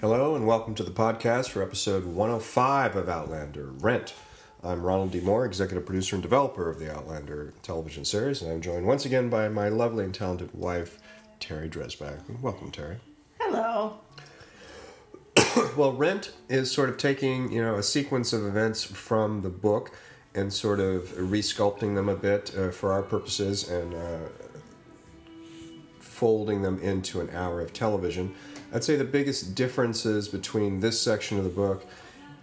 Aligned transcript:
Hello 0.00 0.34
and 0.34 0.46
welcome 0.46 0.74
to 0.74 0.82
the 0.82 0.90
podcast 0.90 1.50
for 1.50 1.62
episode 1.62 2.04
105 2.04 2.96
of 2.96 3.08
Outlander 3.08 3.66
Rent. 3.78 4.12
I'm 4.62 4.82
Ronald 4.82 5.12
D. 5.12 5.20
Moore, 5.20 5.46
executive 5.46 5.86
producer 5.86 6.16
and 6.16 6.22
developer 6.22 6.68
of 6.68 6.78
the 6.78 6.94
Outlander 6.94 7.54
television 7.62 8.04
series, 8.04 8.42
and 8.42 8.52
I'm 8.52 8.60
joined 8.60 8.86
once 8.86 9.06
again 9.06 9.30
by 9.30 9.48
my 9.48 9.68
lovely 9.68 10.04
and 10.04 10.14
talented 10.14 10.50
wife, 10.52 10.98
Terry 11.40 11.70
Dresbach. 11.70 12.18
Welcome, 12.42 12.70
Terry. 12.70 12.96
Hello. 13.40 13.98
Well, 15.76 15.92
Rent 15.92 16.32
is 16.48 16.70
sort 16.70 16.88
of 16.88 16.98
taking, 16.98 17.50
you 17.50 17.62
know, 17.62 17.76
a 17.76 17.82
sequence 17.82 18.32
of 18.32 18.44
events 18.44 18.84
from 18.84 19.42
the 19.42 19.48
book 19.48 19.96
and 20.34 20.52
sort 20.52 20.80
of 20.80 21.08
resculpting 21.16 21.94
them 21.94 22.08
a 22.08 22.16
bit 22.16 22.52
uh, 22.56 22.70
for 22.70 22.92
our 22.92 23.02
purposes 23.02 23.68
and 23.70 23.94
uh, 23.94 24.18
folding 26.00 26.62
them 26.62 26.78
into 26.80 27.20
an 27.20 27.30
hour 27.30 27.60
of 27.60 27.72
television. 27.72 28.34
I'd 28.74 28.82
say 28.82 28.96
the 28.96 29.04
biggest 29.04 29.54
differences 29.54 30.26
between 30.26 30.80
this 30.80 31.00
section 31.00 31.38
of 31.38 31.44
the 31.44 31.50
book 31.50 31.86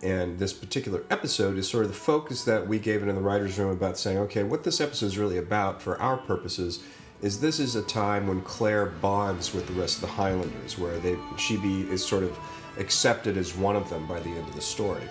and 0.02 0.40
this 0.40 0.54
particular 0.54 1.04
episode 1.10 1.58
is 1.58 1.68
sort 1.68 1.84
of 1.84 1.92
the 1.92 1.98
focus 1.98 2.46
that 2.46 2.66
we 2.66 2.80
gave 2.80 3.04
it 3.04 3.10
in 3.10 3.16
the 3.16 3.22
writer's 3.22 3.60
room 3.60 3.70
about 3.70 3.98
saying, 3.98 4.18
okay, 4.18 4.44
what 4.44 4.64
this 4.64 4.80
episode 4.80 5.08
is 5.08 5.18
really 5.18 5.38
about 5.38 5.82
for 5.82 6.02
our 6.02 6.16
purposes 6.16 6.86
is 7.22 7.42
this 7.42 7.60
is 7.60 7.76
a 7.76 7.82
time 7.84 8.28
when 8.28 8.42
Claire 8.44 8.86
bonds 8.86 9.54
with 9.54 9.68
the 9.68 9.74
rest 9.74 9.96
of 9.96 10.02
the 10.02 10.08
Highlanders, 10.08 10.80
where 10.80 10.98
they 11.00 11.18
she 11.38 11.58
be 11.58 11.82
is 11.92 12.04
sort 12.04 12.24
of 12.24 12.40
accepted 12.80 13.36
as 13.36 13.54
one 13.56 13.76
of 13.76 13.90
them 13.90 14.08
by 14.08 14.22
the 14.22 14.30
end 14.30 14.48
of 14.48 14.56
the 14.56 14.62
story. 14.62 15.04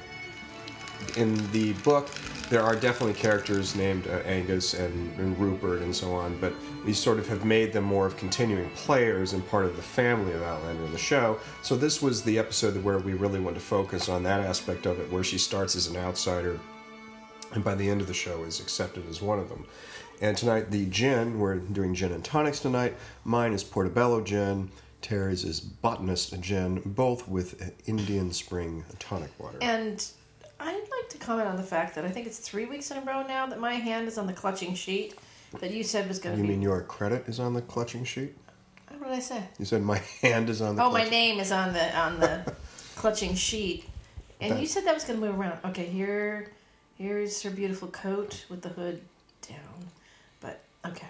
In 1.17 1.35
the 1.53 1.73
book, 1.85 2.09
there 2.49 2.63
are 2.63 2.75
definitely 2.75 3.15
characters 3.15 3.77
named 3.77 4.07
uh, 4.09 4.19
Angus 4.27 4.75
and, 4.75 5.19
and 5.19 5.39
Rupert 5.39 5.83
and 5.83 5.95
so 5.95 6.13
on, 6.15 6.39
but 6.41 6.53
we 6.85 6.93
sort 6.93 7.19
of 7.19 7.29
have 7.29 7.45
made 7.45 7.73
them 7.73 7.85
more 7.85 8.07
of 8.07 8.17
continuing 8.17 8.69
players 8.71 9.33
and 9.33 9.47
part 9.49 9.67
of 9.67 9.77
the 9.77 9.83
family 9.83 10.33
of 10.33 10.43
Outlander 10.43 10.85
in 10.85 10.93
the 10.93 10.99
show. 10.99 11.39
So 11.63 11.77
this 11.77 12.03
was 12.03 12.23
the 12.23 12.39
episode 12.39 12.83
where 12.83 12.99
we 12.99 13.15
really 13.15 13.41
wanted 13.41 13.55
to 13.55 13.61
focus 13.61 14.09
on 14.09 14.23
that 14.25 14.41
aspect 14.41 14.87
of 14.87 14.99
it, 14.99 15.11
where 15.13 15.23
she 15.23 15.39
starts 15.39 15.77
as 15.77 15.87
an 15.87 15.97
outsider 15.97 16.59
and 17.53 17.65
by 17.65 17.75
the 17.75 17.89
end 17.89 18.01
of 18.01 18.07
the 18.07 18.15
show 18.15 18.45
is 18.45 18.61
accepted 18.61 19.09
as 19.09 19.21
one 19.21 19.39
of 19.39 19.49
them. 19.49 19.67
And 20.21 20.37
tonight, 20.37 20.71
the 20.71 20.87
gin, 20.87 21.39
we're 21.39 21.57
doing 21.57 21.95
gin 21.95 22.13
and 22.13 22.25
tonics 22.25 22.61
tonight. 22.61 22.97
Mine 23.25 23.53
is 23.53 23.65
Portobello 23.65 24.21
gin. 24.21 24.71
Terry's 25.01 25.45
is 25.45 25.61
Botanist 25.61 26.39
gin, 26.41 26.83
both 26.85 27.27
with 27.27 27.73
Indian 27.89 28.33
Spring 28.33 28.85
tonic 28.99 29.31
water. 29.39 29.59
And 29.63 30.05
I'd 30.61 30.75
like 30.75 31.09
to 31.11 31.19
comment 31.19 31.49
on 31.49 31.57
the 31.57 31.63
fact 31.63 31.95
that 31.95 32.05
I 32.05 32.11
think 32.11 32.27
it's 32.27 32.39
three 32.39 32.67
weeks 32.67 32.91
in 32.91 32.99
a 32.99 33.01
row 33.01 33.23
now 33.27 33.47
that 33.47 33.59
my 33.61 33.75
hand 33.75 34.09
is 34.09 34.19
on 34.19 34.27
the 34.27 34.33
clutching 34.33 34.75
sheet 34.75 35.15
that 35.61 35.71
you 35.73 35.83
said 35.83 36.07
was 36.09 36.19
going 36.19 36.37
to 36.37 36.41
You 36.43 36.47
be. 36.47 36.53
mean 36.55 36.63
your 36.63 36.83
credit 36.83 37.25
is 37.29 37.41
on 37.41 37.55
the 37.55 37.63
clutching 37.63 38.05
sheet? 38.05 38.37
what 38.99 39.09
did 39.09 39.17
I 39.17 39.21
say? 39.21 39.43
You 39.59 39.65
said 39.65 39.83
my 39.83 39.99
hand 40.23 40.51
is 40.51 40.61
on 40.61 40.77
the 40.77 40.83
Oh, 40.83 40.91
my 40.91 41.01
clutching- 41.01 41.11
name 41.11 41.41
is 41.41 41.51
on 41.53 41.73
the 41.73 41.99
on 41.99 42.21
the 42.21 42.53
clutching 42.97 43.35
sheet, 43.35 43.89
and 44.41 44.53
That- 44.53 44.61
you 44.61 44.67
said 44.67 44.85
that 44.85 44.95
was 44.95 45.05
going 45.05 45.19
to 45.21 45.27
move 45.27 45.39
around. 45.41 45.59
Okay, 45.65 45.87
here, 45.87 46.51
here's 46.99 47.43
her 47.43 47.51
beautiful 47.51 47.89
coat 47.89 48.45
with 48.51 48.61
the 48.63 48.69
hood 48.69 49.01
down, 49.49 49.89
but 50.41 50.61
okay. 50.87 51.07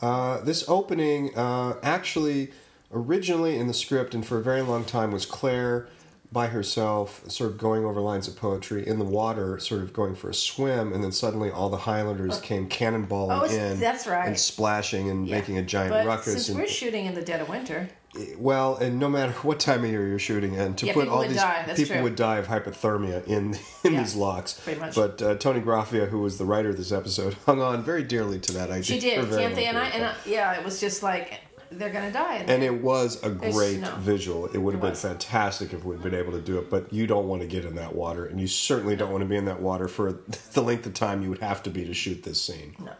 Uh, 0.00 0.40
this 0.40 0.66
opening 0.68 1.36
uh, 1.36 1.76
actually 1.82 2.50
originally 2.92 3.58
in 3.58 3.66
the 3.66 3.74
script 3.74 4.14
and 4.14 4.24
for 4.26 4.38
a 4.38 4.42
very 4.42 4.62
long 4.62 4.84
time 4.84 5.10
was 5.12 5.26
Claire 5.26 5.88
by 6.36 6.48
herself, 6.48 7.22
sort 7.28 7.50
of 7.50 7.56
going 7.56 7.82
over 7.86 7.98
lines 7.98 8.28
of 8.28 8.36
poetry 8.36 8.86
in 8.86 8.98
the 8.98 9.04
water, 9.06 9.58
sort 9.58 9.80
of 9.80 9.94
going 9.94 10.14
for 10.14 10.28
a 10.28 10.34
swim, 10.34 10.92
and 10.92 11.02
then 11.02 11.10
suddenly 11.10 11.50
all 11.50 11.70
the 11.70 11.78
Highlanders 11.78 12.38
came 12.42 12.68
cannonballing 12.68 13.40
Oh, 13.40 13.44
in, 13.44 13.80
that's 13.80 14.06
right. 14.06 14.26
and 14.28 14.38
splashing 14.38 15.08
and 15.08 15.26
Yeah. 15.26 15.34
making 15.38 15.56
a 15.56 15.62
giant 15.62 15.92
But 15.92 16.04
ruckus. 16.06 16.34
since 16.34 16.50
and, 16.50 16.58
we're 16.58 16.66
shooting 16.66 17.06
in 17.06 17.14
the 17.14 17.22
dead 17.22 17.40
of 17.40 17.48
winter, 17.48 17.88
well, 18.36 18.76
and 18.76 18.98
no 19.00 19.08
matter 19.08 19.32
what 19.48 19.58
time 19.60 19.82
of 19.82 19.88
year 19.90 20.06
you're 20.06 20.18
shooting, 20.18 20.54
and 20.58 20.76
to 20.76 20.84
Yeah, 20.84 20.92
put 20.92 21.08
all 21.08 21.22
these 21.26 21.42
people 21.74 21.94
true. 21.94 22.02
would 22.02 22.16
die 22.16 22.36
of 22.36 22.48
hypothermia 22.48 23.26
in 23.26 23.58
in 23.84 23.94
Yeah, 23.94 24.00
these 24.02 24.14
lochs. 24.14 24.60
pretty 24.60 24.78
much. 24.78 24.94
But 24.94 25.22
uh, 25.22 25.36
Toni 25.36 25.60
Graffia, 25.62 26.06
who 26.10 26.18
was 26.18 26.36
the 26.36 26.44
writer 26.44 26.68
of 26.68 26.76
this 26.76 26.92
episode, 26.92 27.34
hung 27.46 27.62
on 27.62 27.82
very 27.82 28.02
dearly 28.02 28.38
to 28.40 28.52
that 28.52 28.68
idea. 28.70 28.82
she 28.82 29.00
did, 29.00 29.30
can't 29.30 29.54
they? 29.54 29.64
And 29.64 29.78
I, 29.78 29.86
and. 29.88 30.04
I, 30.04 30.14
yeah, 30.26 30.52
it 30.58 30.62
was 30.66 30.80
just 30.80 31.02
like 31.02 31.40
they're 31.70 31.90
going 31.90 32.06
to 32.06 32.12
die. 32.12 32.44
And 32.46 32.62
it 32.62 32.82
was 32.82 33.22
a 33.22 33.30
great 33.30 33.78
snow. 33.78 33.94
visual. 33.98 34.46
It 34.46 34.58
would 34.58 34.74
have 34.74 34.80
been 34.80 34.90
was. 34.90 35.02
fantastic 35.02 35.72
if 35.72 35.84
we'd 35.84 36.02
been 36.02 36.14
able 36.14 36.32
to 36.32 36.40
do 36.40 36.58
it, 36.58 36.70
but 36.70 36.92
you 36.92 37.06
don't 37.06 37.26
want 37.28 37.42
to 37.42 37.48
get 37.48 37.64
in 37.64 37.74
that 37.76 37.94
water, 37.94 38.26
and 38.26 38.40
you 38.40 38.46
certainly 38.46 38.96
don't 38.96 39.10
want 39.10 39.22
to 39.22 39.28
be 39.28 39.36
in 39.36 39.44
that 39.46 39.60
water 39.60 39.88
for 39.88 40.12
the 40.52 40.62
length 40.62 40.86
of 40.86 40.94
time 40.94 41.22
you 41.22 41.28
would 41.30 41.40
have 41.40 41.62
to 41.64 41.70
be 41.70 41.84
to 41.84 41.94
shoot 41.94 42.22
this 42.22 42.40
scene. 42.40 42.74
No. 42.80 42.92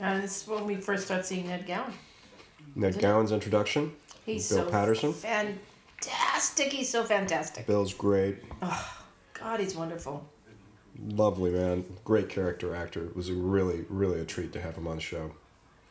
And 0.00 0.24
it's 0.24 0.46
when 0.46 0.64
we 0.66 0.76
first 0.76 1.04
start 1.06 1.24
seeing 1.24 1.46
Ned 1.48 1.66
Gowan. 1.66 1.92
Ned 2.74 2.98
Gowan's 2.98 3.30
introduction, 3.32 3.92
He's 4.26 4.48
Bill 4.48 4.64
so 4.64 4.70
Paterson. 4.70 5.12
fantastic. 5.12 6.72
He's 6.72 6.88
so 6.90 7.04
fantastic. 7.04 7.66
Bill's 7.66 7.94
great, 7.94 8.38
Oh, 8.62 8.96
God, 9.34 9.60
he's 9.60 9.76
wonderful. 9.76 10.28
lovely 11.10 11.50
man, 11.52 11.84
great 12.04 12.28
character 12.28 12.74
actor. 12.74 13.04
It 13.04 13.14
was 13.16 13.28
a 13.28 13.34
really, 13.34 13.84
really 13.88 14.20
a 14.20 14.24
treat 14.24 14.52
to 14.54 14.60
have 14.60 14.76
him 14.76 14.86
on 14.88 14.96
the 14.96 15.02
show. 15.02 15.30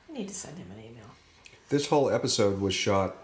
I 0.09 0.13
need 0.13 0.27
to 0.27 0.33
send 0.35 0.57
him 0.57 0.67
an 0.75 0.79
email. 0.83 1.02
This 1.73 1.87
whole 1.87 2.11
episode 2.11 2.61
was 2.61 2.75
shot. 2.75 3.17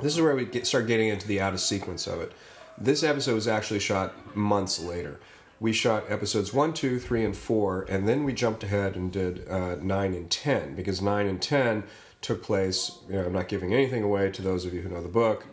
This 0.00 0.14
is 0.14 0.22
where 0.22 0.34
we 0.34 0.46
get, 0.46 0.66
start 0.66 0.86
getting 0.86 1.08
into 1.08 1.28
the 1.28 1.42
out 1.42 1.52
of 1.52 1.60
sequence 1.60 2.06
of 2.06 2.22
it. 2.22 2.32
This 2.78 3.02
episode 3.02 3.34
was 3.34 3.46
actually 3.46 3.80
shot 3.80 4.34
months 4.34 4.80
later. 4.80 5.20
We 5.60 5.74
shot 5.74 6.04
episodes 6.08 6.54
one, 6.54 6.72
two, 6.72 6.98
three, 6.98 7.22
and 7.22 7.36
four, 7.36 7.82
and 7.90 8.08
then 8.08 8.24
we 8.24 8.32
jumped 8.32 8.64
ahead 8.64 8.96
and 8.96 9.12
did 9.12 9.46
uh, 9.46 9.74
nine 9.74 10.14
and 10.14 10.30
ten 10.30 10.74
because 10.74 11.02
nine 11.02 11.26
and 11.26 11.42
ten 11.42 11.84
took 12.22 12.42
place. 12.42 12.96
You 13.10 13.16
know, 13.16 13.26
I'm 13.26 13.32
not 13.34 13.48
giving 13.48 13.74
anything 13.74 14.02
away 14.02 14.30
to 14.30 14.40
those 14.40 14.64
of 14.64 14.72
you 14.72 14.80
who 14.80 14.88
know 14.88 15.02
the 15.02 15.08
book. 15.08 15.44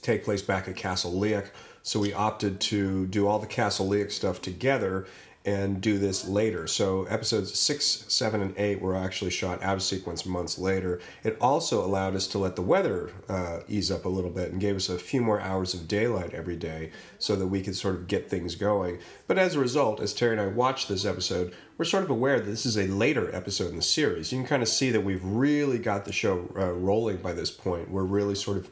Take 0.00 0.22
place 0.22 0.42
back 0.42 0.68
at 0.68 0.76
Castle 0.76 1.12
Leoch, 1.12 1.50
so 1.82 1.98
we 1.98 2.12
opted 2.12 2.60
to 2.60 3.04
do 3.08 3.26
all 3.26 3.40
the 3.40 3.48
Castle 3.48 3.88
Leoch 3.88 4.12
stuff 4.12 4.40
together 4.40 5.08
and 5.46 5.80
do 5.80 5.96
this 5.96 6.26
later. 6.26 6.66
So 6.66 7.04
episodes 7.04 7.56
six, 7.56 8.04
seven, 8.08 8.42
and 8.42 8.52
eight 8.58 8.82
were 8.82 8.96
actually 8.96 9.30
shot 9.30 9.62
out 9.62 9.76
of 9.76 9.82
sequence 9.82 10.26
months 10.26 10.58
later. 10.58 11.00
It 11.22 11.38
also 11.40 11.84
allowed 11.84 12.16
us 12.16 12.26
to 12.28 12.38
let 12.38 12.56
the 12.56 12.62
weather 12.62 13.10
uh, 13.28 13.60
ease 13.68 13.92
up 13.92 14.04
a 14.04 14.08
little 14.08 14.30
bit 14.30 14.50
and 14.50 14.60
gave 14.60 14.74
us 14.74 14.88
a 14.88 14.98
few 14.98 15.22
more 15.22 15.40
hours 15.40 15.72
of 15.72 15.86
daylight 15.86 16.34
every 16.34 16.56
day 16.56 16.90
so 17.20 17.36
that 17.36 17.46
we 17.46 17.62
could 17.62 17.76
sort 17.76 17.94
of 17.94 18.08
get 18.08 18.28
things 18.28 18.56
going. 18.56 18.98
But 19.28 19.38
as 19.38 19.54
a 19.54 19.60
result, 19.60 20.00
as 20.00 20.12
Terry 20.12 20.32
and 20.32 20.40
I 20.40 20.48
watched 20.48 20.88
this 20.88 21.04
episode, 21.04 21.54
we're 21.78 21.84
sort 21.84 22.02
of 22.02 22.10
aware 22.10 22.40
that 22.40 22.46
this 22.46 22.66
is 22.66 22.76
a 22.76 22.88
later 22.88 23.32
episode 23.34 23.70
in 23.70 23.76
the 23.76 23.82
series. 23.82 24.32
You 24.32 24.38
can 24.38 24.48
kind 24.48 24.62
of 24.62 24.68
see 24.68 24.90
that 24.90 25.04
we've 25.04 25.24
really 25.24 25.78
got 25.78 26.04
the 26.04 26.12
show 26.12 26.48
uh, 26.56 26.72
rolling 26.72 27.18
by 27.18 27.32
this 27.32 27.52
point. 27.52 27.88
We're 27.88 28.02
really 28.02 28.34
sort 28.34 28.56
of 28.56 28.70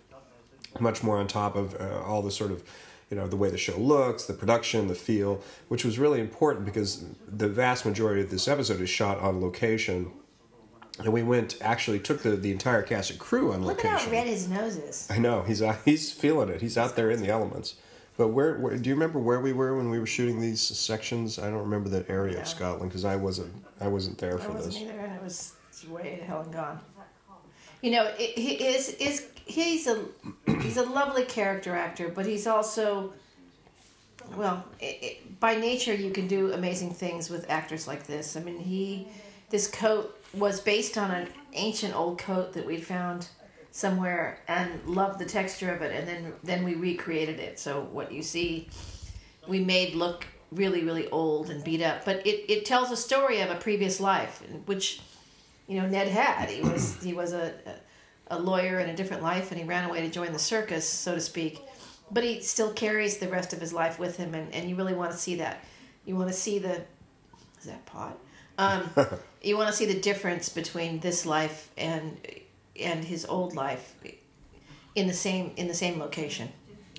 much 0.80 1.04
more 1.04 1.18
on 1.18 1.28
top 1.28 1.54
of 1.54 1.80
uh, 1.80 2.02
all 2.04 2.20
the 2.20 2.32
sort 2.32 2.50
of 2.50 2.64
you 3.10 3.16
know 3.16 3.26
the 3.26 3.36
way 3.36 3.50
the 3.50 3.58
show 3.58 3.76
looks 3.76 4.24
the 4.24 4.32
production 4.34 4.88
the 4.88 4.94
feel 4.94 5.40
which 5.68 5.84
was 5.84 5.98
really 5.98 6.20
important 6.20 6.64
because 6.64 7.04
the 7.28 7.48
vast 7.48 7.84
majority 7.84 8.22
of 8.22 8.30
this 8.30 8.48
episode 8.48 8.80
is 8.80 8.90
shot 8.90 9.18
on 9.18 9.40
location. 9.40 10.10
And 11.00 11.12
we 11.12 11.24
went 11.24 11.58
actually 11.60 11.98
took 11.98 12.22
the, 12.22 12.36
the 12.36 12.52
entire 12.52 12.82
cast 12.82 13.10
and 13.10 13.18
crew 13.18 13.52
on 13.52 13.62
Look 13.64 13.78
location 13.82 13.96
at 13.96 14.02
how 14.02 14.10
red 14.12 14.26
his 14.28 14.48
nose 14.48 14.76
is. 14.76 15.08
i 15.10 15.18
know 15.18 15.42
he's 15.42 15.60
out, 15.60 15.74
uh, 15.74 15.78
he's 15.84 16.12
feeling 16.12 16.48
it. 16.48 16.60
He's 16.60 16.78
out 16.78 16.94
there 16.94 17.10
in 17.10 17.20
the 17.20 17.28
elements. 17.28 17.74
But 18.16 18.28
where, 18.28 18.54
where 18.58 18.76
do 18.76 18.88
you 18.88 18.94
remember 18.94 19.18
where 19.18 19.40
we 19.40 19.52
were 19.52 19.76
when 19.76 19.90
we 19.90 19.98
were 19.98 20.06
shooting 20.06 20.40
these 20.40 20.60
sections? 20.60 21.36
I 21.40 21.50
don't 21.50 21.58
remember 21.68 21.88
that 21.88 22.08
area 22.08 22.40
of 22.40 22.46
scotland 22.46 22.90
because 22.90 23.04
i 23.04 23.16
wasn't 23.16 23.52
i 23.80 23.88
wasn't 23.88 24.18
there 24.18 24.38
I 24.38 24.40
for 24.40 24.52
wasn't 24.52 24.74
this. 24.74 24.82
either, 24.82 25.00
and 25.00 25.14
it 25.16 25.22
was 25.22 25.54
way 25.88 26.16
to 26.16 26.24
hell 26.24 26.42
and 26.42 26.52
gone. 26.52 26.78
You 27.82 27.90
know, 27.90 28.04
it, 28.16 28.38
he 28.38 28.52
is 28.64 28.90
is 28.90 29.26
he's 29.46 29.86
a 29.86 30.04
he's 30.60 30.76
a 30.76 30.84
lovely 30.84 31.24
character 31.24 31.74
actor, 31.74 32.08
but 32.08 32.26
he's 32.26 32.46
also 32.46 33.12
well, 34.36 34.64
it, 34.80 34.98
it, 35.02 35.40
by 35.40 35.54
nature 35.54 35.94
you 35.94 36.10
can 36.10 36.26
do 36.26 36.52
amazing 36.52 36.92
things 36.92 37.28
with 37.28 37.50
actors 37.50 37.86
like 37.86 38.06
this. 38.06 38.36
I 38.36 38.40
mean, 38.40 38.58
he 38.58 39.06
this 39.50 39.68
coat 39.68 40.18
was 40.32 40.60
based 40.60 40.98
on 40.98 41.10
an 41.10 41.28
ancient 41.52 41.94
old 41.94 42.18
coat 42.18 42.52
that 42.54 42.66
we'd 42.66 42.84
found 42.84 43.28
somewhere 43.70 44.38
and 44.48 44.84
loved 44.86 45.18
the 45.18 45.24
texture 45.24 45.72
of 45.72 45.82
it, 45.82 45.94
and 45.94 46.08
then 46.08 46.32
then 46.42 46.64
we 46.64 46.74
recreated 46.74 47.38
it. 47.38 47.58
So 47.58 47.88
what 47.92 48.12
you 48.12 48.22
see, 48.22 48.68
we 49.46 49.60
made 49.60 49.94
look 49.94 50.26
really 50.52 50.84
really 50.84 51.08
old 51.10 51.50
and 51.50 51.62
beat 51.64 51.82
up, 51.82 52.04
but 52.04 52.26
it, 52.26 52.50
it 52.50 52.64
tells 52.64 52.90
a 52.90 52.96
story 52.96 53.40
of 53.40 53.50
a 53.50 53.56
previous 53.56 54.00
life, 54.00 54.42
which 54.66 55.00
you 55.66 55.80
know 55.80 55.88
Ned 55.88 56.08
had. 56.08 56.48
He 56.48 56.62
was 56.62 57.02
he 57.02 57.12
was 57.12 57.32
a 57.32 57.52
a 57.66 57.74
lawyer 58.30 58.80
in 58.80 58.88
a 58.88 58.96
different 58.96 59.22
life, 59.22 59.50
and 59.50 59.60
he 59.60 59.66
ran 59.66 59.88
away 59.88 60.00
to 60.00 60.08
join 60.08 60.32
the 60.32 60.38
circus, 60.38 60.88
so 60.88 61.14
to 61.14 61.20
speak. 61.20 61.60
But 62.10 62.24
he 62.24 62.40
still 62.42 62.72
carries 62.72 63.18
the 63.18 63.28
rest 63.28 63.52
of 63.52 63.60
his 63.60 63.72
life 63.72 63.98
with 63.98 64.16
him, 64.16 64.34
and, 64.34 64.52
and 64.54 64.68
you 64.68 64.76
really 64.76 64.94
want 64.94 65.12
to 65.12 65.18
see 65.18 65.36
that. 65.36 65.64
You 66.04 66.16
want 66.16 66.28
to 66.28 66.34
see 66.34 66.58
the 66.58 66.82
is 67.58 67.64
that 67.64 67.84
pot? 67.86 68.18
Um, 68.58 68.90
you 69.42 69.56
want 69.56 69.70
to 69.70 69.74
see 69.74 69.86
the 69.86 69.98
difference 69.98 70.48
between 70.48 71.00
this 71.00 71.26
life 71.26 71.70
and 71.76 72.18
and 72.78 73.04
his 73.04 73.24
old 73.24 73.54
life 73.54 73.94
in 74.94 75.06
the 75.06 75.12
same 75.12 75.52
in 75.56 75.66
the 75.66 75.74
same 75.74 75.98
location. 75.98 76.50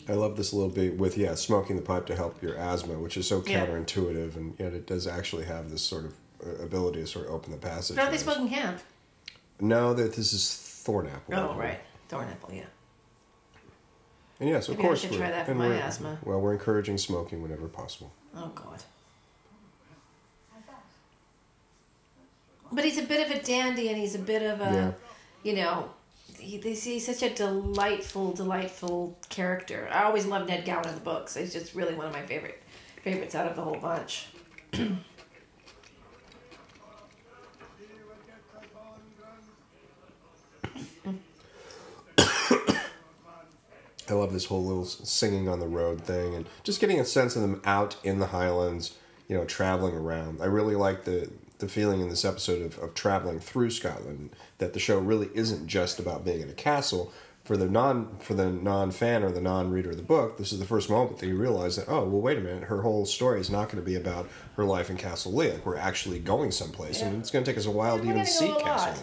I 0.08 0.14
love 0.14 0.38
this 0.38 0.52
a 0.52 0.56
little 0.56 0.72
bit 0.72 0.98
with 0.98 1.18
yeah, 1.18 1.34
smoking 1.36 1.76
the 1.76 1.82
pipe 1.82 2.06
to 2.08 2.16
help 2.16 2.42
your 2.42 2.56
asthma, 2.58 2.94
which 3.00 3.18
is 3.18 3.28
so 3.28 3.44
Yeah. 3.46 3.66
counterintuitive, 3.66 4.36
and 4.36 4.54
yet 4.60 4.74
it 4.74 4.86
does 4.86 5.08
actually 5.08 5.46
have 5.46 5.72
this 5.72 5.82
sort 5.82 6.06
of 6.06 6.14
uh, 6.46 6.64
ability 6.64 7.02
to 7.02 7.08
sort 7.08 7.26
of 7.26 7.32
open 7.32 7.52
the 7.52 7.58
passage. 7.58 7.98
No, 7.98 8.10
they 8.10 8.18
smoking 8.18 8.48
hemp. 8.48 8.80
No, 9.60 9.94
that 9.94 10.16
this 10.16 10.34
is 10.34 10.42
thorn 10.86 11.08
apple. 11.08 11.34
Oh, 11.36 11.56
right, 11.58 11.80
thorn 12.08 12.28
apple. 12.30 12.54
Yeah. 12.54 12.64
And 14.40 14.50
yes, 14.50 14.68
of 14.70 14.76
Maybe 14.76 14.84
I 14.84 14.88
course, 14.88 15.02
should 15.02 15.12
we're, 15.12 15.18
try 15.18 15.32
that 15.32 15.46
for 15.46 15.52
and 15.52 15.60
my 15.60 15.68
we're- 15.70 15.80
asthma. 15.82 16.18
Well, 16.24 16.40
we're 16.40 16.54
encouraging 16.54 16.98
smoking 16.98 17.42
whenever 17.42 17.68
possible. 17.68 18.12
Oh 18.36 18.52
God. 18.54 18.82
But 22.72 22.84
he's 22.84 22.98
a 22.98 23.04
bit 23.04 23.30
of 23.30 23.36
a 23.38 23.42
dandy, 23.42 23.90
and 23.90 23.98
he's 23.98 24.16
a 24.16 24.20
bit 24.20 24.42
of 24.42 24.60
a, 24.60 24.94
you 25.44 25.54
know, 25.56 25.90
he, 26.40 26.58
he's, 26.58 26.84
he's 26.84 27.06
such 27.06 27.22
a 27.22 27.34
delightful, 27.34 28.34
delightful 28.34 29.18
character. 29.30 29.88
I 29.92 30.04
always 30.04 30.26
loved 30.26 30.50
Ned 30.50 30.66
Gowan 30.66 30.88
in 30.88 30.96
the 30.96 31.00
books. 31.02 31.36
He's 31.36 31.54
just 31.54 31.76
really 31.76 31.94
one 31.94 32.08
of 32.08 32.12
my 32.14 32.24
favorite 32.24 32.62
favorites 33.04 33.36
out 33.36 33.48
of 33.48 33.56
the 33.56 33.62
whole 33.62 33.78
bunch. 33.78 34.28
I 44.10 44.14
love 44.14 44.34
this 44.34 44.46
whole 44.46 44.64
little 44.64 44.86
singing 44.86 45.50
on 45.50 45.60
the 45.60 45.68
road 45.68 46.02
thing 46.02 46.36
and 46.36 46.48
just 46.64 46.80
getting 46.80 47.00
a 47.00 47.06
sense 47.06 47.36
of 47.36 47.42
them 47.42 47.62
out 47.66 47.96
in 48.04 48.20
the 48.20 48.28
Highlands, 48.28 48.96
you 49.28 49.36
know, 49.36 49.46
traveling 49.46 49.96
around. 49.96 50.42
I 50.42 50.46
really 50.46 50.76
like 50.76 51.06
the 51.06 51.30
the 51.60 51.68
feeling 51.70 52.02
in 52.02 52.10
this 52.10 52.26
episode 52.26 52.62
of, 52.62 52.78
of 52.80 52.94
traveling 52.94 53.40
through 53.40 53.70
Scotland 53.70 54.30
that 54.58 54.74
the 54.74 54.80
show 54.80 55.00
really 55.00 55.30
isn't 55.34 55.68
just 55.68 56.00
about 56.00 56.26
being 56.26 56.42
in 56.42 56.50
a 56.50 56.54
castle. 56.54 57.14
For 57.46 57.56
the 57.58 57.68
non 57.70 58.18
for 58.20 58.34
the 58.34 58.50
non 58.50 58.90
fan 58.92 59.24
or 59.24 59.32
the 59.32 59.40
non 59.40 59.70
reader 59.72 59.92
of 59.92 59.98
the 59.98 60.04
book, 60.04 60.38
this 60.38 60.52
is 60.52 60.60
the 60.60 60.66
first 60.66 60.90
moment 60.90 61.20
that 61.20 61.28
you 61.28 61.38
realize 61.38 61.76
that 61.76 61.86
oh 61.88 62.04
well 62.04 62.20
wait 62.22 62.40
a 62.40 62.42
minute 62.42 62.64
her 62.64 62.82
whole 62.82 63.06
story 63.06 63.40
is 63.40 63.50
not 63.52 63.70
going 63.70 63.84
to 63.84 63.86
be 63.86 63.96
about 63.96 64.28
her 64.58 64.66
life 64.66 64.90
in 64.90 64.98
Castle 64.98 65.32
Leoch. 65.32 65.64
We're 65.64 65.78
actually 65.78 66.18
going 66.20 66.50
someplace, 66.52 67.02
and 67.02 67.14
Yeah. 67.14 67.20
it's 67.20 67.30
going 67.32 67.46
to 67.46 67.50
take 67.52 67.58
us 67.58 67.68
a 67.68 67.72
while 67.72 68.00
to 68.00 68.04
even 68.04 68.26
see 68.26 68.48
Castle 68.48 68.92
lot. 68.94 69.00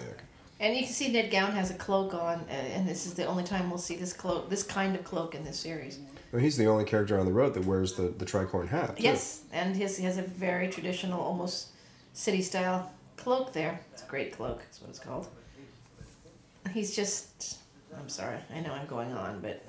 And 0.63 0.77
you 0.77 0.85
can 0.85 0.93
see 0.93 1.11
Ned 1.11 1.33
Gowan 1.33 1.51
has 1.53 1.73
a 1.73 1.75
cloak 1.75 2.15
on, 2.15 2.39
uh, 2.49 2.53
and 2.53 2.89
this 2.89 3.05
is 3.05 3.15
the 3.15 3.25
only 3.25 3.43
time 3.43 3.69
we'll 3.69 3.81
see 3.81 3.97
this 3.97 4.13
cloak, 4.13 4.49
this 4.49 4.63
kind 4.63 4.95
of 4.95 5.03
cloak 5.03 5.35
in 5.35 5.45
this 5.45 5.59
series. 5.59 5.99
Well, 6.31 6.41
he's 6.41 6.57
the 6.57 6.67
only 6.67 6.85
character 6.85 7.19
on 7.19 7.27
the 7.27 7.33
road 7.33 7.55
that 7.55 7.65
wears 7.65 7.95
the, 7.95 8.15
the 8.17 8.25
tricorn 8.25 8.69
hat. 8.69 8.97
too. 8.97 9.03
Yes, 9.03 9.43
and 9.53 9.75
his, 9.75 9.97
he 9.97 10.05
has 10.05 10.19
a 10.19 10.23
very 10.23 10.69
traditional, 10.69 11.21
almost 11.21 11.71
city 12.13 12.41
style 12.43 12.93
cloak 13.17 13.53
there. 13.53 13.81
It's 13.93 14.05
a 14.05 14.07
great 14.07 14.37
cloak, 14.37 14.61
that's 14.61 14.81
what 14.81 14.91
it's 14.91 15.01
called. 15.01 15.27
He's 16.73 16.95
just. 16.95 17.59
I'm 17.99 18.09
sorry, 18.09 18.39
I 18.55 18.61
know 18.61 18.73
I'm 18.73 18.87
going 18.87 19.13
on, 19.13 19.41
but 19.41 19.65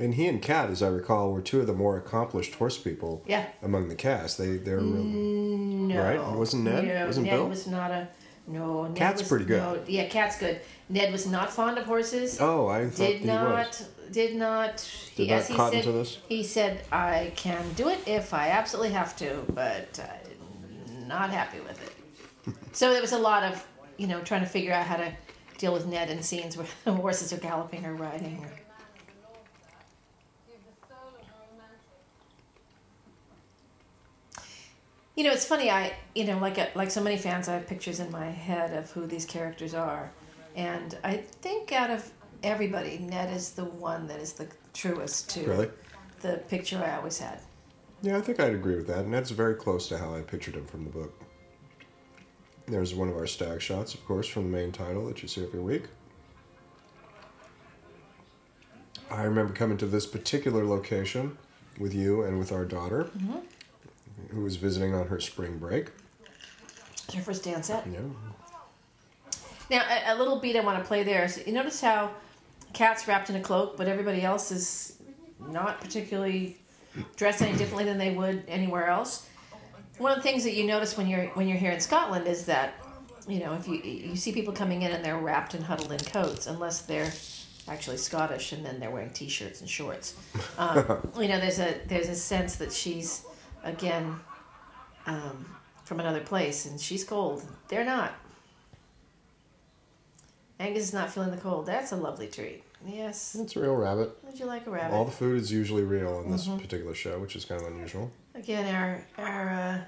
And 0.00 0.12
he 0.14 0.26
and 0.26 0.42
Kat, 0.42 0.70
as 0.70 0.82
I 0.82 0.88
recall, 0.88 1.32
were 1.32 1.40
two 1.40 1.60
of 1.60 1.68
the 1.68 1.72
more 1.72 1.96
accomplished 1.96 2.56
horse 2.56 2.76
people 2.76 3.22
yeah. 3.28 3.46
among 3.62 3.88
the 3.88 3.94
cast. 3.94 4.38
They 4.38 4.56
they're 4.56 4.78
really 4.78 5.04
No. 5.04 6.02
Right? 6.02 6.36
Wasn't 6.36 6.64
Ned? 6.64 6.84
No, 6.84 7.06
Wasn't 7.06 7.26
Ned 7.26 7.32
Bill? 7.32 7.48
was 7.48 7.68
not 7.68 7.92
a. 7.92 8.08
No, 8.48 8.86
Ned 8.86 8.96
Cat's 8.96 9.22
was, 9.22 9.28
pretty 9.28 9.44
good. 9.44 9.60
No, 9.60 9.80
yeah, 9.86 10.08
Cat's 10.08 10.38
good. 10.38 10.60
Ned 10.88 11.10
was 11.12 11.26
not 11.26 11.50
fond 11.50 11.78
of 11.78 11.84
horses. 11.84 12.40
oh, 12.40 12.68
I 12.68 12.88
thought 12.88 12.96
did 12.96 13.20
he 13.20 13.26
not. 13.26 13.68
was. 13.68 13.88
Did 14.12 14.36
not. 14.36 14.90
Did 15.16 15.30
not 15.30 15.36
as 15.38 15.48
he 15.48 15.56
said, 15.56 15.84
this. 15.84 16.18
He 16.28 16.42
said, 16.44 16.84
"I 16.92 17.32
can 17.34 17.72
do 17.74 17.88
it 17.88 17.98
if 18.06 18.32
I 18.32 18.50
absolutely 18.50 18.92
have 18.92 19.16
to, 19.16 19.44
but 19.52 19.98
I'm 19.98 21.08
not 21.08 21.30
happy 21.30 21.58
with 21.60 21.82
it." 21.82 22.54
so 22.72 22.92
there 22.92 23.00
was 23.00 23.12
a 23.12 23.18
lot 23.18 23.42
of, 23.42 23.66
you 23.96 24.06
know, 24.06 24.20
trying 24.20 24.42
to 24.42 24.46
figure 24.46 24.72
out 24.72 24.86
how 24.86 24.96
to 24.96 25.12
deal 25.58 25.72
with 25.72 25.86
Ned 25.86 26.10
in 26.10 26.22
scenes 26.22 26.56
where 26.56 26.66
the 26.84 26.92
horses 27.02 27.32
are 27.32 27.38
galloping 27.38 27.84
or 27.84 27.94
riding. 27.94 28.38
Or, 28.44 28.50
you 35.16 35.24
know, 35.24 35.32
it's 35.32 35.46
funny. 35.46 35.70
I, 35.70 35.92
you 36.14 36.24
know, 36.24 36.38
like 36.38 36.58
a, 36.58 36.68
like 36.74 36.90
so 36.90 37.02
many 37.02 37.16
fans, 37.16 37.48
I 37.48 37.54
have 37.54 37.66
pictures 37.66 38.00
in 38.00 38.10
my 38.12 38.26
head 38.26 38.72
of 38.76 38.90
who 38.90 39.06
these 39.06 39.24
characters 39.24 39.74
are, 39.74 40.10
and 40.54 40.96
I 41.02 41.16
think 41.16 41.72
out 41.72 41.90
of 41.90 42.10
everybody, 42.42 42.98
Ned 42.98 43.34
is 43.34 43.50
the 43.50 43.64
one 43.64 44.06
that 44.08 44.20
is 44.20 44.34
the 44.34 44.46
truest 44.74 45.30
to 45.30 45.40
Really? 45.46 45.70
the 46.20 46.42
picture 46.48 46.82
I 46.84 46.96
always 46.96 47.18
had. 47.18 47.40
Yeah, 48.02 48.18
I 48.18 48.20
think 48.20 48.38
I'd 48.40 48.52
agree 48.54 48.76
with 48.76 48.86
that. 48.88 49.00
And 49.00 49.12
that's 49.14 49.30
very 49.30 49.54
close 49.54 49.88
to 49.88 49.96
how 49.98 50.14
I 50.14 50.20
pictured 50.20 50.54
him 50.54 50.66
from 50.66 50.84
the 50.84 50.90
book. 50.90 51.18
There's 52.66 52.94
one 52.94 53.08
of 53.08 53.16
our 53.16 53.26
stag 53.26 53.62
shots, 53.62 53.94
of 53.94 54.04
course, 54.04 54.26
from 54.28 54.50
the 54.50 54.56
main 54.56 54.70
title 54.70 55.06
that 55.06 55.22
you 55.22 55.28
see 55.28 55.42
every 55.42 55.60
week. 55.60 55.84
I 59.10 59.22
remember 59.22 59.52
coming 59.54 59.78
to 59.78 59.86
this 59.86 60.04
particular 60.06 60.64
location 60.64 61.38
with 61.78 61.94
you 61.94 62.22
and 62.24 62.38
with 62.38 62.52
our 62.52 62.64
daughter, 62.64 63.04
Mm-hmm. 63.16 63.38
Who 64.30 64.42
was 64.42 64.56
visiting 64.56 64.94
on 64.94 65.06
her 65.08 65.20
spring 65.20 65.58
break. 65.58 65.90
Your 67.12 67.22
first 67.22 67.44
dance 67.44 67.68
set. 67.68 67.86
Yeah. 67.86 68.00
Now, 69.70 69.84
a, 69.88 70.14
a 70.14 70.16
little 70.16 70.40
beat 70.40 70.56
I 70.56 70.60
want 70.60 70.78
to 70.78 70.86
play 70.86 71.02
there 71.02 71.24
is 71.24 71.42
you 71.46 71.52
notice 71.52 71.80
how 71.80 72.10
Cat's 72.72 73.08
wrapped 73.08 73.30
in 73.30 73.36
a 73.36 73.40
cloak, 73.40 73.76
but 73.76 73.88
everybody 73.88 74.22
else 74.22 74.50
is 74.50 74.96
not 75.48 75.80
particularly 75.80 76.56
dressed 77.16 77.42
any 77.42 77.56
differently 77.56 77.84
than 77.84 77.98
they 77.98 78.12
would 78.12 78.44
anywhere 78.48 78.86
else. 78.86 79.28
One 79.98 80.12
of 80.12 80.18
the 80.18 80.22
things 80.22 80.44
that 80.44 80.54
you 80.54 80.64
notice 80.64 80.96
when 80.96 81.06
you're 81.06 81.26
when 81.28 81.48
you're 81.48 81.58
here 81.58 81.70
in 81.70 81.80
Scotland 81.80 82.26
is 82.26 82.44
that 82.46 82.74
you 83.26 83.40
know 83.40 83.54
if 83.54 83.66
you 83.66 83.76
you 83.76 84.16
see 84.16 84.32
people 84.32 84.52
coming 84.52 84.82
in 84.82 84.92
and 84.92 85.04
they're 85.04 85.18
wrapped 85.18 85.54
and 85.54 85.64
huddled 85.64 85.92
in 85.92 85.98
coats, 85.98 86.46
unless 86.46 86.82
they're 86.82 87.12
actually 87.68 87.96
Scottish 87.96 88.52
and 88.52 88.64
then 88.64 88.78
they're 88.78 88.90
wearing 88.90 89.10
t-shirts 89.10 89.60
and 89.60 89.68
shorts. 89.68 90.14
Um, 90.58 91.08
you 91.20 91.28
know, 91.28 91.40
there's 91.40 91.58
a 91.58 91.80
there's 91.86 92.08
a 92.08 92.14
sense 92.14 92.56
that 92.56 92.72
she's 92.72 93.25
again 93.66 94.18
um, 95.06 95.46
from 95.84 96.00
another 96.00 96.20
place 96.20 96.66
and 96.66 96.80
she's 96.80 97.04
cold. 97.04 97.42
They're 97.68 97.84
not. 97.84 98.12
Angus 100.58 100.84
is 100.84 100.94
not 100.94 101.10
feeling 101.10 101.30
the 101.30 101.36
cold. 101.36 101.66
That's 101.66 101.92
a 101.92 101.96
lovely 101.96 102.28
treat. 102.28 102.62
Yes. 102.86 103.34
It's 103.38 103.56
a 103.56 103.60
real 103.60 103.74
rabbit. 103.76 104.16
Would 104.24 104.38
you 104.38 104.46
like 104.46 104.66
a 104.66 104.70
rabbit? 104.70 104.94
All 104.94 105.04
the 105.04 105.10
food 105.10 105.38
is 105.40 105.52
usually 105.52 105.82
real 105.82 106.20
in 106.20 106.30
this 106.30 106.46
Mm-hmm. 106.46 106.58
particular 106.58 106.94
show, 106.94 107.18
which 107.18 107.36
is 107.36 107.44
kind 107.44 107.60
of 107.60 107.66
unusual. 107.68 108.10
Again, 108.34 108.74
our 108.74 109.04
our 109.18 109.50
uh, 109.50 109.78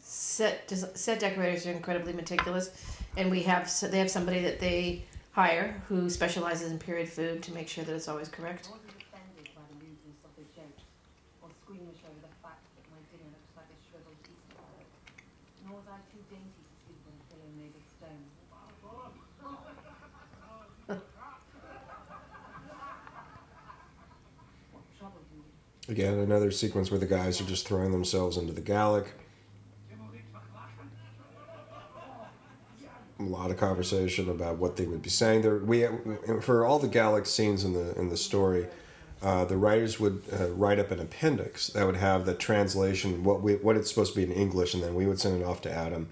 set 0.00 0.70
set 0.94 1.18
decorators 1.18 1.66
are 1.66 1.72
incredibly 1.72 2.12
meticulous, 2.12 2.70
and 3.16 3.30
we 3.30 3.42
have 3.42 3.68
so 3.68 3.88
they 3.88 3.98
have 3.98 4.10
somebody 4.10 4.40
that 4.42 4.60
they 4.60 5.04
hire 5.32 5.82
who 5.88 6.08
specializes 6.08 6.70
in 6.72 6.78
period 6.78 7.08
food 7.08 7.42
to 7.42 7.52
make 7.52 7.68
sure 7.68 7.84
that 7.84 7.94
it's 7.94 8.08
always 8.08 8.28
correct. 8.28 8.68
I 8.68 8.72
wasn't 8.76 8.92
offended 9.00 9.48
by 9.56 9.62
the 9.68 9.76
rudeness 9.84 10.20
of 10.24 10.32
the 10.36 10.44
joke 10.54 10.76
or 11.42 11.48
squeamish 11.64 12.00
over 12.08 12.20
the 12.24 12.32
fact 12.44 12.60
that 12.76 12.84
my 12.92 13.00
dinner 13.12 13.28
looks 13.32 13.52
like 13.56 13.68
a 13.72 13.78
shriveled 13.88 14.16
Easter 14.28 14.56
salad. 14.60 14.88
Nor 15.64 15.76
was 15.80 15.88
I 15.92 15.98
too 16.12 16.20
dainty 16.32 16.52
to 16.52 16.72
sleep 16.84 17.00
on 17.08 17.16
a 17.16 17.24
pillow 17.32 17.48
made 17.56 17.74
of 17.76 17.84
stone. 17.84 18.24
what 24.72 24.82
troubled 24.98 25.24
you? 25.34 25.42
Again, 25.88 26.18
another 26.18 26.50
sequence 26.50 26.90
where 26.90 26.98
the 26.98 27.06
guys 27.06 27.40
are 27.40 27.44
just 27.44 27.66
throwing 27.66 27.92
themselves 27.92 28.36
into 28.36 28.52
the 28.52 28.60
Gaelic. 28.60 29.12
A 33.18 33.22
lot 33.22 33.50
of 33.50 33.56
conversation 33.56 34.28
about 34.28 34.58
what 34.58 34.76
they 34.76 34.84
would 34.84 35.00
be 35.00 35.08
saying. 35.08 35.42
There, 35.42 35.56
we 35.58 35.86
for 36.42 36.66
all 36.66 36.78
the 36.78 36.88
Gaelic 36.88 37.24
scenes 37.24 37.64
in 37.64 37.72
the 37.72 37.98
in 37.98 38.10
the 38.10 38.16
story, 38.16 38.66
uh, 39.22 39.44
the 39.46 39.56
writers 39.56 39.98
would 39.98 40.22
uh, 40.38 40.48
write 40.48 40.78
up 40.78 40.90
an 40.90 41.00
appendix 41.00 41.68
that 41.68 41.86
would 41.86 41.96
have 41.96 42.26
the 42.26 42.34
translation, 42.34 43.24
what 43.24 43.40
we 43.40 43.54
what 43.54 43.76
it's 43.76 43.88
supposed 43.88 44.12
to 44.12 44.16
be 44.16 44.30
in 44.30 44.32
English, 44.32 44.74
and 44.74 44.82
then 44.82 44.94
we 44.94 45.06
would 45.06 45.18
send 45.18 45.40
it 45.40 45.44
off 45.44 45.62
to 45.62 45.72
Adam 45.72 46.08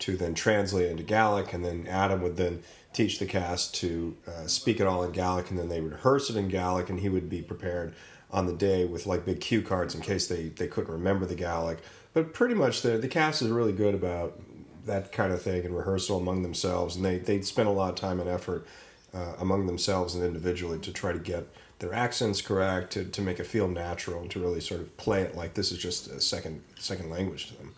to 0.00 0.16
then 0.16 0.34
translate 0.34 0.90
into 0.90 1.02
Gaelic, 1.02 1.52
and 1.52 1.64
then 1.64 1.86
Adam 1.86 2.22
would 2.22 2.36
then 2.36 2.62
teach 2.92 3.18
the 3.18 3.26
cast 3.26 3.74
to 3.76 4.16
uh, 4.26 4.46
speak 4.46 4.80
it 4.80 4.86
all 4.86 5.04
in 5.04 5.12
Gaelic, 5.12 5.50
and 5.50 5.58
then 5.58 5.68
they 5.68 5.80
would 5.80 5.92
rehearse 5.92 6.28
it 6.28 6.36
in 6.36 6.48
Gaelic, 6.48 6.88
and 6.88 7.00
he 7.00 7.08
would 7.08 7.28
be 7.28 7.42
prepared 7.42 7.94
on 8.30 8.46
the 8.46 8.52
day 8.52 8.84
with 8.84 9.06
like 9.06 9.24
big 9.24 9.40
cue 9.40 9.62
cards 9.62 9.94
in 9.94 10.00
case 10.00 10.26
they, 10.26 10.48
they 10.48 10.66
couldn't 10.66 10.92
remember 10.92 11.26
the 11.26 11.34
Gaelic. 11.34 11.78
But 12.12 12.32
pretty 12.32 12.54
much 12.54 12.82
the 12.82 12.98
the 12.98 13.08
cast 13.08 13.42
is 13.42 13.48
really 13.48 13.72
good 13.72 13.94
about 13.94 14.40
that 14.86 15.12
kind 15.12 15.32
of 15.32 15.40
thing 15.40 15.64
and 15.64 15.76
rehearsal 15.76 16.18
among 16.18 16.42
themselves, 16.42 16.96
and 16.96 17.04
they 17.04 17.18
they 17.18 17.40
spend 17.42 17.68
a 17.68 17.72
lot 17.72 17.90
of 17.90 17.96
time 17.96 18.20
and 18.20 18.28
effort 18.28 18.66
uh, 19.14 19.34
among 19.38 19.66
themselves 19.66 20.14
and 20.14 20.24
individually 20.24 20.78
to 20.80 20.92
try 20.92 21.12
to 21.12 21.18
get 21.18 21.46
their 21.78 21.94
accents 21.94 22.42
correct, 22.42 22.92
to, 22.92 23.04
to 23.04 23.22
make 23.22 23.38
it 23.38 23.46
feel 23.46 23.68
natural, 23.68 24.20
and 24.20 24.30
to 24.32 24.40
really 24.40 24.60
sort 24.60 24.80
of 24.80 24.96
play 24.96 25.22
it 25.22 25.36
like 25.36 25.54
this 25.54 25.70
is 25.70 25.78
just 25.78 26.08
a 26.08 26.20
second 26.20 26.62
second 26.78 27.10
language 27.10 27.46
to 27.48 27.56
them. 27.56 27.74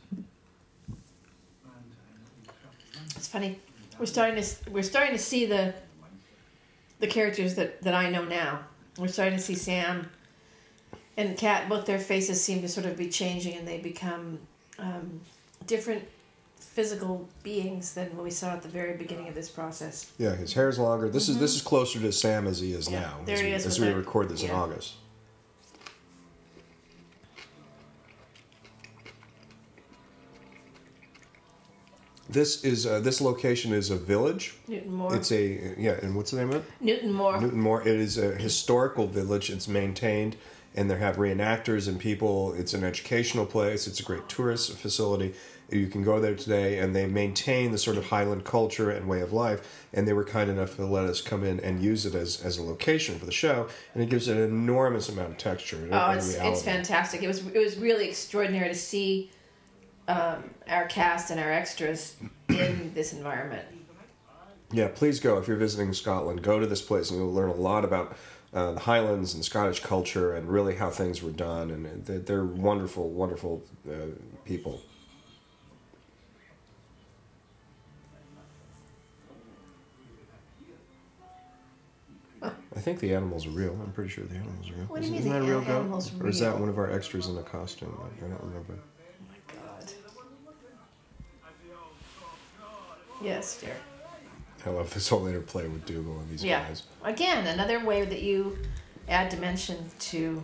It's 3.16 3.28
funny. 3.28 3.59
We're 3.99 4.07
starting 4.07 4.42
to 4.42 4.71
we're 4.71 4.83
starting 4.83 5.12
to 5.12 5.23
see 5.23 5.45
the 5.45 5.75
the 7.00 7.07
characters 7.07 7.57
that 7.57 7.83
that 7.83 7.95
I 7.95 8.09
know 8.09 8.25
now. 8.25 8.61
We're 8.99 9.09
starting 9.09 9.37
to 9.37 9.45
see 9.45 9.54
Sam 9.54 10.09
and 11.17 11.37
Kat. 11.37 11.69
Both 11.69 11.87
their 11.87 11.99
faces 11.99 12.43
seem 12.43 12.62
to 12.62 12.69
sort 12.69 12.87
of 12.87 12.97
be 12.97 13.09
changing, 13.09 13.57
and 13.57 13.67
they 13.67 13.79
become 13.79 14.38
um, 14.79 15.21
different 15.67 16.05
physical 16.59 17.29
beings 17.43 17.95
than 17.95 18.14
what 18.17 18.25
we 18.25 18.31
saw 18.31 18.52
at 18.52 18.62
the 18.62 18.69
very 18.69 18.97
beginning 18.97 19.29
of 19.29 19.35
this 19.35 19.49
process. 19.49 20.12
Yeah, 20.19 20.35
his 20.37 20.52
hair 20.52 20.69
is 20.69 20.79
longer. 20.79 21.09
This 21.09 21.29
is 21.29 21.38
this 21.38 21.55
is 21.57 21.62
closer 21.62 21.99
to 22.00 22.12
Sam 22.12 22.47
as 22.47 22.61
he 22.61 22.73
is 22.73 22.87
Mm-hmm. 22.87 22.95
Yeah, 22.95 23.00
now. 23.00 23.17
there 23.25 23.35
as 23.35 23.40
he 23.40 23.47
we, 23.49 23.52
is 23.52 23.67
as 23.67 23.81
we 23.81 23.87
that- 23.88 23.97
record 23.97 24.29
this 24.29 24.43
in. 24.43 24.50
August. 24.50 24.95
This 32.29 32.62
is 32.64 32.87
uh, 32.87 33.00
this 33.00 33.21
location 33.21 33.73
is 33.73 33.90
a 33.90 33.97
village. 33.97 34.55
Newtonmore. 34.69 35.17
It's 35.17 35.33
a 35.33 35.75
yeah, 35.76 35.99
and 36.02 36.14
what's 36.14 36.31
the 36.31 36.37
name 36.37 36.50
of 36.50 36.57
it? 36.57 36.64
Newtonmore. 36.85 37.40
Newton 37.40 37.61
Moore. 37.61 37.83
It 37.83 37.99
is 37.99 38.19
a 38.19 38.37
historical 38.37 39.09
village. 39.09 39.50
It's 39.50 39.67
maintained, 39.67 40.37
and 40.75 40.91
they 40.91 40.97
have 40.97 41.17
reenactors 41.17 41.89
and 41.89 41.99
people. 41.99 42.53
It's 42.55 42.75
an 42.75 42.85
educational 42.85 43.47
place. 43.47 43.87
It's 43.87 44.00
a 44.00 44.03
great 44.03 44.29
tourist 44.29 44.73
facility. 44.77 45.35
You 45.71 45.87
can 45.87 46.03
go 46.03 46.19
there 46.19 46.35
today, 46.35 46.79
and 46.79 46.95
they 46.97 47.07
maintain 47.07 47.71
the 47.71 47.79
sort 47.79 47.97
of 47.97 48.07
Highland 48.07 48.45
culture 48.45 48.91
and 48.91 49.09
way 49.09 49.21
of 49.21 49.33
life. 49.33 49.87
And 49.93 50.07
they 50.07 50.12
were 50.12 50.25
kind 50.25 50.50
enough 50.50 50.77
to 50.77 50.87
let 50.87 51.05
us 51.05 51.21
come 51.21 51.45
in 51.45 51.61
and 51.61 51.81
use 51.81 52.07
it 52.07 52.15
as, 52.15 52.43
as 52.43 52.59
a 52.59 52.62
location 52.62 53.19
for 53.19 53.27
the 53.27 53.33
show, 53.33 53.69
and 53.95 54.03
it 54.03 54.11
gives 54.11 54.27
it 54.27 54.37
an 54.37 54.43
enormous 54.43 55.09
amount 55.09 55.31
of 55.31 55.39
texture. 55.39 55.89
Oh, 55.93 56.11
it's 56.11 56.35
it's 56.35 56.62
fantastic. 56.62 57.23
It 57.23 57.29
was 57.29 57.47
it 57.47 57.59
was 57.59 57.77
really 57.77 58.09
extraordinary 58.09 58.69
to 58.69 58.75
see 58.75 59.31
um, 60.09 60.50
our 60.69 60.87
cast 60.87 61.31
and 61.31 61.39
our 61.39 61.53
extras 61.53 62.17
in 62.49 62.93
this 62.95 63.12
environment. 63.12 63.67
Yeah, 64.73 64.89
please 64.89 65.19
go 65.19 65.39
if 65.39 65.49
you're 65.49 65.57
visiting 65.57 65.93
Scotland. 65.93 66.43
Go 66.43 66.59
to 66.61 66.67
this 66.67 66.83
place, 66.83 67.11
and 67.11 67.19
you'll 67.19 67.33
learn 67.33 67.50
a 67.50 67.55
lot 67.55 67.85
about 67.85 68.17
uh, 68.52 68.73
the 68.73 68.80
Highlands 68.80 69.35
and 69.35 69.45
Scottish 69.45 69.80
culture, 69.80 70.35
and 70.35 70.49
really 70.49 70.75
how 70.76 70.90
things 70.90 71.23
were 71.23 71.30
done. 71.30 71.71
And 71.71 72.04
they're, 72.04 72.19
they're 72.19 72.45
wonderful, 72.45 73.09
wonderful 73.11 73.62
uh, 73.88 73.92
people. 74.45 74.80
I 82.42 82.80
think 82.80 83.00
the 83.00 83.14
animals 83.14 83.47
are 83.47 83.50
real. 83.50 83.78
I'm 83.83 83.92
pretty 83.92 84.11
sure 84.11 84.25
the 84.25 84.37
animals 84.37 84.71
are 84.71 84.75
real. 84.75 84.85
What 84.87 85.00
do 85.00 85.07
you 85.07 85.12
mean 85.12 85.21
Isn't 85.21 85.33
the 85.33 85.38
that 85.40 85.45
a 85.45 85.49
real 85.50 85.61
goat? 85.61 85.80
animals 85.80 86.12
Or 86.21 86.28
is 86.28 86.38
that 86.38 86.59
one 86.59 86.69
of 86.69 86.78
our 86.78 86.90
extras 86.90 87.28
in 87.28 87.37
a 87.37 87.42
costume? 87.42 87.95
I 88.00 88.25
I 88.25 88.28
don't 88.28 88.42
remember. 88.42 88.75
Oh 88.75 89.26
my 89.28 89.54
god. 89.54 89.92
Yes, 93.23 93.61
dear. 93.61 93.76
I 94.67 94.71
love 94.71 94.93
this 94.93 95.09
whole 95.09 95.26
interplay 95.26 95.67
with 95.69 95.87
Dougal 95.87 96.19
and 96.19 96.31
these 96.31 96.45
Yeah. 96.45 96.67
guys. 96.67 96.83
Again, 97.02 97.47
another 97.47 97.85
way 97.85 98.05
that 98.05 98.23
you 98.23 98.59
add 99.09 99.31
dimension 99.31 99.90
to 99.99 100.43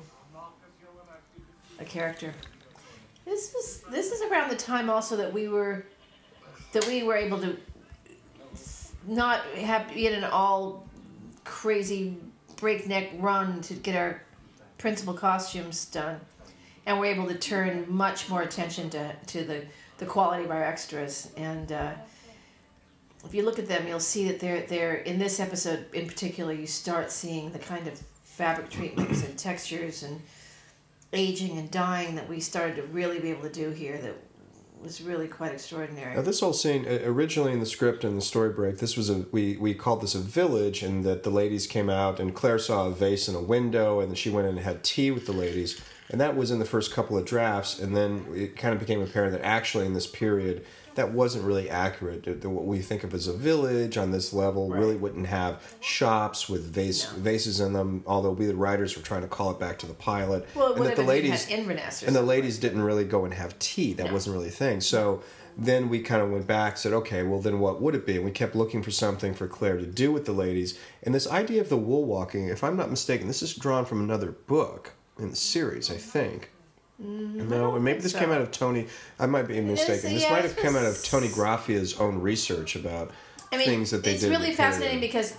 a 1.78 1.84
character. 1.84 2.34
This 3.24 3.52
was 3.54 3.82
this 3.90 4.12
is 4.12 4.22
around 4.22 4.50
the 4.50 4.56
time 4.56 4.88
also 4.88 5.16
that 5.16 5.32
we 5.32 5.48
were 5.48 5.84
that 6.72 6.86
we 6.86 7.02
were 7.02 7.16
able 7.16 7.38
to 7.40 7.56
not 9.06 9.40
have 9.56 9.92
be 9.92 10.06
in 10.06 10.14
an 10.14 10.24
all 10.24 10.86
crazy 11.44 12.16
breakneck 12.56 13.10
run 13.18 13.60
to 13.62 13.74
get 13.74 13.94
our 13.96 14.22
principal 14.78 15.14
costumes 15.14 15.84
done. 15.86 16.20
And 16.86 17.00
we're 17.00 17.12
able 17.14 17.26
to 17.28 17.34
turn 17.36 17.84
much 17.88 18.28
more 18.28 18.42
attention 18.42 18.90
to, 18.90 19.14
to 19.26 19.44
the, 19.44 19.64
the 19.98 20.06
quality 20.06 20.44
of 20.44 20.50
our 20.50 20.62
extras. 20.62 21.30
And 21.36 21.72
uh, 21.72 21.92
if 23.26 23.34
you 23.34 23.42
look 23.42 23.58
at 23.58 23.66
them, 23.66 23.86
you'll 23.86 24.00
see 24.00 24.28
that 24.28 24.40
they're 24.40 24.62
they're 24.62 24.94
in 24.94 25.18
this 25.18 25.40
episode 25.40 25.86
in 25.92 26.06
particular. 26.06 26.52
You 26.52 26.66
start 26.66 27.10
seeing 27.10 27.50
the 27.50 27.58
kind 27.58 27.86
of 27.88 28.00
fabric 28.22 28.70
treatments 28.70 29.24
and 29.24 29.36
textures 29.38 30.02
and 30.02 30.20
aging 31.12 31.58
and 31.58 31.70
dyeing 31.70 32.14
that 32.16 32.28
we 32.28 32.40
started 32.40 32.76
to 32.76 32.82
really 32.84 33.18
be 33.18 33.30
able 33.30 33.42
to 33.42 33.52
do 33.52 33.70
here. 33.70 33.98
That 33.98 34.14
was 34.80 35.00
really 35.00 35.26
quite 35.26 35.52
extraordinary. 35.52 36.14
Now, 36.14 36.22
this 36.22 36.40
whole 36.40 36.52
scene 36.52 36.86
originally 36.86 37.52
in 37.52 37.60
the 37.60 37.66
script 37.66 38.04
and 38.04 38.16
the 38.16 38.22
story 38.22 38.50
break, 38.50 38.78
this 38.78 38.96
was 38.96 39.10
a 39.10 39.26
we 39.32 39.56
we 39.56 39.74
called 39.74 40.02
this 40.02 40.14
a 40.14 40.20
village, 40.20 40.82
and 40.82 41.04
that 41.04 41.22
the 41.22 41.30
ladies 41.30 41.66
came 41.66 41.90
out, 41.90 42.20
and 42.20 42.34
Claire 42.34 42.58
saw 42.58 42.86
a 42.86 42.90
vase 42.90 43.28
in 43.28 43.34
a 43.34 43.40
window, 43.40 44.00
and 44.00 44.16
she 44.16 44.30
went 44.30 44.46
in 44.46 44.56
and 44.56 44.64
had 44.64 44.84
tea 44.84 45.10
with 45.10 45.26
the 45.26 45.32
ladies, 45.32 45.80
and 46.10 46.20
that 46.20 46.36
was 46.36 46.50
in 46.50 46.58
the 46.58 46.64
first 46.64 46.92
couple 46.92 47.18
of 47.18 47.24
drafts, 47.24 47.78
and 47.80 47.96
then 47.96 48.26
it 48.34 48.56
kind 48.56 48.72
of 48.72 48.80
became 48.80 49.02
apparent 49.02 49.32
that 49.32 49.44
actually 49.44 49.86
in 49.86 49.94
this 49.94 50.06
period 50.06 50.64
that 50.96 51.12
wasn't 51.12 51.44
really 51.44 51.70
accurate. 51.70 52.26
What 52.44 52.64
we 52.66 52.80
think 52.80 53.04
of 53.04 53.14
as 53.14 53.28
a 53.28 53.32
village 53.32 53.96
on 53.96 54.10
this 54.10 54.32
level 54.32 54.68
Right. 54.70 54.80
really 54.80 54.96
wouldn't 54.96 55.26
have 55.26 55.62
shops 55.80 56.48
with 56.48 56.64
vase 56.72 57.06
No. 57.12 57.22
vases 57.22 57.60
in 57.60 57.72
them. 57.72 58.02
Although 58.06 58.32
we 58.32 58.46
the 58.46 58.56
writers 58.56 58.96
were 58.96 59.02
trying 59.02 59.22
to 59.22 59.28
call 59.28 59.50
it 59.50 59.58
back 59.60 59.78
to 59.80 59.86
the 59.86 59.94
pilot, 59.94 60.46
well, 60.54 60.74
and 60.74 60.84
that 60.86 60.96
the 60.96 61.02
ladies 61.02 61.44
had 61.44 61.58
Inverness 61.60 62.02
or 62.02 62.06
and 62.06 62.16
the 62.16 62.22
ladies 62.22 62.58
didn't 62.58 62.82
really 62.82 63.04
go 63.04 63.24
and 63.24 63.34
have 63.34 63.58
tea. 63.58 63.92
That 63.92 64.08
No. 64.08 64.12
wasn't 64.14 64.34
really 64.34 64.48
a 64.48 64.52
thing. 64.52 64.80
So 64.80 65.22
then 65.58 65.88
we 65.88 66.00
kind 66.00 66.20
of 66.22 66.30
went 66.30 66.46
back, 66.46 66.76
said, 66.76 66.92
okay, 66.92 67.22
well 67.22 67.40
then 67.40 67.60
what 67.60 67.80
would 67.80 67.94
it 67.94 68.04
be? 68.04 68.16
And 68.16 68.24
we 68.24 68.30
kept 68.30 68.54
looking 68.56 68.82
for 68.82 68.90
something 68.90 69.32
for 69.34 69.46
Claire 69.46 69.76
to 69.78 69.86
do 69.86 70.10
with 70.12 70.24
the 70.26 70.32
ladies. 70.32 70.78
And 71.02 71.14
this 71.14 71.26
idea 71.26 71.60
of 71.60 71.68
the 71.68 71.76
wool 71.78 72.04
walking, 72.04 72.48
if 72.48 72.62
I'm 72.64 72.76
not 72.76 72.90
mistaken, 72.90 73.26
this 73.26 73.42
is 73.42 73.54
drawn 73.54 73.84
from 73.84 74.00
another 74.02 74.32
book 74.32 74.92
in 75.18 75.30
the 75.30 75.36
series, 75.36 75.90
I 75.90 75.96
think. 75.96 76.50
No, 76.98 77.74
and 77.74 77.84
maybe 77.84 78.00
this 78.00 78.12
so. 78.12 78.18
came 78.18 78.30
out 78.30 78.40
of 78.40 78.50
Toni. 78.50 78.86
I 79.18 79.26
might 79.26 79.46
be 79.46 79.60
mistaken. 79.60 80.14
this 80.14 80.22
yeah, 80.22 80.32
might 80.32 80.44
have 80.44 80.56
come 80.56 80.76
out 80.76 80.86
of 80.86 81.02
Toni 81.04 81.28
Graffia's 81.28 81.98
own 81.98 82.20
research 82.20 82.74
about 82.74 83.10
I 83.52 83.58
mean, 83.58 83.66
things 83.66 83.90
that 83.90 84.02
they 84.02 84.12
it's 84.12 84.22
did. 84.22 84.32
It's 84.32 84.38
really 84.38 84.52
the 84.52 84.56
period. 84.56 84.72
fascinating 84.72 85.00
because 85.00 85.36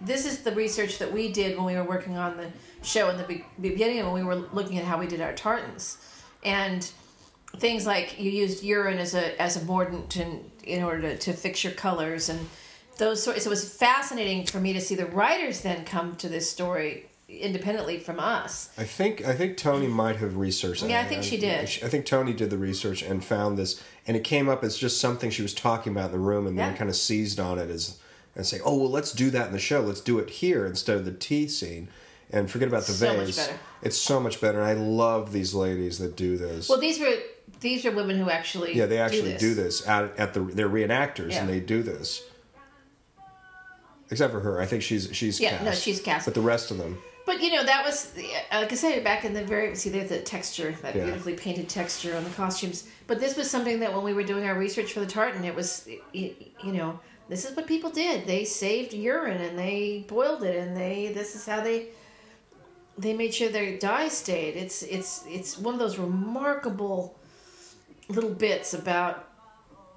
this 0.00 0.24
is 0.24 0.42
the 0.42 0.52
research 0.52 0.98
that 0.98 1.12
we 1.12 1.32
did 1.32 1.56
when 1.56 1.66
we 1.66 1.74
were 1.74 1.84
working 1.84 2.16
on 2.16 2.36
the 2.36 2.46
show 2.82 3.10
in 3.10 3.16
the 3.16 3.42
beginning 3.60 4.04
when 4.04 4.14
we 4.14 4.22
were 4.22 4.36
looking 4.36 4.78
at 4.78 4.84
how 4.84 4.98
we 4.98 5.06
did 5.06 5.20
our 5.20 5.34
tartans 5.34 5.98
and 6.42 6.90
things 7.58 7.86
like 7.86 8.18
you 8.18 8.30
used 8.30 8.62
urine 8.62 8.98
as 8.98 9.14
a 9.14 9.40
as 9.40 9.56
a 9.56 9.64
mordant 9.64 10.16
in, 10.16 10.50
in 10.64 10.82
order 10.82 11.02
to, 11.02 11.18
to 11.18 11.32
fix 11.32 11.64
your 11.64 11.72
colors 11.72 12.28
and 12.28 12.48
those 12.98 13.22
sorts. 13.22 13.42
So 13.42 13.50
it 13.50 13.50
was 13.50 13.76
fascinating 13.76 14.46
for 14.46 14.60
me 14.60 14.72
to 14.74 14.80
see 14.80 14.94
the 14.94 15.06
writers 15.06 15.62
then 15.62 15.84
come 15.84 16.16
to 16.16 16.28
this 16.28 16.48
story 16.48 17.09
independently 17.38 17.98
from 17.98 18.18
us. 18.20 18.70
I 18.76 18.84
think 18.84 19.24
I 19.26 19.34
think 19.34 19.56
Toni 19.56 19.86
might 19.86 20.16
have 20.16 20.36
researched. 20.36 20.82
Yeah, 20.82 21.00
I 21.00 21.04
think 21.04 21.22
she 21.22 21.36
did. 21.38 21.60
I 21.82 21.88
think 21.88 22.06
Toni 22.06 22.32
did 22.32 22.50
the 22.50 22.58
research 22.58 23.02
and 23.02 23.24
found 23.24 23.56
this, 23.58 23.82
and 24.06 24.16
it 24.16 24.24
came 24.24 24.48
up 24.48 24.64
as 24.64 24.76
just 24.76 25.00
something 25.00 25.30
she 25.30 25.42
was 25.42 25.54
talking 25.54 25.92
about 25.92 26.06
in 26.06 26.12
the 26.12 26.18
room, 26.18 26.46
and 26.46 26.58
then 26.58 26.72
Yeah. 26.72 26.76
kind 26.78 26.90
of 26.90 26.96
seized 26.96 27.38
on 27.40 27.58
it 27.58 27.70
as 27.70 27.98
and 28.36 28.46
say, 28.46 28.60
"Oh 28.64 28.76
well, 28.76 28.90
let's 28.90 29.12
do 29.12 29.30
that 29.30 29.46
in 29.46 29.52
the 29.52 29.58
show. 29.58 29.80
Let's 29.80 30.00
do 30.00 30.18
it 30.18 30.30
here 30.30 30.66
instead 30.66 30.96
of 30.96 31.04
the 31.04 31.12
tea 31.12 31.48
scene." 31.48 31.88
And 32.32 32.48
forget 32.48 32.68
about 32.68 32.84
the 32.86 32.92
So 32.92 33.16
much 33.16 33.26
vase. 33.26 33.36
better. 33.38 33.58
It's 33.82 33.96
so 33.98 34.20
much 34.20 34.40
better. 34.40 34.60
And 34.60 34.68
I 34.68 34.74
love 34.74 35.32
these 35.32 35.52
ladies 35.52 35.98
that 35.98 36.14
do 36.16 36.36
this. 36.36 36.68
Well, 36.68 36.78
these 36.80 37.00
were 37.00 37.14
these 37.60 37.84
are 37.84 37.90
women 37.90 38.18
who 38.18 38.30
actually 38.30 38.76
yeah, 38.76 38.86
they 38.86 38.98
actually 38.98 39.32
do 39.32 39.38
do 39.38 39.54
this. 39.54 39.80
this, 39.80 39.88
at, 39.88 40.16
at 40.18 40.34
the 40.34 40.40
they're 40.40 40.68
reenactors 40.68 41.32
Yeah. 41.32 41.40
and 41.40 41.48
they 41.48 41.58
do 41.60 41.82
this. 41.82 42.22
Except 44.12 44.32
for 44.32 44.40
her, 44.40 44.60
I 44.60 44.66
think 44.66 44.82
she's 44.82 45.08
she's 45.12 45.40
Yeah, 45.40 45.50
cast. 45.50 45.64
no, 45.64 45.72
she's 45.72 46.00
cast. 46.00 46.24
But 46.24 46.34
the 46.34 46.40
rest 46.40 46.70
of 46.70 46.78
them, 46.78 46.98
But 47.30 47.44
you 47.44 47.52
know 47.52 47.62
that 47.62 47.84
was 47.84 48.12
like 48.52 48.72
I 48.72 48.74
said 48.74 49.04
back 49.04 49.24
in 49.24 49.34
the 49.34 49.44
very 49.44 49.76
see 49.76 49.88
there's 49.88 50.08
the 50.08 50.18
texture 50.18 50.72
that 50.82 50.96
Yeah. 50.96 51.04
beautifully 51.04 51.34
painted 51.34 51.68
texture 51.68 52.16
on 52.16 52.24
the 52.24 52.30
costumes. 52.30 52.88
But 53.06 53.20
this 53.20 53.36
was 53.36 53.48
something 53.48 53.78
that 53.78 53.94
when 53.94 54.02
we 54.02 54.12
were 54.12 54.24
doing 54.24 54.44
our 54.48 54.58
research 54.58 54.92
for 54.92 54.98
the 54.98 55.06
tartan, 55.06 55.44
it 55.44 55.54
was 55.54 55.86
you, 56.12 56.34
you 56.64 56.72
know 56.72 56.98
this 57.28 57.44
is 57.44 57.54
what 57.54 57.68
people 57.68 57.90
did. 57.90 58.26
They 58.26 58.44
saved 58.44 58.92
urine 58.92 59.40
and 59.40 59.56
they 59.56 60.04
boiled 60.08 60.42
it 60.42 60.56
and 60.56 60.76
they 60.76 61.12
this 61.14 61.36
is 61.36 61.46
how 61.46 61.60
they 61.60 61.90
they 62.98 63.12
made 63.12 63.32
sure 63.32 63.48
their 63.48 63.78
dye 63.78 64.08
stayed. 64.08 64.56
It's 64.56 64.82
it's 64.82 65.22
it's 65.28 65.56
one 65.56 65.74
of 65.74 65.78
those 65.78 65.98
remarkable 65.98 67.16
little 68.08 68.34
bits 68.34 68.74
about 68.74 69.28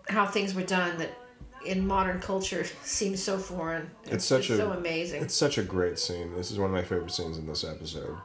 how 0.08 0.28
things 0.28 0.54
were 0.54 0.62
done 0.80 1.00
that 1.00 1.18
in 1.66 1.86
modern 1.88 2.20
culture 2.20 2.66
seems 2.84 3.22
so 3.22 3.38
foreign. 3.38 3.90
It's 4.06 4.26
such 4.26 4.50
a- 4.50 4.58
so 4.58 4.72
amazing. 4.72 5.22
It's 5.24 5.36
such 5.36 5.58
a 5.58 5.64
great 5.64 5.98
scene. 6.00 6.36
This 6.36 6.52
is 6.52 6.58
one 6.60 6.70
of 6.70 6.76
my 6.76 6.84
favorite 6.84 7.12
scenes 7.12 7.38
in 7.38 7.46
this 7.48 7.64
episode. 7.64 8.18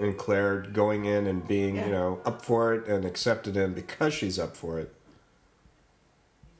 And 0.00 0.16
Claire 0.16 0.60
going 0.60 1.06
in 1.06 1.26
and 1.26 1.46
being, 1.46 1.74
Yeah. 1.76 1.86
you 1.86 1.92
know, 1.92 2.20
up 2.24 2.44
for 2.44 2.72
it 2.74 2.86
and 2.86 3.04
accepted 3.04 3.56
in 3.56 3.74
because 3.74 4.14
she's 4.14 4.38
up 4.38 4.56
for 4.56 4.78
it. 4.78 4.94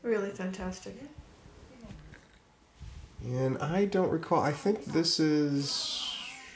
Really 0.02 0.30
fantastic. 0.30 0.96
And 3.24 3.58
I 3.58 3.84
don't 3.84 4.10
recall. 4.10 4.40
I 4.40 4.52
think 4.52 4.84
this 4.86 5.18
is. 5.20 6.04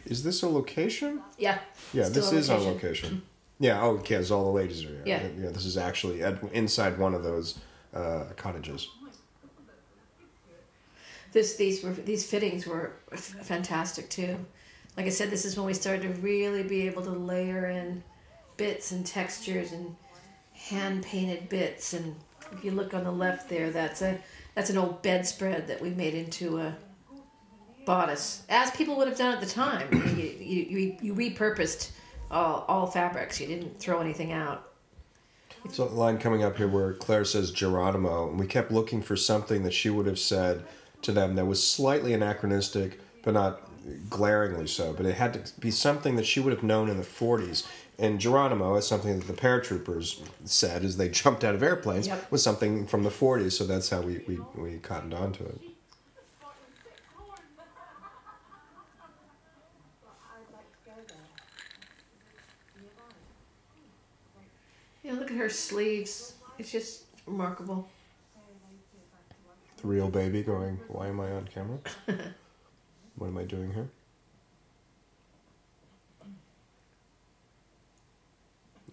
Is 0.06 0.24
this 0.24 0.42
a 0.42 0.48
location? 0.48 1.22
Yeah. 1.38 1.58
Yeah, 1.92 2.04
Still 2.04 2.22
this 2.22 2.32
a 2.32 2.36
is 2.36 2.50
on 2.50 2.64
location. 2.64 3.22
Yeah, 3.60 3.80
oh, 3.82 3.90
okay, 3.98 4.16
as 4.16 4.32
all 4.32 4.44
the 4.44 4.50
ladies 4.50 4.84
are 4.84 4.88
here. 4.88 5.02
Yeah. 5.06 5.22
yeah 5.38 5.50
this 5.50 5.64
is 5.64 5.76
actually 5.76 6.22
inside 6.52 6.98
one 6.98 7.14
of 7.14 7.22
those 7.22 7.58
uh, 7.94 8.24
cottages. 8.36 8.88
This 11.32 11.56
these 11.56 11.82
were 11.82 11.92
these 11.92 12.28
fittings 12.28 12.66
were 12.66 12.92
fantastic 13.16 14.10
too. 14.10 14.36
Like 14.96 15.06
I 15.06 15.10
said, 15.10 15.30
this 15.30 15.44
is 15.44 15.56
when 15.56 15.66
we 15.66 15.74
started 15.74 16.02
to 16.02 16.20
really 16.20 16.62
be 16.62 16.86
able 16.86 17.02
to 17.02 17.10
layer 17.10 17.68
in 17.68 18.02
bits 18.58 18.92
and 18.92 19.06
textures 19.06 19.72
and 19.72 19.96
hand 20.52 21.02
painted 21.02 21.48
bits. 21.48 21.94
And 21.94 22.14
if 22.52 22.62
you 22.62 22.72
look 22.72 22.92
on 22.92 23.04
the 23.04 23.10
left 23.10 23.48
there, 23.48 23.70
that's 23.70 24.02
a 24.02 24.18
that's 24.54 24.68
an 24.68 24.76
old 24.76 25.00
bedspread 25.00 25.66
that 25.68 25.80
we 25.80 25.90
made 25.90 26.14
into 26.14 26.58
a 26.58 26.76
bodice, 27.84 28.42
as 28.48 28.70
people 28.72 28.96
would 28.96 29.08
have 29.08 29.18
done 29.18 29.34
at 29.34 29.40
the 29.40 29.46
time. 29.46 29.88
You, 30.16 30.24
you, 30.24 30.96
you, 31.00 31.14
repurposed 31.14 31.90
all, 32.30 32.64
all 32.68 32.86
fabrics. 32.86 33.40
You 33.40 33.46
didn't 33.46 33.78
throw 33.78 34.00
anything 34.00 34.32
out. 34.32 34.71
So 35.70 35.84
a 35.84 35.86
line 35.86 36.18
coming 36.18 36.42
up 36.42 36.56
here 36.56 36.68
where 36.68 36.92
Claire 36.94 37.24
says 37.24 37.50
Geronimo, 37.50 38.28
and 38.28 38.38
we 38.38 38.46
kept 38.46 38.70
looking 38.72 39.00
for 39.00 39.16
something 39.16 39.62
that 39.62 39.72
she 39.72 39.90
would 39.90 40.06
have 40.06 40.18
said 40.18 40.64
to 41.02 41.12
them 41.12 41.36
that 41.36 41.46
was 41.46 41.66
slightly 41.66 42.12
anachronistic, 42.12 43.00
but 43.22 43.34
not 43.34 43.60
glaringly 44.10 44.66
so, 44.66 44.92
but 44.92 45.06
it 45.06 45.14
had 45.14 45.32
to 45.34 45.60
be 45.60 45.70
something 45.70 46.16
that 46.16 46.26
she 46.26 46.40
would 46.40 46.52
have 46.52 46.62
known 46.62 46.88
in 46.88 46.96
the 46.98 47.02
40s. 47.04 47.66
And 47.98 48.20
Geronimo, 48.20 48.74
as 48.76 48.86
something 48.86 49.18
that 49.18 49.26
the 49.26 49.32
paratroopers 49.32 50.20
said 50.44 50.84
as 50.84 50.96
they 50.96 51.08
jumped 51.08 51.44
out 51.44 51.54
of 51.54 51.62
airplanes, 51.62 52.06
Yep. 52.08 52.30
was 52.30 52.42
something 52.42 52.86
from 52.86 53.02
the 53.04 53.10
40s, 53.10 53.52
so 53.52 53.64
that's 53.64 53.88
how 53.90 54.00
we, 54.00 54.18
we, 54.26 54.38
we 54.56 54.78
cottoned 54.78 55.14
on 55.14 55.32
to 55.32 55.44
it. 55.44 55.60
I'd 60.34 60.52
like 60.52 60.70
to 60.72 60.78
go 60.84 60.92
there. 61.08 61.16
Nearby. 62.80 63.12
Know, 65.12 65.18
look 65.18 65.30
at 65.30 65.36
her 65.36 65.50
sleeves. 65.50 66.34
It's 66.58 66.72
just 66.72 67.04
remarkable. 67.26 67.88
The 69.80 69.86
real 69.86 70.08
baby 70.08 70.42
going, 70.42 70.80
Why 70.88 71.08
am 71.08 71.20
I 71.20 71.32
on 71.32 71.48
camera? 71.52 71.78
what 73.16 73.26
am 73.26 73.36
I 73.36 73.44
doing 73.44 73.72
here? 73.72 73.88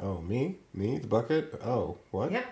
Oh, 0.02 0.22
me? 0.22 0.58
Me? 0.74 0.98
The 0.98 1.08
bucket? 1.08 1.62
Oh, 1.64 1.98
what? 2.12 2.32
Yep. 2.32 2.46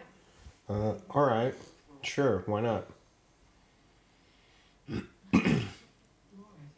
Uh, 0.70 0.94
all 1.10 1.26
right. 1.26 1.54
Sure, 2.02 2.44
why 2.46 2.62
not? 2.62 2.88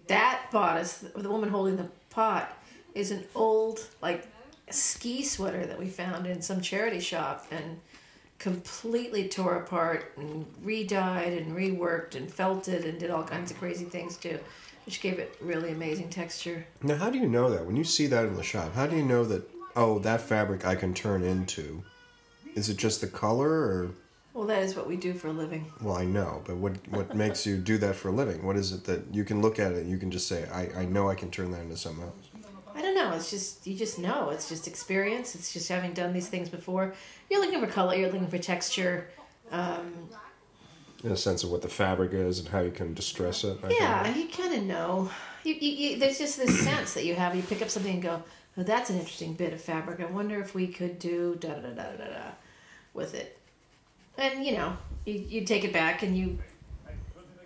That 0.08 0.50
bodice, 0.52 1.06
the 1.16 1.30
woman 1.30 1.50
holding 1.50 1.78
the 1.78 1.90
pot, 2.10 2.58
is 2.96 3.12
an 3.12 3.26
old 3.36 3.86
like 4.02 4.28
ski 4.74 5.24
sweater 5.24 5.66
that 5.66 5.80
we 5.80 5.88
found 5.88 6.28
in 6.28 6.42
some 6.42 6.62
charity 6.62 7.00
shop 7.00 7.46
and 7.52 7.80
completely 8.40 9.28
tore 9.28 9.58
apart 9.58 10.14
and 10.18 10.46
re-dyed 10.64 11.34
and 11.34 11.56
reworked 11.56 12.16
and 12.16 12.32
felted 12.32 12.86
and 12.86 13.00
did 13.00 13.12
all 13.12 13.24
kinds 13.24 13.52
of 13.52 13.58
crazy 13.58 13.86
things 13.86 14.18
too, 14.18 14.40
which 14.86 15.02
gave 15.02 15.20
it 15.20 15.36
really 15.42 15.72
amazing 15.72 16.10
texture. 16.10 16.66
Now, 16.82 16.96
how 16.96 17.10
do 17.10 17.20
you 17.20 17.28
know 17.28 17.50
that? 17.50 17.66
When 17.66 17.76
you 17.76 17.84
see 17.84 18.08
that 18.08 18.26
in 18.26 18.36
the 18.36 18.44
shop, 18.44 18.74
how 18.74 18.88
do 18.88 18.96
you 18.96 19.04
know 19.04 19.26
that, 19.26 19.44
oh, 19.76 20.00
that 20.00 20.22
fabric 20.22 20.66
I 20.66 20.76
can 20.76 20.94
turn 20.94 21.24
into? 21.24 21.84
Is 22.56 22.70
it 22.70 22.78
just 22.78 23.02
the 23.02 23.08
color 23.08 23.52
or. 23.52 23.92
Well, 24.34 24.48
that 24.48 24.64
is 24.64 24.76
what 24.76 24.88
we 24.88 24.96
do 24.96 25.14
for 25.14 25.28
a 25.28 25.34
living. 25.34 25.72
Well, 25.82 25.96
I 25.96 26.06
know, 26.06 26.42
but 26.46 26.56
what 26.56 26.74
what 26.90 27.16
makes 27.16 27.46
you 27.46 27.58
do 27.58 27.78
that 27.80 27.96
for 27.96 28.08
a 28.08 28.12
living? 28.12 28.46
What 28.46 28.56
is 28.56 28.72
it 28.72 28.86
that 28.86 29.14
you 29.14 29.26
can 29.26 29.42
look 29.42 29.60
at 29.60 29.74
it 29.74 29.80
and 29.80 29.90
you 29.90 29.98
can 29.98 30.12
just 30.12 30.28
say, 30.28 30.48
I, 30.50 30.82
I 30.82 30.86
know 30.86 31.10
I 31.10 31.16
can 31.16 31.30
turn 31.30 31.52
that 31.52 31.62
into 31.62 31.76
something 31.76 32.04
else? 32.04 32.29
I 32.80 32.82
don't 32.82 32.96
know. 32.96 33.12
It's 33.12 33.30
just 33.30 33.68
you 33.68 33.76
just 33.76 34.00
know. 34.00 34.30
It's 34.30 34.48
just 34.48 34.66
experience. 34.66 35.36
It's 35.36 35.52
just 35.52 35.68
having 35.68 35.92
done 35.92 36.14
these 36.14 36.30
things 36.30 36.48
before. 36.48 36.94
You're 37.30 37.42
looking 37.42 37.60
for 37.60 37.68
color. 37.68 37.94
You're 37.94 38.10
looking 38.10 38.30
for 38.30 38.38
texture. 38.38 39.10
Um, 39.52 40.08
In 41.04 41.12
a 41.12 41.18
sense 41.18 41.44
of 41.44 41.52
what 41.52 41.62
the 41.62 41.68
fabric 41.68 42.14
is 42.14 42.40
and 42.40 42.48
how 42.48 42.62
you 42.62 42.72
can 42.72 42.94
distress 42.94 43.44
it. 43.44 43.58
I 43.62 43.76
yeah, 43.78 44.04
think. 44.04 44.18
you 44.18 44.44
kind 44.44 44.56
of 44.56 44.64
know. 44.64 45.12
You, 45.44 45.56
you, 45.56 45.72
you, 45.72 46.00
there's 46.00 46.18
just 46.18 46.38
this 46.38 46.58
sense 46.64 46.94
that 46.94 47.04
you 47.04 47.16
have. 47.16 47.36
You 47.36 47.42
pick 47.42 47.62
up 47.62 47.70
something 47.70 47.96
and 47.96 48.02
go, 48.02 48.24
"Oh, 48.58 48.64
that's 48.64 48.90
an 48.90 48.98
interesting 48.98 49.34
bit 49.34 49.52
of 49.52 49.60
fabric. 49.60 50.00
I 50.00 50.06
wonder 50.06 50.40
if 50.40 50.56
we 50.56 50.68
could 50.68 51.00
do 51.00 51.36
da 51.38 51.50
da 51.50 51.60
da 51.62 51.70
da 51.74 51.98
da 51.98 52.06
da 52.06 52.32
with 52.94 53.14
it." 53.14 53.38
And 54.18 54.46
you 54.46 54.54
know, 54.54 54.78
you, 55.06 55.16
you 55.16 55.46
take 55.46 55.66
it 55.66 55.74
back 55.74 56.02
and 56.02 56.18
you 56.18 56.40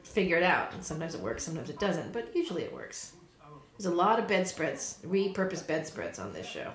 figure 0.03 0.37
it 0.37 0.43
out. 0.43 0.73
And 0.73 0.83
sometimes 0.83 1.15
it 1.15 1.21
works, 1.21 1.43
sometimes 1.43 1.71
it 1.71 1.79
doesn't, 1.79 2.13
but 2.13 2.35
usually 2.35 2.61
it 2.61 2.71
works. 2.71 3.13
There's 3.77 3.91
a 3.91 3.95
lot 3.95 4.19
of 4.19 4.27
bedspreads, 4.27 4.99
repurposed 5.05 5.67
bedspreads 5.67 6.19
on 6.19 6.33
this 6.33 6.45
show. 6.45 6.71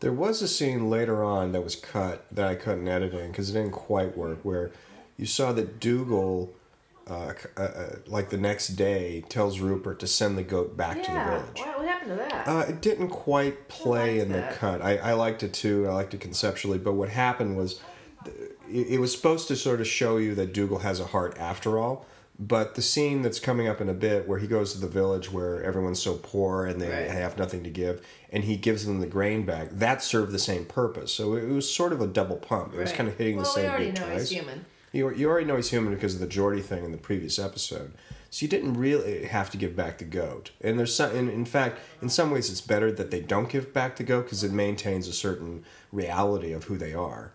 There 0.00 0.12
was 0.12 0.42
a 0.42 0.48
scene 0.48 0.90
later 0.90 1.24
on 1.24 1.52
that 1.52 1.62
was 1.64 1.74
cut 1.74 2.24
that 2.30 2.46
I 2.46 2.54
cut 2.54 2.78
in 2.78 2.86
editing 2.86 3.30
because 3.30 3.50
it 3.50 3.54
didn't 3.54 3.72
quite 3.72 4.16
work. 4.16 4.38
Where 4.44 4.70
you 5.16 5.26
saw 5.26 5.52
that 5.52 5.80
Dougal, 5.80 6.54
uh, 7.08 7.32
uh, 7.56 7.60
uh, 7.60 7.96
like 8.06 8.30
the 8.30 8.36
next 8.36 8.68
day, 8.68 9.24
tells 9.28 9.58
Rupert 9.58 9.98
to 10.00 10.06
send 10.06 10.38
the 10.38 10.44
goat 10.44 10.76
back 10.76 11.02
to 11.02 11.10
the 11.10 11.24
village. 11.24 11.58
what, 11.58 11.78
what 11.78 11.88
happened 11.88 12.10
to 12.10 12.16
that? 12.16 12.46
Uh, 12.46 12.66
it 12.68 12.80
didn't 12.80 13.08
quite 13.08 13.66
play 13.68 14.20
in 14.20 14.30
the 14.30 14.42
cut. 14.52 14.80
I, 14.82 14.98
I 14.98 15.12
liked 15.14 15.42
it 15.42 15.52
too. 15.52 15.88
I 15.88 15.94
liked 15.94 16.14
it 16.14 16.20
conceptually, 16.20 16.78
but 16.78 16.92
what 16.92 17.08
happened 17.08 17.56
was, 17.56 17.80
th- 18.24 18.36
it 18.70 19.00
was 19.00 19.10
supposed 19.10 19.48
to 19.48 19.56
sort 19.56 19.80
of 19.80 19.88
show 19.88 20.18
you 20.18 20.36
that 20.36 20.52
Dougal 20.52 20.78
has 20.80 21.00
a 21.00 21.06
heart 21.06 21.36
after 21.38 21.78
all. 21.78 22.06
But 22.40 22.76
the 22.76 22.82
scene 22.82 23.22
that's 23.22 23.40
coming 23.40 23.66
up 23.66 23.80
in 23.80 23.88
a 23.88 23.94
bit, 23.94 24.28
where 24.28 24.38
he 24.38 24.46
goes 24.46 24.72
to 24.72 24.80
the 24.80 24.86
village 24.86 25.32
where 25.32 25.60
everyone's 25.64 26.00
so 26.00 26.14
poor 26.14 26.66
and 26.66 26.80
they 26.80 26.88
Right. 26.88 27.10
have 27.10 27.36
nothing 27.36 27.64
to 27.64 27.70
give, 27.70 28.00
and 28.30 28.44
he 28.44 28.56
gives 28.56 28.86
them 28.86 29.00
the 29.00 29.08
grain 29.08 29.44
bag, 29.44 29.70
that 29.72 30.02
served 30.04 30.30
the 30.30 30.38
same 30.38 30.64
purpose. 30.64 31.12
So 31.12 31.34
it 31.34 31.48
was 31.48 31.68
sort 31.68 31.92
of 31.92 32.00
a 32.00 32.06
double 32.06 32.36
pump. 32.36 32.74
It 32.74 32.78
was 32.78 32.92
kind 32.92 33.08
of 33.08 33.16
hitting 33.18 33.36
well, 33.36 33.44
the 33.44 33.50
same 33.50 33.64
we 33.64 33.68
already 33.70 33.84
beat 33.86 34.00
know 34.00 34.06
twice. 34.06 34.20
he's 34.20 34.38
human. 34.38 34.64
You, 34.92 35.10
you 35.14 35.28
already 35.28 35.46
know 35.46 35.56
he's 35.56 35.68
human 35.70 35.92
because 35.92 36.14
of 36.14 36.20
the 36.20 36.26
Geordie 36.28 36.62
thing 36.62 36.84
in 36.84 36.92
the 36.92 36.98
previous 36.98 37.38
episode. 37.40 37.92
So 38.30 38.44
you 38.44 38.48
didn't 38.48 38.74
really 38.74 39.24
have 39.24 39.50
to 39.50 39.56
give 39.56 39.74
back 39.74 39.98
the 39.98 40.04
goat. 40.04 40.50
And 40.60 40.78
there's 40.78 40.94
some, 40.94 41.14
in, 41.16 41.28
in 41.28 41.44
fact, 41.44 41.78
in 42.00 42.08
some 42.08 42.30
ways, 42.30 42.50
it's 42.50 42.60
better 42.60 42.92
that 42.92 43.10
they 43.10 43.20
don't 43.20 43.48
give 43.48 43.72
back 43.74 43.96
the 43.96 44.04
goat 44.04 44.24
because 44.24 44.44
it 44.44 44.52
maintains 44.52 45.08
a 45.08 45.12
certain 45.12 45.64
reality 45.92 46.52
of 46.52 46.64
who 46.64 46.78
they 46.78 46.94
are. 46.94 47.32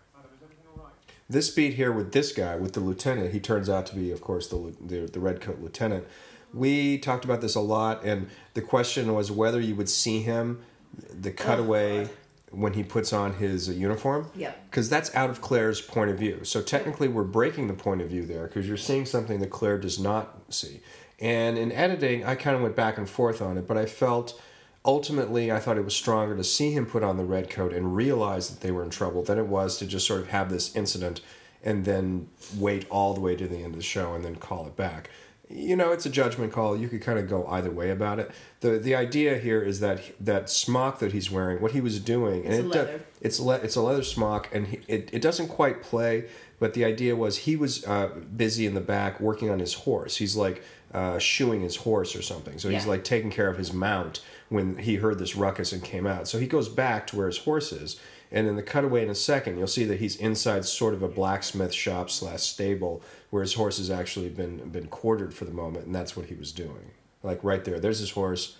This 1.34 1.50
beat 1.50 1.74
here 1.74 1.90
with 1.90 2.12
this 2.12 2.30
guy, 2.30 2.54
with 2.54 2.74
the 2.74 2.80
lieutenant, 2.80 3.32
he 3.32 3.40
turns 3.40 3.68
out 3.68 3.86
to 3.86 3.96
be, 3.96 4.12
of 4.12 4.20
course, 4.20 4.46
the 4.46 4.72
the, 4.80 5.00
the 5.06 5.18
redcoat 5.18 5.60
lieutenant. 5.60 6.06
We 6.52 6.98
talked 6.98 7.24
about 7.24 7.40
this 7.40 7.56
a 7.56 7.60
lot, 7.60 8.04
and 8.04 8.28
the 8.54 8.62
question 8.62 9.12
was 9.12 9.32
whether 9.32 9.60
you 9.60 9.74
would 9.74 9.88
see 9.88 10.22
him, 10.22 10.62
the 11.10 11.32
cutaway, 11.32 12.08
when 12.52 12.74
he 12.74 12.84
puts 12.84 13.12
on 13.12 13.34
his 13.34 13.68
uh, 13.68 13.72
uniform 13.72 14.30
Yeah. 14.36 14.52
because 14.70 14.88
that's 14.88 15.12
out 15.16 15.28
of 15.28 15.40
Claire's 15.40 15.80
point 15.80 16.08
of 16.10 16.16
view. 16.16 16.44
So 16.44 16.62
technically, 16.62 17.08
we're 17.08 17.24
breaking 17.24 17.66
the 17.66 17.74
point 17.74 18.00
of 18.00 18.08
view 18.10 18.24
there 18.24 18.46
because 18.46 18.68
you're 18.68 18.76
seeing 18.76 19.04
something 19.04 19.40
that 19.40 19.50
Claire 19.50 19.78
does 19.78 19.98
not 19.98 20.38
see. 20.50 20.82
And 21.18 21.58
in 21.58 21.72
editing, 21.72 22.24
I 22.24 22.36
kind 22.36 22.54
of 22.54 22.62
went 22.62 22.76
back 22.76 22.96
and 22.96 23.10
forth 23.10 23.42
on 23.42 23.58
it, 23.58 23.66
but 23.66 23.76
I 23.76 23.86
felt 23.86 24.40
ultimately 24.84 25.50
I 25.50 25.58
thought 25.60 25.78
it 25.78 25.84
was 25.84 25.96
stronger 25.96 26.36
to 26.36 26.44
see 26.44 26.72
him 26.72 26.86
put 26.86 27.02
on 27.02 27.16
the 27.16 27.24
red 27.24 27.48
coat 27.50 27.72
and 27.72 27.96
realize 27.96 28.50
that 28.50 28.60
they 28.60 28.70
were 28.70 28.82
in 28.82 28.90
trouble 28.90 29.22
than 29.22 29.38
it 29.38 29.46
was 29.46 29.78
to 29.78 29.86
just 29.86 30.06
sort 30.06 30.20
of 30.20 30.28
have 30.28 30.50
this 30.50 30.74
incident 30.76 31.20
and 31.62 31.84
then 31.84 32.28
wait 32.58 32.86
all 32.90 33.14
the 33.14 33.20
way 33.20 33.34
to 33.34 33.46
the 33.48 33.56
end 33.56 33.66
of 33.74 33.76
the 33.76 33.82
show 33.82 34.12
and 34.14 34.24
then 34.24 34.36
call 34.36 34.66
it 34.66 34.76
back. 34.76 35.08
You 35.50 35.76
know, 35.76 35.92
it's 35.92 36.06
a 36.06 36.10
judgment 36.10 36.52
call. 36.52 36.76
You 36.76 36.88
could 36.88 37.02
kind 37.02 37.18
of 37.18 37.28
go 37.28 37.46
either 37.46 37.70
way 37.70 37.90
about 37.90 38.18
it. 38.18 38.30
the 38.60 38.78
The 38.78 38.94
idea 38.94 39.38
here 39.38 39.62
is 39.62 39.80
that 39.80 40.00
that 40.24 40.48
smock 40.50 40.98
that 41.00 41.12
he's 41.12 41.30
wearing, 41.30 41.60
what 41.60 41.72
he 41.72 41.80
was 41.82 42.00
doing, 42.00 42.44
and 42.46 42.54
It's 42.54 42.62
a 42.62 42.66
it 42.66 42.72
do- 42.72 42.78
leather. 42.78 43.00
it's 43.20 43.40
le- 43.40 43.56
it's 43.58 43.76
a 43.76 43.82
leather 43.82 44.02
smock, 44.02 44.48
and 44.54 44.66
he, 44.66 44.80
it 44.88 45.10
it 45.12 45.20
doesn't 45.22 45.48
quite 45.48 45.82
play. 45.82 46.24
But 46.60 46.72
the 46.72 46.84
idea 46.86 47.14
was 47.14 47.36
he 47.38 47.56
was 47.56 47.84
uh, 47.86 48.08
busy 48.36 48.64
in 48.64 48.72
the 48.74 48.80
back 48.80 49.20
working 49.20 49.50
on 49.50 49.58
his 49.58 49.74
horse. 49.74 50.16
He's 50.16 50.34
like 50.34 50.62
uh, 50.94 51.18
shoeing 51.18 51.60
his 51.60 51.76
horse 51.76 52.16
or 52.16 52.22
something. 52.22 52.58
So 52.58 52.70
he's 52.70 52.86
like 52.86 53.04
taking 53.04 53.30
care 53.30 53.48
of 53.48 53.58
his 53.58 53.72
mount 53.72 54.22
when 54.48 54.78
he 54.78 54.96
heard 54.96 55.18
this 55.18 55.36
ruckus 55.36 55.72
and 55.72 55.82
came 55.82 56.06
out. 56.06 56.28
So 56.28 56.38
he 56.38 56.46
goes 56.46 56.68
back 56.68 57.06
to 57.08 57.16
where 57.16 57.26
his 57.26 57.38
horse 57.38 57.72
is, 57.72 58.00
and 58.30 58.46
in 58.46 58.56
the 58.56 58.62
cutaway 58.62 59.02
in 59.02 59.10
a 59.10 59.14
second, 59.14 59.58
you'll 59.58 59.66
see 59.66 59.84
that 59.84 60.00
he's 60.00 60.16
inside 60.16 60.64
sort 60.64 60.94
of 60.94 61.02
a 61.02 61.08
blacksmith 61.08 61.72
shop 61.72 62.10
slash 62.10 62.42
stable 62.42 63.02
where 63.30 63.42
his 63.42 63.54
horse 63.54 63.78
has 63.78 63.90
actually 63.90 64.28
been 64.28 64.68
been 64.70 64.86
quartered 64.88 65.34
for 65.34 65.44
the 65.44 65.52
moment, 65.52 65.86
and 65.86 65.94
that's 65.94 66.16
what 66.16 66.26
he 66.26 66.34
was 66.34 66.52
doing. 66.52 66.90
Like 67.22 67.42
right 67.42 67.64
there, 67.64 67.80
there's 67.80 68.00
his 68.00 68.10
horse, 68.10 68.56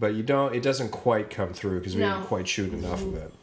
but 0.00 0.14
you 0.14 0.22
don't. 0.22 0.54
It 0.54 0.62
doesn't 0.62 0.90
quite 0.90 1.30
come 1.30 1.52
through 1.52 1.80
because 1.80 1.94
we 1.94 2.02
No. 2.02 2.14
didn't 2.14 2.26
quite 2.26 2.48
shoot 2.48 2.72
enough 2.72 3.02
of 3.02 3.08
mm-hmm. 3.08 3.16
it. 3.18 3.34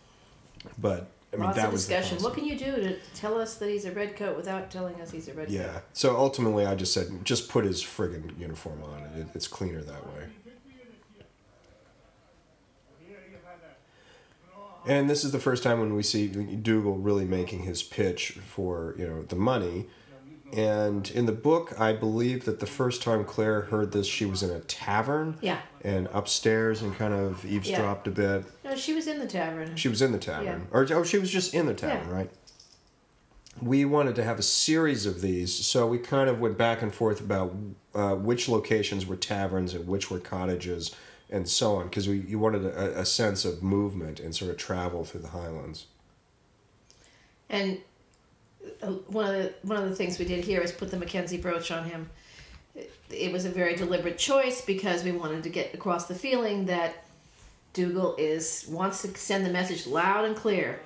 But 0.77 1.11
I 1.35 1.37
mean, 1.37 1.45
Lots 1.45 1.57
that 1.57 1.67
of 1.67 1.73
was 1.73 1.87
discussion. 1.87 2.23
What 2.23 2.33
can 2.33 2.45
you 2.45 2.57
do 2.57 2.75
to 2.77 2.97
tell 3.13 3.39
us 3.39 3.55
that 3.55 3.69
he's 3.69 3.85
a 3.85 3.91
redcoat 3.91 4.37
without 4.37 4.71
telling 4.71 4.99
us 5.01 5.11
he's 5.11 5.27
a 5.27 5.33
redcoat? 5.33 5.53
Yeah. 5.53 5.79
So 5.93 6.15
ultimately, 6.15 6.65
I 6.65 6.75
just 6.75 6.93
said, 6.93 7.23
just 7.23 7.49
put 7.49 7.65
his 7.65 7.83
friggin' 7.83 8.39
uniform 8.39 8.81
on. 8.83 9.03
It, 9.19 9.27
it's 9.35 9.47
cleaner 9.47 9.81
that 9.81 10.05
way. 10.07 10.23
And 14.87 15.09
this 15.09 15.23
is 15.23 15.31
the 15.31 15.39
first 15.39 15.63
time 15.63 15.79
when 15.79 15.95
we 15.95 16.03
see 16.03 16.27
Dougal 16.27 16.97
really 16.97 17.25
making 17.25 17.63
his 17.63 17.81
pitch 17.83 18.31
for 18.47 18.95
you 18.97 19.07
know 19.07 19.23
the 19.23 19.35
money. 19.35 19.87
And 20.53 21.09
in 21.11 21.25
the 21.25 21.31
book, 21.31 21.77
I 21.79 21.91
believe 21.93 22.45
that 22.45 22.59
the 22.59 22.67
first 22.67 23.01
time 23.01 23.25
Claire 23.25 23.61
heard 23.61 23.91
this, 23.91 24.05
she 24.07 24.25
was 24.25 24.43
in 24.43 24.51
a 24.51 24.59
tavern 24.59 25.37
Yeah. 25.41 25.59
and 25.83 26.07
upstairs 26.13 26.81
and 26.83 26.95
kind 26.95 27.13
of 27.13 27.43
eavesdropped 27.45 28.07
a 28.07 28.11
bit. 28.11 28.45
No, 28.63 28.75
she 28.75 28.93
was 28.93 29.07
in 29.07 29.19
the 29.19 29.25
tavern. 29.25 29.75
She 29.75 29.89
was 29.89 30.01
in 30.03 30.11
the 30.11 30.19
tavern, 30.19 30.67
Yeah. 30.71 30.77
or 30.77 30.87
oh, 30.93 31.03
she 31.03 31.17
was 31.17 31.31
just 31.31 31.53
in 31.55 31.65
the 31.65 31.73
tavern, 31.73 32.07
Yeah. 32.09 32.15
right? 32.15 32.31
We 33.61 33.85
wanted 33.85 34.15
to 34.15 34.23
have 34.23 34.37
a 34.37 34.43
series 34.43 35.05
of 35.05 35.21
these, 35.21 35.53
so 35.53 35.87
we 35.87 35.97
kind 35.97 36.29
of 36.29 36.39
went 36.39 36.57
back 36.57 36.81
and 36.81 36.93
forth 36.93 37.19
about 37.21 37.55
uh, 37.93 38.15
which 38.15 38.47
locations 38.47 39.05
were 39.05 39.15
taverns 39.15 39.73
and 39.73 39.87
which 39.87 40.11
were 40.11 40.19
cottages, 40.19 40.93
and 41.29 41.47
so 41.47 41.75
on, 41.75 41.85
because 41.85 42.07
we 42.07 42.19
you 42.19 42.39
wanted 42.39 42.65
a, 42.65 42.99
a 42.99 43.05
sense 43.05 43.45
of 43.45 43.63
movement 43.63 44.19
and 44.19 44.35
sort 44.35 44.51
of 44.51 44.57
travel 44.57 45.03
through 45.05 45.21
the 45.21 45.29
Highlands. 45.29 45.87
And 47.49 47.79
uh, 48.81 48.87
one 49.07 49.25
of 49.25 49.33
the 49.33 49.53
one 49.63 49.81
of 49.81 49.89
the 49.89 49.95
things 49.95 50.19
we 50.19 50.25
did 50.25 50.43
here 50.43 50.61
is 50.61 50.71
put 50.71 50.91
the 50.91 50.97
Mackenzie 50.97 51.37
brooch 51.37 51.71
on 51.71 51.85
him. 51.85 52.09
It, 52.75 52.91
it 53.09 53.31
was 53.31 53.45
a 53.45 53.49
very 53.49 53.75
deliberate 53.75 54.17
choice 54.17 54.61
because 54.61 55.03
we 55.03 55.11
wanted 55.11 55.43
to 55.43 55.49
get 55.49 55.73
across 55.73 56.05
the 56.07 56.15
feeling 56.15 56.65
that 56.65 57.05
Dougal 57.73 58.15
is 58.17 58.65
wants 58.69 59.01
to 59.01 59.15
send 59.17 59.45
the 59.45 59.51
message 59.51 59.85
loud 59.87 60.25
and 60.25 60.35
clear, 60.35 60.79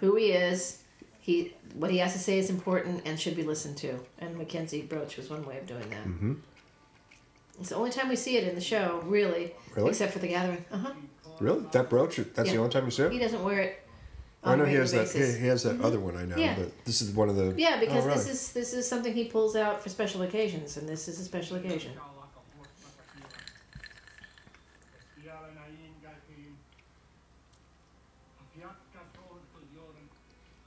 who 0.00 0.16
he 0.16 0.32
is. 0.32 0.82
He 1.20 1.54
what 1.74 1.90
he 1.90 1.98
has 1.98 2.12
to 2.12 2.18
say 2.18 2.38
is 2.38 2.50
important 2.50 3.02
and 3.04 3.18
should 3.18 3.36
be 3.36 3.42
listened 3.42 3.76
to. 3.78 3.98
And 4.18 4.36
Mackenzie 4.36 4.82
brooch 4.82 5.16
was 5.16 5.28
one 5.30 5.44
way 5.44 5.58
of 5.58 5.66
doing 5.66 5.88
that. 5.90 6.06
It's 7.60 7.70
the 7.70 7.76
only 7.76 7.90
time 7.90 8.08
we 8.08 8.16
see 8.16 8.36
it 8.36 8.46
in 8.46 8.54
the 8.54 8.60
show, 8.60 9.00
really, 9.06 9.54
Really? 9.74 9.88
except 9.90 10.12
for 10.12 10.18
the 10.18 10.28
gathering. 10.28 10.64
Uh 10.70 10.76
huh. 10.78 10.92
Really? 11.40 11.64
That 11.72 11.88
brooch? 11.90 12.16
That's 12.34 12.50
the 12.50 12.56
only 12.58 12.70
time 12.70 12.84
you 12.84 12.90
see 12.90 13.02
it? 13.04 13.12
He 13.12 13.18
doesn't 13.18 13.42
wear 13.44 13.60
it. 13.60 13.82
I 14.44 14.54
know 14.54 14.64
he 14.64 14.74
has 14.76 14.92
regular 14.92 15.04
that. 15.06 15.12
He, 15.12 15.18
basis. 15.20 15.40
has 15.40 15.62
that 15.64 15.80
other 15.80 15.98
one 15.98 16.16
I 16.16 16.24
know, 16.24 16.36
Yeah. 16.36 16.54
but 16.56 16.84
this 16.84 17.02
is 17.02 17.10
one 17.10 17.28
of 17.28 17.36
the. 17.36 17.54
Yeah, 17.56 17.80
because 17.80 18.04
Oh, 18.06 18.10
this 18.10 18.28
is 18.28 18.52
this 18.52 18.72
is 18.74 18.88
something 18.88 19.12
he 19.12 19.24
pulls 19.24 19.56
out 19.56 19.82
for 19.82 19.88
special 19.88 20.22
occasions, 20.22 20.76
and 20.76 20.88
this 20.88 21.08
is 21.08 21.18
a 21.18 21.24
special 21.24 21.56
occasion. 21.56 21.92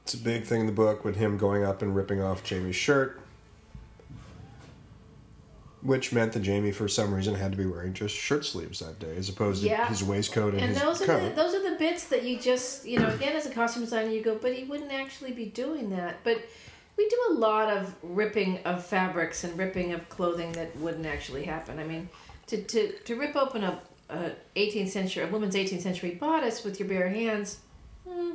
It's 0.03 0.13
a 0.15 0.17
big 0.17 0.43
thing 0.45 0.61
in 0.61 0.65
the 0.65 0.71
book 0.71 1.05
with 1.05 1.15
him 1.17 1.37
going 1.37 1.63
up 1.63 1.81
and 1.81 1.95
ripping 1.95 2.21
off 2.21 2.43
Jamie's 2.43 2.75
shirt, 2.75 3.21
which 5.81 6.11
meant 6.11 6.33
that 6.33 6.41
Jamie, 6.41 6.71
for 6.71 6.87
some 6.87 7.13
reason, 7.13 7.35
had 7.35 7.51
to 7.51 7.57
be 7.57 7.65
wearing 7.65 7.93
just 7.93 8.13
shirt 8.15 8.45
sleeves 8.45 8.79
that 8.79 8.99
day, 8.99 9.15
as 9.15 9.29
opposed 9.29 9.63
Yeah. 9.63 9.77
to 9.77 9.85
his 9.85 10.03
waistcoat 10.03 10.53
and, 10.53 10.61
And 10.61 10.73
his 10.73 10.81
those 10.81 11.01
are 11.01 11.05
coat. 11.05 11.35
the, 11.35 11.41
those 11.41 11.53
are 11.55 11.69
the 11.71 11.77
bits 11.77 12.05
that 12.07 12.23
you 12.23 12.37
just 12.39 12.85
you 12.85 12.99
know 12.99 13.07
again 13.09 13.35
as 13.35 13.45
a 13.45 13.49
costume 13.51 13.83
designer 13.83 14.09
you 14.11 14.21
go, 14.21 14.35
but 14.35 14.53
he 14.53 14.63
wouldn't 14.65 14.91
actually 14.91 15.31
be 15.31 15.45
doing 15.45 15.89
that. 15.91 16.17
But 16.23 16.41
we 16.97 17.07
do 17.07 17.17
a 17.29 17.33
lot 17.35 17.69
of 17.69 17.95
ripping 18.03 18.59
of 18.65 18.85
fabrics 18.85 19.43
and 19.45 19.57
ripping 19.57 19.93
of 19.93 20.09
clothing 20.09 20.51
that 20.53 20.75
wouldn't 20.77 21.05
actually 21.05 21.45
happen. 21.45 21.79
I 21.79 21.83
mean, 21.85 22.09
to 22.47 22.61
to, 22.61 22.91
to 23.05 23.15
rip 23.15 23.35
open 23.37 23.63
a, 23.63 23.79
a 24.09 24.31
18th 24.57 24.89
century 24.89 25.23
a 25.23 25.27
woman's 25.27 25.55
18th 25.55 25.81
century 25.81 26.11
bodice 26.11 26.63
with 26.65 26.77
your 26.79 26.89
bare 26.89 27.07
hands, 27.09 27.59
hmm, 28.05 28.31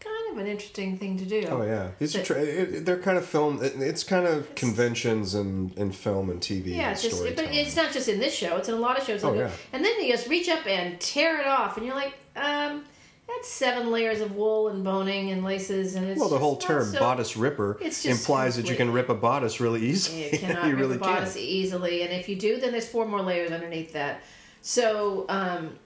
kind 0.00 0.32
of 0.32 0.38
an 0.38 0.46
interesting 0.46 0.98
thing 0.98 1.18
to 1.18 1.24
do. 1.24 1.46
Oh 1.48 1.62
yeah, 1.62 1.90
these 1.98 2.16
are 2.16 2.20
But- 2.20 2.26
tra- 2.26 2.42
it, 2.42 2.84
they're 2.86 2.98
kind 2.98 3.18
of 3.18 3.24
film. 3.26 3.62
It, 3.62 3.74
it's 3.76 4.02
kind 4.02 4.26
of 4.26 4.54
conventions 4.54 5.34
and 5.34 5.72
in 5.78 5.92
film 5.92 6.30
and 6.30 6.40
TV. 6.40 6.68
Yeah, 6.68 6.82
and 6.88 6.92
it's 6.92 7.02
just, 7.02 7.22
but 7.22 7.38
it's 7.38 7.76
not 7.76 7.92
just 7.92 8.08
in 8.08 8.18
this 8.18 8.34
show. 8.34 8.56
It's 8.56 8.68
in 8.68 8.74
a 8.74 8.78
lot 8.78 8.98
of 8.98 9.04
shows. 9.06 9.22
Oh, 9.22 9.32
yeah. 9.34 9.50
And 9.72 9.84
then 9.84 10.00
you 10.02 10.10
just 10.10 10.28
reach 10.28 10.48
up 10.48 10.66
and 10.66 10.98
tear 11.00 11.40
it 11.40 11.46
off, 11.46 11.76
and 11.76 11.86
you're 11.86 11.94
like, 11.94 12.14
um, 12.36 12.84
that's 13.28 13.48
seven 13.48 13.90
layers 13.92 14.20
of 14.20 14.34
wool 14.34 14.68
and 14.68 14.82
boning 14.82 15.30
and 15.30 15.44
laces, 15.44 15.94
and 15.94 16.08
it's 16.08 16.18
well, 16.18 16.28
the 16.28 16.38
whole 16.38 16.56
term 16.56 16.86
so- 16.86 16.98
bodice 16.98 17.36
ripper 17.36 17.78
It's 17.80 18.02
just 18.02 18.20
implies 18.20 18.56
that 18.56 18.68
you 18.68 18.76
can 18.76 18.92
rip 18.92 19.08
a 19.08 19.14
bodice 19.14 19.60
really 19.60 19.82
easily. 19.82 20.32
You 20.32 20.38
cannot 20.38 20.64
you 20.64 20.70
rip 20.70 20.80
really 20.80 20.96
a 20.96 20.98
bodice 20.98 21.36
easily, 21.36 22.02
and 22.02 22.12
if 22.12 22.28
you 22.28 22.36
do, 22.36 22.58
then 22.58 22.72
there's 22.72 22.88
four 22.88 23.06
more 23.06 23.22
layers 23.22 23.50
underneath 23.50 23.92
that. 23.92 24.22
So, 24.62 25.26
um, 25.28 25.78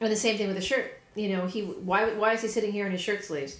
and 0.00 0.12
the 0.12 0.16
same 0.16 0.36
thing 0.36 0.46
with 0.46 0.56
the 0.56 0.62
shirt. 0.62 0.92
You 1.16 1.36
know, 1.36 1.46
he 1.46 1.62
why 1.62 2.12
why 2.14 2.34
is 2.34 2.42
he 2.42 2.48
sitting 2.48 2.70
here 2.72 2.86
in 2.86 2.92
his 2.92 3.00
shirt 3.00 3.24
sleeves? 3.24 3.56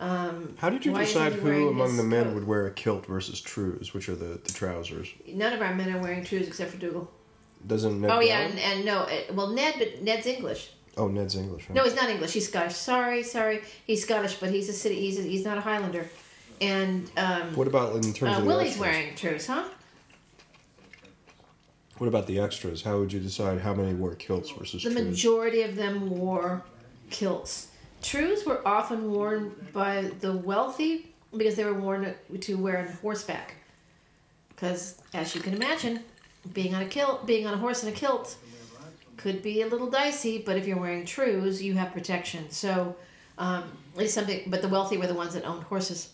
Um, 0.00 0.54
How 0.58 0.70
did 0.70 0.86
you 0.86 0.92
decide 0.96 1.32
who 1.32 1.68
among 1.70 1.96
the 1.96 2.04
men 2.04 2.26
coat? 2.26 2.34
would 2.34 2.46
wear 2.46 2.66
a 2.66 2.70
kilt 2.70 3.04
versus 3.06 3.40
trews, 3.40 3.92
which 3.94 4.08
are 4.08 4.14
the, 4.14 4.40
the 4.44 4.52
trousers? 4.52 5.08
None 5.26 5.52
of 5.52 5.60
our 5.60 5.74
men 5.74 5.92
are 5.92 6.00
wearing 6.00 6.24
trews 6.24 6.46
except 6.46 6.70
for 6.70 6.78
Dougal. 6.78 7.10
Doesn't 7.66 8.00
Ned 8.00 8.10
Oh 8.10 8.20
yeah, 8.20 8.38
and, 8.46 8.58
and 8.60 8.84
no, 8.84 9.00
uh, 9.00 9.32
well 9.32 9.48
Ned, 9.48 9.74
but 9.78 10.02
Ned's 10.02 10.26
English. 10.26 10.70
Oh, 10.96 11.08
Ned's 11.08 11.34
English. 11.36 11.68
Right? 11.68 11.74
No, 11.76 11.82
he's 11.84 11.96
not 11.96 12.08
English. 12.10 12.32
He's 12.32 12.48
Scottish. 12.48 12.74
Sorry, 12.76 13.22
sorry. 13.24 13.62
He's 13.86 14.02
Scottish, 14.04 14.34
but 14.34 14.50
he's 14.50 14.68
a 14.68 14.72
city. 14.72 15.00
He's 15.00 15.18
a, 15.18 15.22
he's 15.22 15.44
not 15.44 15.58
a 15.58 15.60
Highlander. 15.60 16.08
And 16.60 17.10
um, 17.16 17.54
What 17.56 17.66
about 17.68 17.94
in 17.96 18.12
terms 18.12 18.36
uh, 18.36 18.40
of 18.40 18.46
Willie's 18.46 18.68
extras? 18.70 18.80
wearing 18.80 19.14
trews, 19.16 19.46
huh? 19.48 19.64
What 21.98 22.06
about 22.06 22.26
the 22.28 22.38
extras? 22.38 22.82
How 22.82 22.98
would 22.98 23.12
you 23.12 23.18
decide 23.20 23.60
how 23.60 23.74
many 23.74 23.94
wore 23.94 24.14
kilts 24.14 24.50
versus 24.50 24.82
The 24.84 24.90
trews? 24.90 25.04
majority 25.04 25.62
of 25.62 25.74
them 25.74 26.08
wore 26.10 26.62
kilts. 27.10 27.68
Trews 28.02 28.46
were 28.46 28.66
often 28.66 29.10
worn 29.10 29.54
by 29.72 30.10
the 30.20 30.32
wealthy 30.32 31.12
because 31.36 31.56
they 31.56 31.64
were 31.64 31.74
worn 31.74 32.14
to 32.40 32.56
wear 32.56 32.78
on 32.78 32.88
horseback. 32.88 33.56
Because, 34.50 35.00
as 35.14 35.34
you 35.34 35.40
can 35.40 35.54
imagine, 35.54 36.00
being 36.52 36.74
on 36.74 36.82
a 36.82 36.86
kilt, 36.86 37.26
being 37.26 37.46
on 37.46 37.54
a 37.54 37.56
horse 37.56 37.82
in 37.82 37.88
a 37.88 37.92
kilt, 37.92 38.36
could 39.16 39.42
be 39.42 39.62
a 39.62 39.66
little 39.66 39.90
dicey. 39.90 40.38
But 40.38 40.56
if 40.56 40.66
you're 40.66 40.78
wearing 40.78 41.04
trews, 41.04 41.62
you 41.62 41.74
have 41.74 41.92
protection. 41.92 42.50
So, 42.50 42.96
um, 43.36 43.64
it's 43.96 44.14
something. 44.14 44.42
But 44.46 44.62
the 44.62 44.68
wealthy 44.68 44.96
were 44.96 45.06
the 45.06 45.14
ones 45.14 45.34
that 45.34 45.44
owned 45.44 45.64
horses. 45.64 46.12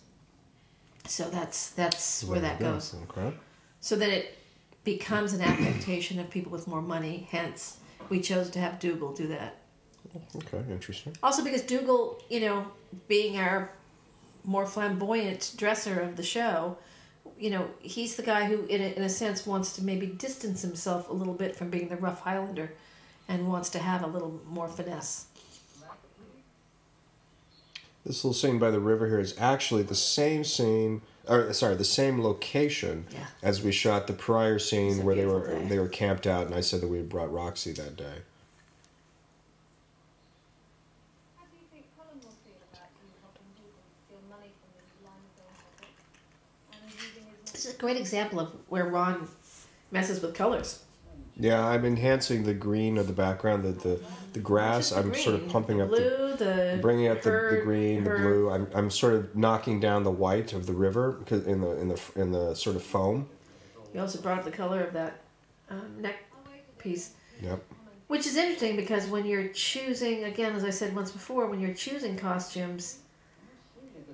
So 1.07 1.29
that's 1.29 1.71
that's 1.71 2.25
where 2.25 2.41
that 2.41 2.59
goes. 2.59 2.95
Okay. 3.11 3.35
So 3.81 3.97
that 3.97 4.09
it 4.09 4.39
becomes 4.85 5.33
an 5.33 5.43
affectation 5.43 6.19
of 6.19 6.31
people 6.31 6.51
with 6.51 6.67
more 6.67 6.83
money. 6.83 7.29
Hence, 7.31 7.79
we 8.09 8.21
chose 8.21 8.51
to 8.51 8.59
have 8.59 8.79
Dougal 8.79 9.13
do 9.13 9.29
that. 9.29 9.57
Okay, 10.37 10.63
interesting. 10.71 11.17
Also, 11.23 11.43
because 11.43 11.63
Dougal, 11.63 12.23
you 12.29 12.41
know, 12.41 12.67
being 13.09 13.39
our 13.39 13.71
more 14.45 14.67
flamboyant 14.67 15.55
dresser 15.57 16.01
of 16.01 16.17
the 16.17 16.23
show, 16.23 16.77
you 17.39 17.51
know, 17.51 17.69
he's 17.81 18.17
the 18.17 18.23
guy 18.23 18.45
who, 18.45 18.65
in 18.67 18.81
a, 18.81 18.95
in 18.97 19.03
a 19.03 19.09
sense, 19.09 19.47
wants 19.47 19.73
to 19.77 19.83
maybe 19.83 20.07
distance 20.07 20.63
himself 20.63 21.09
a 21.09 21.13
little 21.13 21.35
bit 21.35 21.57
from 21.57 21.71
being 21.71 21.89
the 21.89 21.97
rough 21.97 22.21
Highlander 22.21 22.73
and 23.29 23.49
wants 23.49 23.71
to 23.71 23.79
have 23.79 24.03
a 24.03 24.07
little 24.07 24.41
more 24.47 24.69
finesse. 24.69 25.27
This 28.05 28.23
little 28.23 28.35
scene 28.35 28.59
by 28.59 28.71
the 28.71 28.81
river 28.81 29.07
here 29.09 29.19
is 29.19 29.35
actually 29.39 29.83
the 29.83 29.95
same 29.95 30.45
scene, 30.45 31.01
or 31.27 31.55
sorry, 31.55 31.75
the 31.75 31.85
same 31.85 32.21
location 32.23 33.07
Yeah. 33.11 33.27
as 33.43 33.63
we 33.63 33.73
shot 33.73 34.07
the 34.07 34.13
prior 34.13 34.59
scene 34.59 35.03
where 35.05 35.15
they 35.17 35.25
were 35.25 35.47
day. 35.49 35.69
they 35.69 35.79
were 35.79 35.89
camped 35.89 36.27
out, 36.27 36.45
and 36.45 36.55
I 36.55 36.61
said 36.61 36.83
that 36.83 36.89
we 36.89 36.99
had 36.99 37.09
brought 37.09 37.33
Roxy 37.33 37.73
that 37.73 37.97
day. 37.97 38.19
How 41.39 41.45
do 41.49 41.57
you 41.57 41.65
think 41.73 41.87
Colum 41.97 42.21
will 42.21 42.37
feel 42.45 42.61
about 42.75 42.93
you 43.01 43.09
helping 43.25 43.49
people 43.57 43.81
steal 44.05 44.21
money 44.29 44.53
from 44.61 44.71
his 44.77 44.93
limestone 45.01 45.57
pocket 45.57 45.89
and 46.77 46.93
using 46.93 47.25
his 47.41 47.53
This 47.53 47.65
is 47.65 47.73
a 47.73 47.74
great 47.85 47.99
example 47.99 48.41
of 48.41 48.51
where 48.69 48.87
Ron 48.87 49.29
messes 49.91 50.23
with 50.23 50.35
colors. 50.35 50.83
Yeah, 51.37 51.67
I'm 51.67 51.85
enhancing 51.85 52.45
the 52.45 52.55
green 52.55 52.97
of 52.97 53.07
the 53.07 53.13
background, 53.13 53.65
the 53.65 53.73
the, 53.73 54.01
the 54.33 54.39
grass. 54.39 54.91
The 54.91 55.01
I'm 55.01 55.15
sort 55.15 55.35
of 55.35 55.49
pumping 55.49 55.79
the 55.79 55.85
up 55.85 55.91
the 55.91 55.97
blue, 55.97 56.37
the 56.37 56.79
bringing 56.81 57.09
up 57.09 57.23
the, 57.23 57.31
the 57.31 57.37
her- 57.37 57.63
green, 57.63 58.05
the 58.05 58.11
blue. 58.11 58.51
I'm, 58.51 58.69
I'm 58.75 58.91
sort 58.91 59.15
of 59.15 59.37
knocking 59.37 59.81
down 59.81 60.05
the 60.05 60.11
white 60.11 60.53
of 60.53 60.67
the 60.67 60.73
river 60.73 61.13
because 61.13 61.47
in 61.47 61.61
the 61.61 61.73
in 61.81 61.89
the 61.89 62.01
in 62.17 62.33
the 62.33 62.55
sort 62.55 62.77
of 62.77 62.83
foam. 62.83 63.29
You 63.93 64.01
also 64.01 64.21
brought 64.21 64.39
up 64.39 64.45
the 64.45 64.51
color 64.51 64.83
of 64.83 64.93
that 64.95 65.21
um, 65.71 66.01
neck 66.01 66.17
piece. 66.79 67.13
Yep. 67.43 67.63
Which 68.07 68.27
is 68.27 68.37
interesting 68.37 68.77
because 68.77 69.07
when 69.07 69.25
you're 69.25 69.49
choosing, 69.49 70.25
again, 70.25 70.55
as 70.55 70.65
I 70.65 70.71
said 70.71 70.95
once 70.95 71.11
before, 71.11 71.47
when 71.47 71.61
you're 71.61 71.75
choosing 71.75 72.17
costumes, 72.17 72.99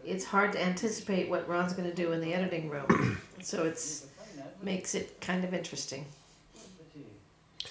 it's 0.05 0.25
hard 0.25 0.53
to 0.53 0.63
anticipate 0.63 1.29
what 1.29 1.49
Ron's 1.49 1.73
going 1.73 1.89
to 1.89 1.95
do 1.95 2.13
in 2.13 2.21
the 2.21 2.33
editing 2.33 2.71
room. 2.71 3.21
So 3.43 3.65
it's 3.65 4.07
makes 4.63 4.95
it 4.95 5.21
kind 5.21 5.45
of 5.45 5.55
interesting. 5.55 6.07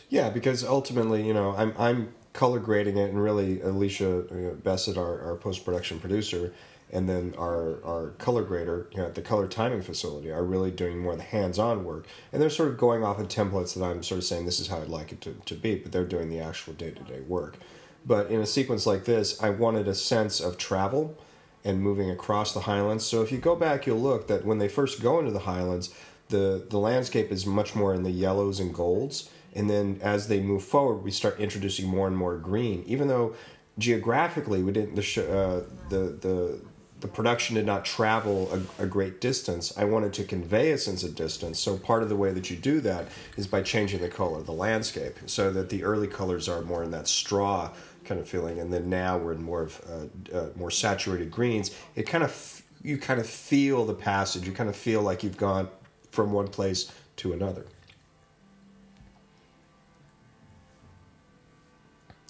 Yeah, 0.10 0.30
because 0.30 0.64
ultimately, 0.64 1.26
you 1.26 1.34
know, 1.34 1.56
I'm 1.56 1.74
I'm 1.78 2.14
color 2.34 2.60
grading 2.60 2.98
it, 2.98 3.10
and 3.10 3.22
really 3.22 3.62
Alicia 3.62 4.20
uh, 4.20 4.54
Bassett, 4.56 4.98
our, 4.98 5.22
our 5.22 5.36
post 5.36 5.66
production 5.66 6.00
producer, 6.00 6.54
and 6.92 7.08
then 7.08 7.34
our 7.38 7.84
our 7.84 8.10
color 8.18 8.44
grader 8.44 8.88
you 8.92 8.98
know, 8.98 9.06
at 9.06 9.16
the 9.16 9.22
color 9.22 9.48
timing 9.48 9.82
facility 9.82 10.32
are 10.32 10.44
really 10.44 10.72
doing 10.72 11.00
more 11.00 11.14
of 11.14 11.20
the 11.20 11.26
hands 11.26 11.60
on 11.60 11.84
work, 11.84 12.08
and 12.32 12.42
they're 12.42 12.50
sort 12.50 12.70
of 12.70 12.78
going 12.78 13.04
off 13.04 13.20
of 13.20 13.28
templates 13.28 13.76
that 13.76 13.84
I'm 13.84 14.04
sort 14.04 14.20
of 14.20 14.24
saying 14.24 14.46
this 14.46 14.60
is 14.60 14.68
how 14.68 14.78
I'd 14.78 14.90
like 14.90 15.12
it 15.12 15.22
to, 15.22 15.36
to 15.46 15.56
be, 15.56 15.76
but 15.76 15.92
they're 15.92 16.06
doing 16.06 16.30
the 16.30 16.40
actual 16.40 16.74
day 16.74 16.92
to 16.92 17.04
day 17.04 17.22
work. 17.22 17.58
But 18.06 18.32
in 18.32 18.40
a 18.40 18.46
sequence 18.46 18.86
like 18.86 19.06
this, 19.06 19.42
I 19.44 19.50
wanted 19.50 19.88
a 19.88 19.94
sense 19.94 20.40
of 20.40 20.58
travel 20.58 21.18
and 21.64 21.82
moving 21.82 22.10
across 22.10 22.54
the 22.54 22.62
highlands. 22.62 23.06
So 23.06 23.22
if 23.22 23.32
you 23.32 23.38
go 23.38 23.56
back, 23.56 23.86
you'll 23.86 24.00
look 24.00 24.28
that 24.28 24.46
when 24.46 24.60
they 24.60 24.70
first 24.70 25.02
go 25.02 25.20
into 25.20 25.32
the 25.32 25.40
highlands, 25.40 25.94
the 26.30 26.66
the 26.70 26.78
landscape 26.78 27.32
is 27.32 27.46
much 27.46 27.76
more 27.76 27.94
in 27.94 28.04
the 28.04 28.12
yellows 28.12 28.60
and 28.60 28.74
golds, 28.74 29.30
and 29.56 29.70
then 29.70 30.00
as 30.02 30.28
they 30.28 30.40
move 30.40 30.64
forward, 30.64 31.04
we 31.04 31.12
start 31.12 31.40
introducing 31.40 31.88
more 31.88 32.08
and 32.08 32.16
more 32.16 32.38
green. 32.38 32.84
Even 32.86 33.08
though 33.08 33.36
geographically 33.78 34.62
we 34.62 34.72
didn't 34.72 34.96
the 34.96 35.02
sh- 35.02 35.18
uh, 35.20 35.62
the 35.90 36.18
the 36.22 36.62
the 37.00 37.08
production 37.08 37.56
did 37.56 37.66
not 37.66 37.86
travel 37.86 38.50
a, 38.54 38.84
a 38.84 38.86
great 38.86 39.22
distance. 39.22 39.74
I 39.78 39.86
wanted 39.86 40.12
to 40.14 40.26
convey 40.26 40.72
a 40.72 40.78
sense 40.78 41.02
of 41.04 41.16
distance. 41.16 41.58
So 41.58 41.78
part 41.78 42.04
of 42.04 42.10
the 42.10 42.16
way 42.18 42.34
that 42.34 42.50
you 42.50 42.58
do 42.58 42.82
that 42.82 43.08
is 43.38 43.48
by 43.48 43.62
changing 43.62 44.02
the 44.02 44.10
color 44.10 44.38
of 44.38 44.46
the 44.46 44.52
landscape, 44.52 45.18
so 45.26 45.52
that 45.52 45.70
the 45.70 45.84
early 45.84 46.08
colors 46.08 46.50
are 46.50 46.62
more 46.62 46.84
in 46.84 46.92
that 46.92 47.08
straw 47.08 47.72
kind 48.10 48.20
of 48.20 48.28
feeling, 48.28 48.60
and 48.60 48.74
then 48.74 48.90
now 48.90 49.20
we're 49.20 49.34
in 49.34 49.44
more 49.44 49.62
of 49.62 49.82
uh, 49.88 50.36
uh, 50.36 50.50
more 50.56 50.72
saturated 50.72 51.30
greens. 51.30 51.78
It 51.96 52.04
kind 52.04 52.24
of 52.24 52.32
f- 52.32 52.64
you 52.82 52.98
kind 52.98 53.20
of 53.20 53.28
feel 53.28 53.86
the 53.86 53.94
passage. 53.94 54.48
You 54.48 54.52
kind 54.52 54.68
of 54.68 54.76
feel 54.76 55.04
like 55.04 55.22
you've 55.24 55.38
gone 55.38 55.70
from 56.10 56.32
one 56.32 56.48
place 56.48 56.92
to 57.18 57.34
another. 57.34 57.68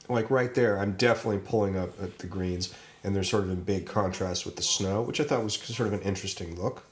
Like 0.09 0.29
right 0.29 0.53
there, 0.53 0.77
I'm 0.77 0.93
definitely 0.93 1.39
pulling 1.39 1.77
up 1.77 1.91
at 2.03 2.17
the 2.17 2.27
greens, 2.27 2.73
and 3.05 3.15
they're 3.15 3.23
sort 3.23 3.45
of 3.45 3.49
in 3.49 3.61
big 3.61 3.85
contrast 3.85 4.45
with 4.45 4.57
the 4.57 4.63
snow, 4.63 5.01
which 5.01 5.21
I 5.21 5.23
thought 5.23 5.43
was 5.43 5.53
sort 5.53 5.87
of 5.87 5.93
an 5.93 6.01
interesting 6.01 6.59
look. 6.61 6.83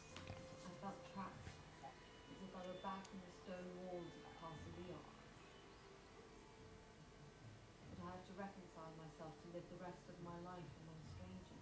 To 9.47 9.55
live 9.55 9.63
the 9.77 9.83
rest 9.83 10.03
of 10.09 10.15
my 10.23 10.37
life 10.49 10.67
among 10.83 10.99
strangers. 11.15 11.61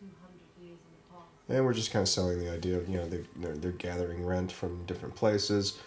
200 0.00 0.66
years 0.66 0.78
in 0.78 0.92
the 0.94 1.02
past. 1.10 1.26
And 1.48 1.64
we're 1.64 1.74
just 1.74 1.90
kind 1.90 2.02
of 2.02 2.08
selling 2.08 2.38
the 2.38 2.52
idea 2.52 2.76
of, 2.76 2.88
you 2.88 2.98
know, 2.98 3.08
they, 3.08 3.24
they're, 3.36 3.56
they're 3.56 3.72
gathering 3.72 4.24
rent 4.24 4.52
from 4.52 4.84
different 4.86 5.14
places. 5.14 5.78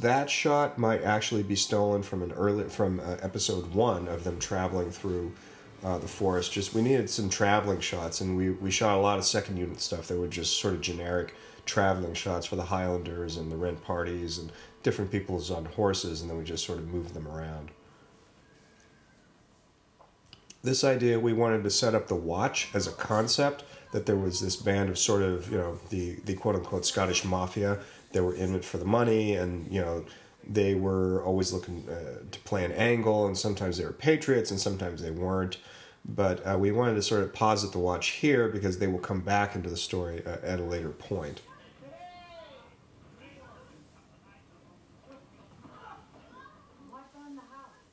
That 0.00 0.28
shot 0.28 0.78
might 0.78 1.02
actually 1.02 1.42
be 1.42 1.56
stolen 1.56 2.02
from 2.02 2.22
an 2.22 2.32
early 2.32 2.64
from 2.64 3.00
uh, 3.00 3.16
episode 3.22 3.72
one 3.74 4.06
of 4.06 4.22
them 4.22 4.38
traveling 4.38 4.90
through 4.90 5.32
uh, 5.82 5.96
the 5.96 6.08
forest. 6.08 6.52
Just 6.52 6.74
we 6.74 6.82
needed 6.82 7.08
some 7.08 7.30
traveling 7.30 7.80
shots, 7.80 8.20
and 8.20 8.36
we 8.36 8.50
we 8.50 8.70
shot 8.70 8.98
a 8.98 9.00
lot 9.00 9.18
of 9.18 9.24
second 9.24 9.56
unit 9.56 9.80
stuff 9.80 10.08
that 10.08 10.18
were 10.18 10.28
just 10.28 10.60
sort 10.60 10.74
of 10.74 10.82
generic 10.82 11.34
traveling 11.64 12.12
shots 12.12 12.44
for 12.44 12.56
the 12.56 12.64
Highlanders 12.64 13.38
and 13.38 13.50
the 13.50 13.56
rent 13.56 13.82
parties 13.82 14.36
and 14.36 14.52
different 14.82 15.10
peoples 15.10 15.50
on 15.50 15.64
horses, 15.64 16.20
and 16.20 16.30
then 16.30 16.36
we 16.36 16.44
just 16.44 16.66
sort 16.66 16.78
of 16.78 16.88
moved 16.88 17.14
them 17.14 17.26
around. 17.26 17.70
This 20.66 20.82
idea 20.82 21.20
we 21.20 21.32
wanted 21.32 21.62
to 21.62 21.70
set 21.70 21.94
up 21.94 22.08
the 22.08 22.16
watch 22.16 22.70
as 22.74 22.88
a 22.88 22.90
concept 22.90 23.62
that 23.92 24.04
there 24.04 24.16
was 24.16 24.40
this 24.40 24.56
band 24.56 24.88
of 24.88 24.98
sort 24.98 25.22
of 25.22 25.48
you 25.48 25.56
know 25.56 25.78
the 25.90 26.16
the 26.24 26.34
quote 26.34 26.56
unquote 26.56 26.84
Scottish 26.84 27.24
mafia 27.24 27.78
they 28.10 28.18
were 28.18 28.34
in 28.34 28.52
it 28.52 28.64
for 28.64 28.76
the 28.76 28.84
money 28.84 29.36
and 29.36 29.72
you 29.72 29.80
know 29.80 30.04
they 30.44 30.74
were 30.74 31.22
always 31.22 31.52
looking 31.52 31.88
uh, 31.88 32.18
to 32.32 32.40
play 32.40 32.64
an 32.64 32.72
angle 32.72 33.28
and 33.28 33.38
sometimes 33.38 33.78
they 33.78 33.84
were 33.84 33.92
patriots 33.92 34.50
and 34.50 34.58
sometimes 34.58 35.00
they 35.00 35.12
weren't. 35.12 35.58
But 36.04 36.44
uh, 36.44 36.58
we 36.58 36.72
wanted 36.72 36.96
to 36.96 37.02
sort 37.02 37.22
of 37.22 37.32
posit 37.32 37.70
the 37.70 37.78
watch 37.78 38.08
here 38.08 38.48
because 38.48 38.80
they 38.80 38.88
will 38.88 38.98
come 38.98 39.20
back 39.20 39.54
into 39.54 39.70
the 39.70 39.76
story 39.76 40.24
uh, 40.26 40.38
at 40.42 40.58
a 40.58 40.64
later 40.64 40.90
point 40.90 41.42
Why 46.90 47.00
burn 47.14 47.36
the 47.36 47.42
house? 47.42 47.86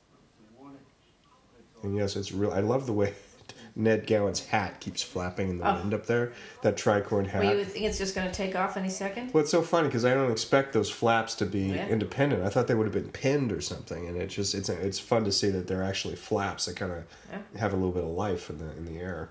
And 1.84 1.96
yes 1.96 2.16
it's 2.16 2.32
real 2.32 2.50
i 2.52 2.60
love 2.60 2.86
the 2.86 2.92
way 2.92 3.12
ned 3.76 4.06
gowan's 4.06 4.44
hat 4.46 4.80
keeps 4.80 5.02
flapping 5.02 5.50
in 5.50 5.58
the 5.58 5.68
Oh. 5.68 5.74
wind 5.74 5.92
up 5.94 6.06
there 6.06 6.32
that 6.62 6.76
tricorn 6.76 7.26
hat 7.26 7.42
Well, 7.42 7.56
you 7.58 7.64
think 7.64 7.84
it's 7.84 7.98
just 7.98 8.14
going 8.14 8.26
to 8.28 8.32
take 8.32 8.54
off 8.56 8.76
any 8.76 8.88
second? 8.88 9.32
Well, 9.32 9.42
it's 9.42 9.50
so 9.50 9.62
funny 9.62 9.88
because 9.88 10.04
I 10.04 10.14
don't 10.14 10.30
expect 10.30 10.72
those 10.72 10.90
flaps 10.90 11.34
to 11.36 11.46
be 11.46 11.72
oh, 11.72 11.74
Yeah. 11.74 11.88
independent. 11.88 12.42
I 12.44 12.48
thought 12.50 12.68
they 12.68 12.74
would 12.76 12.86
have 12.86 12.94
been 12.94 13.10
pinned 13.10 13.50
or 13.52 13.60
something, 13.60 14.06
and 14.06 14.16
it's 14.16 14.34
just 14.34 14.54
it's 14.54 14.68
it's 14.68 14.98
fun 15.00 15.24
to 15.24 15.32
see 15.32 15.50
that 15.50 15.66
they're 15.66 15.82
actually 15.82 16.14
flaps 16.16 16.66
that 16.66 16.76
kind 16.76 16.92
of 16.92 17.04
Yeah. 17.30 17.60
have 17.60 17.72
a 17.72 17.76
little 17.76 17.92
bit 17.92 18.04
of 18.04 18.10
life 18.10 18.48
in 18.48 18.58
the 18.58 18.70
in 18.76 18.84
the 18.86 18.98
air. 19.00 19.30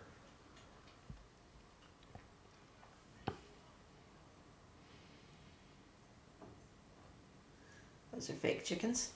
Those 8.14 8.30
are 8.30 8.34
fake 8.34 8.64
chickens. 8.64 9.10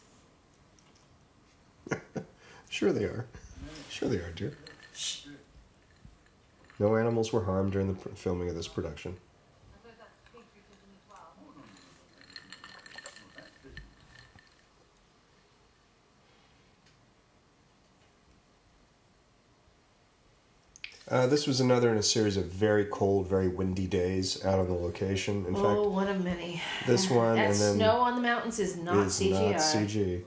Sure, 2.70 2.92
they 2.92 3.06
are. 3.06 3.26
Sure, 3.90 4.10
they 4.10 4.18
are, 4.18 4.32
dear. 4.32 4.54
No 6.80 6.96
animals 6.96 7.34
were 7.34 7.44
harmed 7.44 7.72
during 7.72 7.94
the 7.94 8.10
filming 8.16 8.50
of 8.50 8.56
this 8.56 8.68
production. 8.68 9.14
I 9.14 9.78
suppose 9.78 9.98
that's 9.98 10.12
patriotism 10.32 10.90
as 10.94 11.10
well. 11.10 11.34
Uh, 21.10 21.26
this 21.26 21.48
was 21.48 21.62
another 21.62 21.92
in 21.92 21.98
a 21.98 22.04
series 22.04 22.38
of 22.38 22.46
very 22.46 22.86
cold, 22.86 23.28
very 23.28 23.48
windy 23.48 23.88
days 23.88 24.46
out 24.46 24.60
on 24.60 24.68
the 24.68 24.74
location. 24.74 25.46
In 25.48 25.56
oh, 25.56 25.90
one 25.90 26.08
of 26.10 26.24
many. 26.24 26.58
fact, 26.58 26.88
this 26.88 27.10
one 27.10 27.38
That 27.38 27.52
and 27.52 27.56
then 27.56 27.76
snow 27.76 27.98
on 28.02 28.16
the 28.16 28.22
mountains 28.22 28.60
is 28.60 28.78
not 28.78 29.08
is 29.08 29.14
CGI. 29.20 29.52
not 29.52 29.62
CG. 29.62 30.24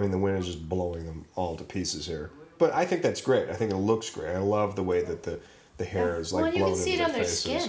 I 0.00 0.02
mean, 0.02 0.12
the 0.12 0.18
wind 0.18 0.38
is 0.38 0.46
just 0.46 0.66
blowing 0.66 1.04
them 1.04 1.26
all 1.34 1.56
to 1.56 1.64
pieces 1.64 2.06
here. 2.06 2.30
But 2.56 2.72
I 2.72 2.86
think 2.86 3.02
that's 3.02 3.20
great. 3.20 3.50
I 3.50 3.52
think 3.52 3.70
it 3.70 3.76
looks 3.76 4.08
great. 4.08 4.34
I 4.34 4.38
love 4.38 4.74
the 4.74 4.82
way 4.82 5.02
that 5.02 5.24
the, 5.24 5.40
the 5.76 5.84
hair 5.84 6.18
is 6.18 6.32
like 6.32 6.44
well, 6.44 6.52
you 6.54 6.58
blown 6.60 6.72
can 6.72 6.82
see 6.82 6.92
it 6.92 7.00
into 7.00 7.04
on 7.04 7.10
their 7.12 7.18
their 7.20 7.28
faces. 7.28 7.68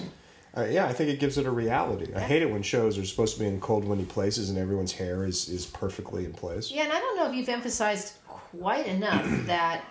Uh, 0.55 0.63
yeah, 0.63 0.85
I 0.85 0.93
think 0.93 1.09
it 1.09 1.19
gives 1.19 1.37
it 1.37 1.45
a 1.45 1.51
reality. 1.51 2.13
I 2.15 2.21
hate 2.21 2.41
it 2.41 2.49
when 2.49 2.61
shows 2.61 2.97
are 2.97 3.05
supposed 3.05 3.33
to 3.33 3.41
be 3.41 3.47
in 3.47 3.59
cold, 3.59 3.83
windy 3.83 4.05
places 4.05 4.49
and 4.49 4.57
everyone's 4.57 4.93
hair 4.93 5.25
is, 5.25 5.49
is 5.49 5.65
perfectly 5.65 6.23
in 6.23 6.31
place. 6.31 6.71
Yeah, 6.71 6.83
and 6.83 6.93
I 6.93 6.99
don't 6.99 7.17
know 7.17 7.29
if 7.29 7.35
you've 7.35 7.49
emphasized 7.49 8.13
quite 8.27 8.87
enough 8.87 9.25
that 9.47 9.83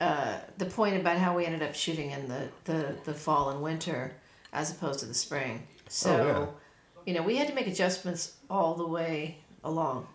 uh, 0.00 0.38
the 0.58 0.66
point 0.66 0.96
about 0.96 1.18
how 1.18 1.36
we 1.36 1.44
ended 1.44 1.62
up 1.64 1.74
shooting 1.74 2.12
in 2.12 2.28
the, 2.28 2.48
the, 2.64 2.94
the 3.04 3.14
fall 3.14 3.50
and 3.50 3.62
winter 3.62 4.12
as 4.52 4.70
opposed 4.70 5.00
to 5.00 5.06
the 5.06 5.14
spring. 5.14 5.66
So, 5.88 6.50
Oh, 6.50 6.54
you 7.04 7.14
know, 7.14 7.22
we 7.22 7.36
had 7.36 7.48
to 7.48 7.54
make 7.54 7.66
adjustments 7.66 8.34
all 8.48 8.74
the 8.74 8.86
way 8.86 9.38
along. 9.64 10.06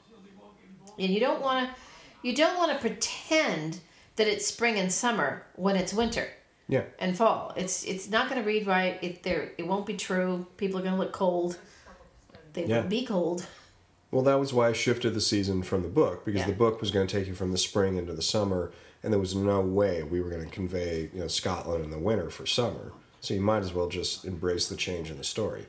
And 0.99 1.09
you 1.09 1.19
don't 1.19 1.41
want 1.41 1.69
to 1.69 1.75
you 2.21 2.33
don't 2.35 2.57
want 2.57 2.71
to 2.71 2.77
pretend 2.77 3.79
that 4.15 4.27
it's 4.27 4.47
spring 4.47 4.77
and 4.77 4.91
summer 4.91 5.45
when 5.55 5.75
it's 5.75 5.93
winter 5.93 6.27
Yeah. 6.67 6.83
and 6.99 7.17
fall. 7.17 7.53
It's 7.55 7.83
it's 7.83 8.09
not 8.09 8.29
going 8.29 8.41
to 8.41 8.47
read 8.47 8.65
right. 8.67 8.97
It 9.01 9.23
there 9.23 9.51
it 9.57 9.67
won't 9.67 9.85
be 9.85 9.95
true. 9.95 10.47
People 10.57 10.79
are 10.79 10.83
going 10.83 10.93
to 10.95 10.99
look 10.99 11.11
cold. 11.13 11.57
They 12.53 12.65
Yeah. 12.65 12.81
will 12.81 12.89
be 12.89 13.05
cold. 13.05 13.45
Well, 14.11 14.21
that 14.23 14.35
was 14.39 14.53
why 14.53 14.69
I 14.69 14.73
shifted 14.73 15.15
the 15.15 15.21
season 15.21 15.63
from 15.63 15.81
the 15.81 15.87
book 15.89 16.23
because 16.23 16.41
Yeah. 16.41 16.47
the 16.47 16.53
book 16.53 16.79
was 16.79 16.91
going 16.91 17.07
to 17.07 17.17
take 17.17 17.27
you 17.27 17.33
from 17.33 17.51
the 17.51 17.57
spring 17.57 17.97
into 17.97 18.13
the 18.13 18.21
summer, 18.21 18.71
and 19.01 19.11
there 19.11 19.19
was 19.19 19.33
no 19.33 19.59
way 19.59 20.03
we 20.03 20.21
were 20.21 20.29
going 20.29 20.43
to 20.45 20.49
convey 20.51 21.09
you 21.13 21.19
know 21.21 21.27
Scotland 21.27 21.83
in 21.83 21.89
the 21.91 21.97
winter 21.97 22.29
for 22.29 22.45
summer. 22.45 22.91
So 23.21 23.33
you 23.33 23.41
might 23.41 23.63
as 23.63 23.73
well 23.73 23.87
just 23.89 24.23
embrace 24.25 24.67
the 24.67 24.75
change 24.75 25.09
in 25.09 25.17
the 25.17 25.23
story. 25.23 25.65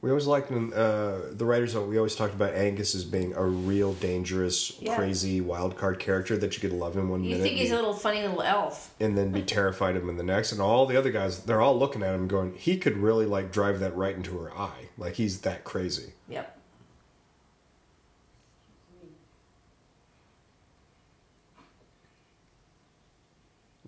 We 0.00 0.10
always 0.10 0.28
liked 0.28 0.50
when 0.52 0.72
uh, 0.72 1.22
the 1.32 1.44
writers. 1.44 1.74
We 1.74 1.96
always 1.96 2.14
talked 2.14 2.32
about 2.32 2.54
Angus 2.54 2.94
as 2.94 3.04
being 3.04 3.34
a 3.34 3.44
real 3.44 3.94
dangerous, 3.94 4.76
Yeah. 4.80 4.94
crazy 4.94 5.40
wild 5.40 5.76
card 5.76 5.98
character 5.98 6.36
that 6.36 6.54
you 6.54 6.60
could 6.60 6.72
love 6.78 6.96
in 6.96 7.08
one 7.08 7.24
You 7.24 7.30
minute. 7.30 7.42
think 7.42 7.56
he's 7.56 7.72
a 7.72 7.74
little 7.74 7.92
funny 7.94 8.22
little 8.22 8.42
elf. 8.42 8.94
and 9.00 9.18
then 9.18 9.32
be 9.32 9.42
terrified 9.42 9.96
of 9.96 10.04
him 10.04 10.08
in 10.10 10.16
the 10.16 10.22
next. 10.22 10.52
And 10.52 10.60
all 10.60 10.86
the 10.86 10.96
other 10.96 11.10
guys, 11.10 11.42
they're 11.44 11.60
all 11.60 11.76
looking 11.76 12.04
at 12.04 12.14
him, 12.14 12.28
going, 12.28 12.54
"He 12.54 12.76
could 12.78 12.96
really 12.96 13.26
like 13.26 13.50
drive 13.50 13.80
that 13.80 13.96
right 13.96 14.14
into 14.14 14.38
her 14.38 14.52
eye. 14.56 14.88
Like 14.96 15.14
he's 15.14 15.40
that 15.40 15.64
crazy." 15.64 16.12
Yep. 16.28 16.56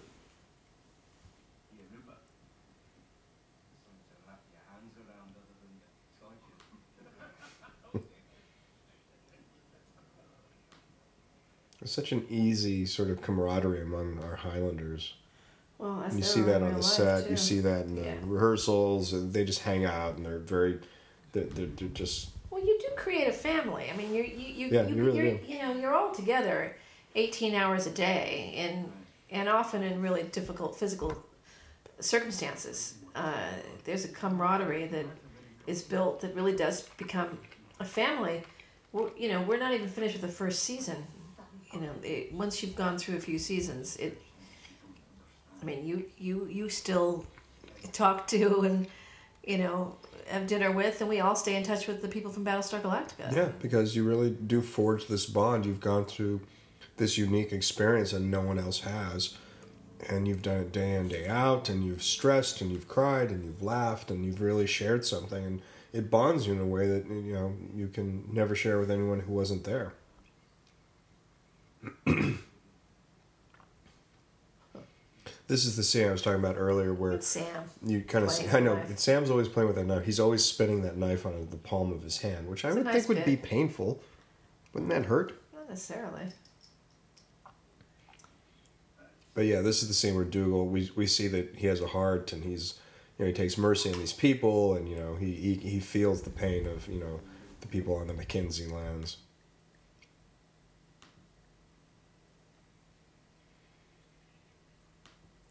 There's 11.81 11.91
such 11.91 12.13
an 12.13 12.25
easy 12.31 12.87
sort 12.87 13.11
of 13.11 13.23
camaraderie 13.23 13.83
among 13.83 14.23
our 14.23 14.37
Highlanders. 14.37 15.15
Well, 15.79 15.99
that's 16.03 16.15
you 16.15 16.23
see 16.23 16.43
that 16.43 16.63
on 16.63 16.77
the 16.77 16.83
set. 16.83 17.25
too. 17.25 17.31
You 17.33 17.37
see 17.37 17.59
that 17.59 17.87
in 17.87 17.97
the 17.97 18.03
Yeah. 18.03 18.15
rehearsals. 18.23 19.13
And 19.13 19.33
they 19.33 19.45
just 19.45 19.63
hang 19.63 19.85
out, 19.85 20.15
and 20.15 20.25
they're 20.25 20.39
very, 20.39 20.79
they're, 21.33 21.45
they're, 21.45 21.67
they're 21.67 21.89
just 21.89 22.29
Well, 22.51 22.65
you 22.65 22.79
do 22.79 22.87
create 22.95 23.27
a 23.27 23.33
family. 23.33 23.91
I 23.93 23.97
mean, 23.97 24.15
you're, 24.15 24.25
you 24.25 24.47
you 24.55 24.69
Yeah, 24.69 24.87
you, 24.87 24.95
you 24.95 25.03
really 25.03 25.19
you're, 25.19 25.41
you 25.41 25.59
know 25.59 25.75
you're 25.75 25.93
all 25.95 26.13
together, 26.15 26.77
eighteen 27.17 27.57
hours 27.57 27.89
a 27.89 27.91
day, 27.91 28.55
and 28.57 28.89
and 29.33 29.49
often 29.49 29.83
in 29.83 30.01
really 30.01 30.23
difficult 30.25 30.77
physical 30.77 31.17
circumstances. 31.99 32.95
Uh, 33.15 33.33
there's 33.85 34.05
a 34.05 34.09
camaraderie 34.09 34.87
that 34.87 35.07
is 35.67 35.83
built 35.83 36.21
that 36.21 36.35
really 36.35 36.55
does 36.55 36.83
become 36.99 37.39
a 37.81 37.85
family. 37.85 38.43
We're, 38.93 39.11
you 39.17 39.29
know, 39.29 39.43
we're 39.43 39.59
not 39.59 39.73
even 39.73 39.89
finished 39.89 40.15
with 40.15 40.23
the 40.23 40.37
first 40.37 40.63
season. 40.63 41.05
You 41.73 41.81
know, 41.81 41.93
it, 42.03 42.33
once 42.33 42.63
you've 42.63 42.77
gone 42.77 42.99
through 42.99 43.17
a 43.17 43.21
few 43.21 43.39
seasons, 43.39 43.97
it. 43.97 44.21
I 45.61 45.65
mean, 45.65 45.87
you 45.87 46.05
you 46.19 46.47
you 46.51 46.69
still 46.69 47.25
talk 47.93 48.27
to 48.29 48.63
and 48.63 48.87
you 49.45 49.59
know 49.59 49.97
have 50.27 50.47
dinner 50.47 50.71
with, 50.71 51.01
and 51.01 51.09
we 51.09 51.21
all 51.21 51.37
stay 51.37 51.57
in 51.57 51.63
touch 51.63 51.87
with 51.87 52.03
the 52.03 52.09
people 52.09 52.31
from 52.31 52.45
Battlestar 52.45 52.83
Galactica. 52.83 53.35
yeah, 53.35 53.49
because 53.61 53.97
you 53.97 54.05
really 54.05 54.31
do 54.31 54.61
forge 54.61 55.07
this 55.07 55.25
bond. 55.25 55.65
You've 55.65 55.81
gone 55.81 56.05
through 56.05 56.41
this 56.97 57.19
unique 57.19 57.53
experience 57.53 58.13
that 58.13 58.21
no 58.21 58.41
one 58.41 58.59
else 58.59 58.81
has. 58.81 59.37
And 60.09 60.27
you've 60.27 60.43
done 60.43 60.59
it 60.59 60.73
day 60.73 60.95
in, 60.95 61.09
day 61.09 61.29
out, 61.29 61.69
and 61.69 61.85
you've 61.85 62.03
stressed, 62.03 62.61
and 62.61 62.73
you've 62.73 62.89
cried, 62.89 63.31
and 63.31 63.45
you've 63.45 63.63
laughed, 63.63 64.11
and 64.11 64.25
you've 64.25 64.41
really 64.41 64.67
shared 64.67 65.05
something, 65.05 65.45
and 65.45 65.63
it 65.93 66.11
bonds 66.11 66.47
you 66.47 66.55
in 66.55 66.59
a 66.61 66.67
way 66.67 66.89
that 66.89 67.07
you 67.07 67.33
know 67.35 67.55
you 67.75 67.87
can 67.87 68.25
never 68.33 68.55
share 68.57 68.79
with 68.81 68.91
anyone 68.91 69.21
who 69.21 69.33
wasn't 69.33 69.63
there. 69.63 69.93
this 75.47 75.65
is 75.65 75.77
the 75.77 75.83
scene 75.83 76.09
I 76.09 76.13
was 76.13 76.23
talking 76.23 76.41
about 76.41 76.57
earlier, 76.57 76.93
where 76.95 77.13
It's 77.13 77.27
Sam. 77.27 77.65
you 77.85 78.01
kind 78.03 78.25
of 78.25 78.31
I 78.55 78.61
know 78.61 78.75
with 78.75 78.85
the 78.85 78.91
knife. 78.91 78.99
Sam's 78.99 79.31
always 79.31 79.49
playing 79.49 79.69
with 79.69 79.77
that 79.77 79.85
knife. 79.87 80.05
He's 80.05 80.19
always 80.21 80.45
spinning 80.45 80.83
that 80.83 80.97
knife 80.97 81.27
on 81.27 81.49
the 81.51 81.57
palm 81.57 81.93
of 81.93 82.03
his 82.03 82.19
hand, 82.19 82.49
which 82.49 82.65
I 82.65 82.69
It's 82.69 82.75
a 82.77 82.79
would 82.79 82.87
nice 82.87 82.95
think 82.95 83.09
would 83.09 83.25
be 83.25 83.37
painful. 83.37 84.01
Wouldn't 84.73 84.91
that 84.91 85.07
hurt? 85.07 85.35
Not 85.55 85.69
necessarily. 85.69 86.29
But 89.35 89.47
yeah, 89.47 89.61
this 89.61 89.83
is 89.83 89.89
the 89.89 89.95
scene 89.95 90.15
where 90.15 90.25
Dougal 90.25 90.67
we 90.67 90.91
we 90.95 91.07
see 91.07 91.29
that 91.29 91.55
he 91.57 91.67
has 91.67 91.81
a 91.81 91.87
heart 91.87 92.33
and 92.33 92.45
he's 92.45 92.75
you 93.19 93.25
know 93.25 93.29
he 93.29 93.33
takes 93.33 93.57
mercy 93.57 93.93
on 93.93 93.99
these 93.99 94.13
people, 94.13 94.75
and 94.75 94.89
you 94.89 94.97
know 94.97 95.17
he 95.17 95.33
he, 95.33 95.55
he 95.55 95.81
feels 95.81 96.23
the 96.23 96.31
pain 96.31 96.67
of 96.67 96.89
you 96.89 97.01
know 97.01 97.21
the 97.61 97.67
people 97.69 97.95
on 97.95 98.07
the 98.09 98.15
Mackenzie 98.15 98.67
lands. 98.67 99.19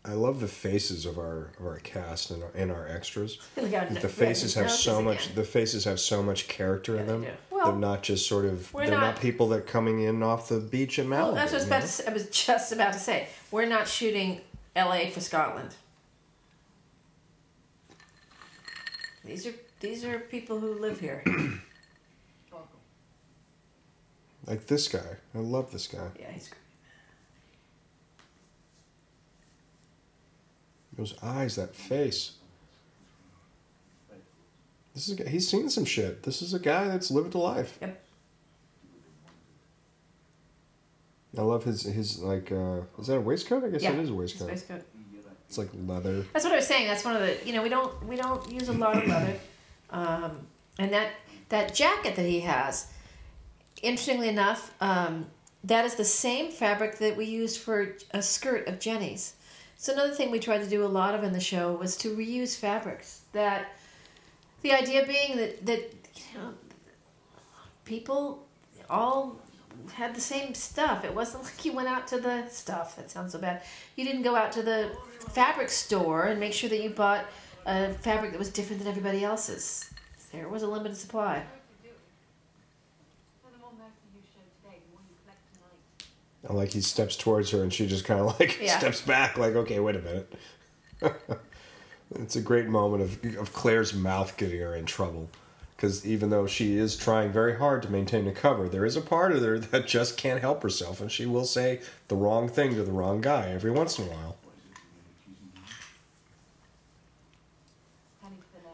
I 0.04 0.14
love 0.14 0.40
the 0.40 0.48
faces 0.48 1.06
of 1.06 1.20
our 1.20 1.52
of 1.60 1.66
our 1.66 1.78
cast 1.78 2.32
and 2.32 2.42
our, 2.44 2.50
and 2.56 2.72
our 2.72 2.88
extras. 2.88 3.38
The 3.56 4.10
faces 4.10 4.56
have 4.56 4.72
so 4.72 4.94
again. 4.96 5.06
much. 5.06 5.36
The 5.36 5.44
faces 5.44 5.86
have 5.86 6.00
so 6.00 6.24
much 6.24 6.48
character 6.48 6.96
Yeah, 6.96 7.02
in 7.02 7.08
they 7.08 7.14
them. 7.14 7.38
they're 7.52 7.74
not 7.76 8.02
just 8.02 8.28
sort 8.28 8.46
of. 8.46 8.72
They're 8.72 8.90
not, 8.90 9.00
not- 9.00 9.20
people 9.22 9.48
that 9.50 9.60
are 9.60 9.62
coming 9.62 10.02
in 10.02 10.24
off 10.24 10.50
the 10.50 10.60
beach 10.60 10.98
in 10.98 11.06
Malibu. 11.08 11.10
Well, 11.10 11.36
that's 11.36 11.52
what 11.52 11.58
I 11.62 11.64
was, 11.64 11.68
about 11.68 11.82
to 11.82 11.88
say, 11.88 12.06
I 12.08 12.14
was 12.14 12.30
just 12.30 12.72
about 12.72 12.94
to 12.94 13.00
say. 13.00 13.28
We're 13.52 13.68
not 13.68 13.88
shooting 13.88 14.42
L.A. 14.76 15.12
for 15.12 15.20
Scotland. 15.20 15.76
These 19.24 19.46
are 19.46 19.54
these 19.82 20.04
are 20.04 20.18
people 20.20 20.60
who 20.60 20.74
live 20.74 21.00
here. 21.00 21.24
Like 24.48 24.66
this 24.66 24.88
guy. 24.88 25.18
I 25.36 25.38
love 25.38 25.72
this 25.72 25.86
guy. 25.88 26.08
yeah, 26.20 26.32
he's 26.32 26.48
great. 26.50 26.61
Those 30.98 31.16
eyes, 31.24 31.56
that 31.56 31.76
face. 31.76 32.34
This 34.94 35.08
is 35.08 35.20
a 35.20 35.30
he's 35.30 35.48
seen 35.48 35.70
some 35.70 35.86
shit. 35.86 36.24
This 36.24 36.42
is 36.42 36.54
a 36.54 36.60
guy 36.60 36.88
that's 36.88 37.10
lived 37.12 37.34
a 37.34 37.38
life. 37.38 37.78
Yep. 37.82 38.04
I 41.38 41.42
love 41.42 41.64
his 41.64 41.84
his 41.84 42.20
like 42.20 42.52
uh 42.52 42.82
is 43.00 43.08
that 43.08 43.18
a 43.18 43.22
waistcoat? 43.22 43.64
I 43.64 43.70
guess 43.70 43.82
Yeah, 43.82 43.92
it 43.94 44.00
is 44.00 44.10
a 44.10 44.14
waistcoat. 44.14 44.50
waistcoat. 44.50 44.84
It's 45.48 45.58
like 45.58 45.70
leather. 45.86 46.26
That's 46.34 46.46
what 46.46 46.54
I 46.54 46.58
was 46.58 46.68
saying. 46.68 46.88
That's 46.88 47.04
one 47.06 47.16
of 47.16 47.22
the 47.22 47.38
you 47.46 47.54
know 47.54 47.62
we 47.64 47.70
don't 47.70 48.06
we 48.06 48.16
don't 48.16 48.52
use 48.52 48.70
a 48.70 48.74
lot 48.74 48.98
of 48.98 49.08
leather, 49.08 49.36
um, 49.90 50.48
and 50.78 50.92
that 50.94 51.12
that 51.50 51.74
jacket 51.74 52.16
that 52.16 52.26
he 52.26 52.42
has. 52.42 52.88
Interestingly 53.82 54.30
enough, 54.30 54.74
um, 54.82 55.26
that 55.64 55.86
is 55.86 55.96
the 55.96 56.06
same 56.06 56.52
fabric 56.52 57.00
that 57.00 57.18
we 57.18 57.26
used 57.26 57.60
for 57.60 57.96
a 58.12 58.22
skirt 58.22 58.68
of 58.68 58.80
Jenny's. 58.80 59.34
So 59.82 59.94
another 59.94 60.14
thing 60.14 60.30
we 60.30 60.38
tried 60.38 60.60
to 60.60 60.70
do 60.70 60.86
a 60.86 60.94
lot 61.02 61.16
of 61.16 61.24
in 61.24 61.34
the 61.34 61.40
show 61.40 61.74
was 61.74 61.98
to 61.98 62.16
reuse 62.16 62.56
fabrics. 62.56 63.22
That 63.32 63.74
the 64.62 64.74
idea 64.74 65.08
being 65.08 65.38
that 65.38 65.66
that 65.66 65.80
you 66.16 66.38
know 66.38 66.54
people 67.84 68.46
all 68.92 69.42
had 69.92 70.14
the 70.14 70.22
same 70.22 70.54
stuff. 70.54 71.04
It 71.04 71.16
wasn't 71.16 71.44
like 71.46 71.66
you 71.66 71.74
went 71.74 71.88
out 71.88 72.06
to 72.10 72.20
the 72.20 72.48
stuff. 72.50 72.96
That 72.96 73.10
sounds 73.10 73.32
so 73.32 73.40
bad. 73.40 73.64
You 73.96 74.06
didn't 74.06 74.22
go 74.22 74.36
out 74.36 74.52
to 74.52 74.62
the 74.62 74.92
fabric 75.32 75.70
store 75.70 76.26
and 76.26 76.40
make 76.40 76.54
sure 76.54 76.70
that 76.70 76.84
you 76.84 76.92
bought 76.92 77.26
a 77.66 77.92
fabric 77.92 78.34
that 78.34 78.38
was 78.38 78.52
different 78.52 78.84
than 78.84 78.88
everybody 78.88 79.24
else's. 79.24 79.90
There 80.32 80.48
was 80.48 80.62
a 80.62 80.68
limited 80.68 80.96
supply. 80.96 81.44
the 81.82 83.58
more 83.60 83.72
mercy 83.80 84.06
you 84.14 84.22
show 84.32 84.46
today, 84.62 84.78
the 84.86 84.92
more 84.94 85.02
you 85.10 85.16
collect 85.26 85.42
tonight. 86.42 86.54
I 86.54 86.58
like 86.58 86.74
he 86.74 86.82
steps 86.82 87.16
towards 87.16 87.52
her 87.52 87.64
and 87.64 87.74
she 87.74 87.88
just 87.88 88.06
kind 88.06 88.20
of 88.22 88.28
like 88.40 88.60
Yeah. 88.62 88.78
steps 88.78 89.02
back 89.02 89.38
like 89.38 89.56
okay 89.56 89.80
wait 89.80 89.96
a 89.96 90.00
minute. 90.00 90.34
it's 92.16 92.36
a 92.36 92.42
great 92.42 92.68
moment 92.68 93.04
of 93.04 93.38
of 93.38 93.54
Claire's 93.54 93.94
mouth 93.94 94.38
getting 94.38 94.60
her 94.60 94.76
in 94.76 94.86
trouble. 94.86 95.30
Because 95.76 96.06
even 96.06 96.30
though 96.30 96.46
she 96.46 96.78
is 96.78 96.96
trying 96.96 97.32
very 97.32 97.58
hard 97.58 97.82
to 97.82 97.90
maintain 97.90 98.28
a 98.28 98.32
cover, 98.32 98.70
there 98.70 98.86
is 98.86 98.96
a 98.96 99.02
part 99.02 99.32
of 99.32 99.42
her 99.42 99.58
that 99.58 99.88
just 99.88 100.16
can't 100.16 100.40
help 100.40 100.62
herself, 100.62 101.02
and 101.02 101.12
she 101.12 101.26
will 101.26 101.44
say 101.44 101.82
the 102.08 102.16
wrong 102.16 102.48
thing 102.48 102.76
to 102.76 102.84
the 102.84 102.92
wrong 102.92 103.20
guy 103.20 103.50
every 103.50 103.72
once 103.72 103.98
in 103.98 104.06
a 104.06 104.12
while. 104.12 104.38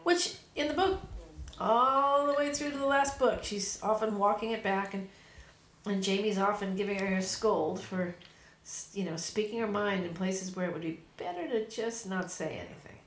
Which 0.02 0.34
in 0.54 0.68
the 0.68 0.74
book, 0.74 1.00
all 1.58 2.26
the 2.26 2.34
way 2.34 2.52
through 2.52 2.72
to 2.72 2.76
the 2.78 2.84
last 2.86 3.18
book, 3.18 3.42
she's 3.42 3.78
often 3.82 4.18
walking 4.18 4.50
it 4.50 4.62
back, 4.62 4.92
and 4.92 5.08
and 5.86 6.02
Jamie's 6.02 6.38
often 6.38 6.76
giving 6.76 6.98
her 6.98 7.16
a 7.16 7.22
scold 7.22 7.80
for, 7.80 8.14
you 8.92 9.04
know, 9.04 9.16
speaking 9.16 9.60
her 9.60 9.66
mind 9.66 10.04
in 10.04 10.14
places 10.14 10.54
where 10.54 10.66
it 10.66 10.72
would 10.72 10.82
be 10.82 11.00
better 11.16 11.48
to 11.48 11.66
just 11.68 12.08
not 12.08 12.30
say 12.30 12.60
anything. 12.60 12.98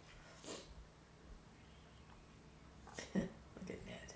Look 3.16 3.70
at 3.70 3.86
Ned. 3.86 4.14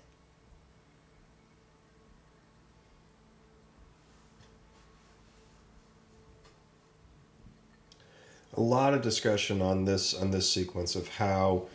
a 8.54 8.60
lot 8.60 8.94
of 8.94 9.02
discussion 9.02 9.60
on 9.60 9.84
this 9.84 10.14
on 10.14 10.30
this 10.30 10.50
sequence 10.50 10.96
of 10.96 11.08
how 11.08 11.66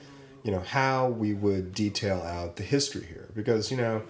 you 0.44 0.52
know 0.52 0.60
how 0.60 1.08
we 1.08 1.34
would 1.34 1.74
detail 1.74 2.22
out 2.22 2.56
the 2.56 2.64
history 2.64 3.06
here 3.06 3.30
because 3.36 3.70
you 3.70 3.78
know 3.78 4.02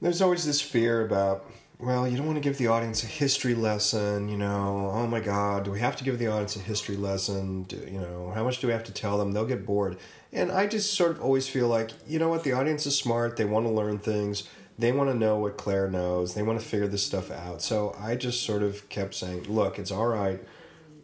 there's 0.00 0.22
always 0.22 0.44
this 0.44 0.60
fear 0.60 1.04
about 1.04 1.50
well 1.78 2.06
you 2.06 2.16
don't 2.16 2.26
want 2.26 2.36
to 2.36 2.42
give 2.42 2.58
the 2.58 2.66
audience 2.66 3.02
a 3.02 3.06
history 3.06 3.54
lesson 3.54 4.28
you 4.28 4.36
know 4.36 4.90
oh 4.92 5.06
my 5.06 5.20
god 5.20 5.64
do 5.64 5.70
we 5.70 5.80
have 5.80 5.96
to 5.96 6.04
give 6.04 6.18
the 6.18 6.26
audience 6.26 6.56
a 6.56 6.60
history 6.60 6.96
lesson? 6.96 7.64
Do, 7.64 7.76
you 7.76 8.00
know 8.00 8.32
how 8.34 8.44
much 8.44 8.60
do 8.60 8.66
we 8.66 8.72
have 8.72 8.84
to 8.84 8.92
tell 8.92 9.18
them? 9.18 9.32
They'll 9.32 9.46
get 9.46 9.66
bored. 9.66 9.98
And 10.32 10.50
i 10.50 10.66
just 10.66 10.94
sort 10.94 11.12
of 11.12 11.20
always 11.20 11.48
feel 11.48 11.68
like 11.68 11.90
you 12.06 12.18
know 12.18 12.28
what 12.28 12.44
the 12.44 12.52
audience 12.52 12.86
is 12.86 12.96
smart 12.96 13.36
they 13.36 13.44
want 13.44 13.66
to 13.66 13.72
learn 13.72 13.98
things 13.98 14.48
they 14.78 14.92
want 14.92 15.10
to 15.10 15.16
know 15.16 15.36
what 15.36 15.58
claire 15.58 15.90
knows 15.90 16.34
they 16.34 16.42
want 16.42 16.58
to 16.58 16.64
figure 16.64 16.88
this 16.88 17.04
stuff 17.04 17.30
out. 17.30 17.62
So 17.62 17.94
i 17.98 18.14
just 18.14 18.44
sort 18.44 18.62
of 18.62 18.88
kept 18.88 19.14
saying 19.14 19.44
look 19.44 19.78
it's 19.78 19.90
all 19.90 20.06
right. 20.06 20.40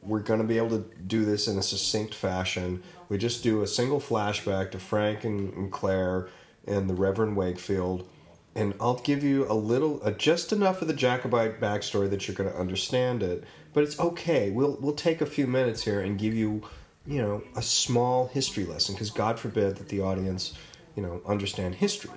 We're 0.03 0.21
going 0.21 0.41
to 0.41 0.47
be 0.47 0.57
able 0.57 0.71
to 0.71 0.85
do 1.05 1.25
this 1.25 1.49
in 1.49 1.59
a 1.59 1.63
succinct 1.63 2.15
fashion. 2.15 2.81
We 3.09 3.19
just 3.19 3.43
do 3.43 3.63
a 3.63 3.67
single 3.67 4.01
flashback 4.01 4.71
to 4.71 4.79
Frank 4.79 5.25
and, 5.25 5.53
and 5.55 5.73
Claire 5.73 6.29
and 6.67 6.89
the 6.89 6.95
Reverend 6.95 7.37
Wakefield, 7.37 8.09
and 8.57 8.75
I'll 8.81 8.99
give 8.99 9.23
you 9.23 9.47
a 9.51 9.55
little, 9.55 10.01
uh, 10.03 10.13
just 10.13 10.51
enough 10.51 10.81
of 10.81 10.89
the 10.89 10.95
Jacobite 10.95 11.61
backstory 11.61 12.09
that 12.09 12.27
you're 12.27 12.35
going 12.35 12.51
to 12.51 12.59
understand 12.59 13.23
it. 13.23 13.45
But 13.75 13.85
it's 13.85 14.01
okay. 14.01 14.51
We'll 14.51 14.79
we'll 14.81 14.95
take 14.95 15.21
a 15.21 15.27
few 15.27 15.47
minutes 15.47 15.85
here 15.85 16.01
and 16.01 16.19
give 16.19 16.35
you, 16.35 16.63
you 17.07 17.21
know, 17.21 17.43
a 17.55 17.63
small 17.63 18.29
history 18.29 18.65
lesson 18.65 18.95
because 18.95 19.11
God 19.11 19.39
forbid 19.39 19.77
that 19.77 19.91
the 19.91 20.01
audience, 20.01 20.55
you 20.97 21.03
know, 21.03 21.21
understand 21.27 21.75
history. 21.75 22.11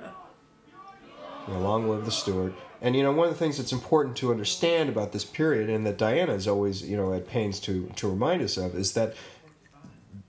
You 0.00 1.52
know, 1.52 1.60
long 1.60 1.90
live 1.90 2.06
the 2.06 2.10
Stuart. 2.10 2.54
And 2.80 2.96
you 2.96 3.02
know, 3.02 3.12
one 3.12 3.28
of 3.28 3.34
the 3.34 3.38
things 3.38 3.58
that's 3.58 3.72
important 3.72 4.16
to 4.18 4.30
understand 4.30 4.88
about 4.88 5.12
this 5.12 5.26
period, 5.26 5.68
and 5.68 5.86
that 5.86 5.98
Diana 5.98 6.32
is 6.32 6.48
always, 6.48 6.82
you 6.82 6.96
know, 6.96 7.12
at 7.12 7.28
pains 7.28 7.60
to 7.60 7.90
to 7.96 8.08
remind 8.08 8.40
us 8.40 8.56
of, 8.56 8.74
is 8.74 8.94
that 8.94 9.14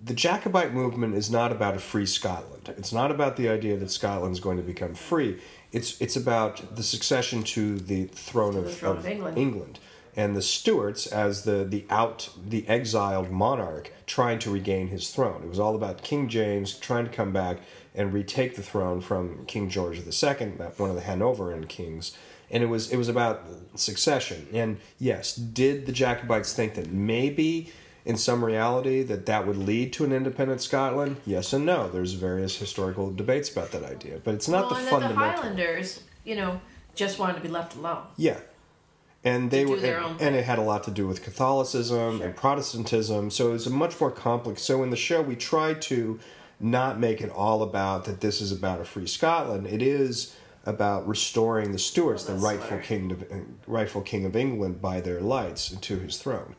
the 0.06 0.14
Jacobite 0.14 0.74
movement 0.74 1.16
is 1.16 1.32
not 1.32 1.52
about 1.52 1.76
a 1.76 1.80
free 1.80 2.06
Scotland. 2.06 2.74
It's 2.78 2.94
not 2.94 3.10
about 3.10 3.38
the 3.38 3.50
idea 3.50 3.76
that 3.78 3.90
Scotland's 3.90 4.40
going 4.40 4.58
to 4.58 4.64
become 4.64 4.94
free. 4.94 5.40
It's 5.72 6.00
it's 6.00 6.16
about 6.16 6.76
the 6.76 6.84
succession 6.84 7.44
to 7.44 7.80
the 7.80 8.06
throne, 8.06 8.54
To 8.54 8.60
of, 8.60 8.66
the 8.66 8.72
throne 8.72 8.98
of 8.98 9.06
of 9.06 9.12
England. 9.12 9.38
England. 9.38 9.80
And 10.18 10.34
the 10.34 10.42
Stuarts 10.42 11.08
as 11.08 11.44
the, 11.44 11.66
the 11.66 11.86
out 11.90 12.30
the 12.48 12.68
exiled 12.70 13.32
monarch 13.32 13.92
trying 14.06 14.40
to 14.40 14.52
regain 14.52 14.88
his 14.88 15.10
throne. 15.10 15.42
It 15.44 15.50
was 15.50 15.60
all 15.60 15.76
about 15.76 16.04
King 16.04 16.30
James 16.30 16.76
trying 16.76 17.06
to 17.06 17.12
come 17.12 17.34
back 17.34 17.58
and 17.94 18.14
retake 18.14 18.56
the 18.56 18.64
throne 18.64 19.02
from 19.02 19.46
King 19.46 19.70
George 19.70 19.98
II, 19.98 20.48
one 20.78 20.90
of 20.90 20.96
the 20.96 21.02
Hanoverian 21.02 21.68
kings. 21.68 22.16
And 22.52 22.62
it 22.62 22.68
was 22.68 22.92
it 22.92 22.98
was 22.98 23.10
about 23.10 23.42
succession. 23.74 24.48
And 24.54 24.78
yes, 25.00 25.36
did 25.36 25.88
the 25.88 25.92
Jacobites 25.92 26.54
think 26.54 26.76
that 26.76 26.92
maybe 26.92 27.72
in 28.06 28.18
some 28.18 28.46
reality 28.46 29.02
that 29.04 29.26
that 29.26 29.48
would 29.48 29.58
lead 29.58 29.92
to 29.94 30.06
an 30.06 30.12
independent 30.12 30.62
Scotland? 30.62 31.18
Yes 31.26 31.54
and 31.54 31.66
no. 31.66 31.90
There's 31.90 32.14
various 32.14 32.56
historical 32.58 33.12
debates 33.12 33.50
about 33.52 33.72
that 33.72 33.84
idea, 33.84 34.20
but 34.24 34.36
it's 34.36 34.48
not 34.48 34.66
well, 34.66 34.70
the 34.70 34.76
and 34.76 34.86
then 34.86 34.94
the 34.94 35.00
fundamental. 35.08 35.42
Highlanders, 35.42 36.04
you 36.24 36.36
know, 36.36 36.62
just 36.94 37.20
wanted 37.20 37.36
to 37.36 37.42
be 37.42 37.50
left 37.50 37.76
alone. 37.76 38.04
Yeah. 38.18 38.40
And 39.24 39.50
they 39.50 39.66
were, 39.66 39.78
and, 39.78 40.22
and 40.22 40.36
it 40.36 40.46
had 40.46 40.60
a 40.60 40.62
lot 40.62 40.84
to 40.84 40.92
do 40.92 41.08
with 41.08 41.24
Catholicism 41.24 42.20
Sure. 42.20 42.28
and 42.28 42.36
Protestantism. 42.36 43.32
So 43.32 43.50
it 43.50 43.54
was 43.54 43.66
a 43.66 43.72
much 43.72 44.00
more 44.00 44.12
complex. 44.12 44.62
So 44.62 44.84
in 44.84 44.92
the 44.92 44.96
show, 44.96 45.24
we 45.24 45.36
tried 45.36 45.82
to 45.84 46.20
not 46.60 47.00
make 47.00 47.22
it 47.22 47.32
all 47.32 47.64
about 47.64 48.06
that. 48.06 48.22
This 48.22 48.40
is 48.40 48.52
about 48.52 48.82
a 48.82 48.86
free 48.86 49.08
Scotland. 49.08 49.66
It 49.66 49.82
is 49.82 50.36
about 50.64 51.08
restoring 51.08 51.72
the 51.72 51.80
Stuarts, 51.80 52.28
Well, 52.28 52.38
the 52.38 52.44
rightful 52.44 52.78
king, 52.80 53.12
of, 53.12 53.24
rightful 53.66 54.02
king 54.02 54.26
of 54.26 54.36
England, 54.36 54.80
by 54.80 55.02
their 55.02 55.22
lights 55.22 55.70
to 55.70 55.98
his 55.98 56.18
throne. 56.18 56.56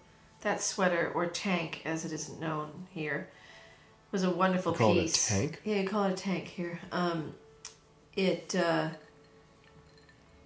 That 0.46 0.62
sweater, 0.62 1.10
or 1.12 1.26
tank 1.26 1.82
as 1.84 2.04
it 2.04 2.12
is 2.12 2.30
known 2.38 2.70
here, 2.90 3.28
was 4.12 4.22
a 4.22 4.30
wonderful 4.30 4.70
You 4.70 4.78
call 4.78 4.92
it 4.92 4.98
a 4.98 5.02
piece. 5.02 5.28
tank? 5.28 5.60
Yeah, 5.64 5.80
you 5.80 5.88
call 5.88 6.04
it 6.04 6.12
a 6.12 6.14
tank 6.14 6.46
here. 6.46 6.78
Um, 6.92 7.34
it 8.14 8.54
uh, 8.54 8.90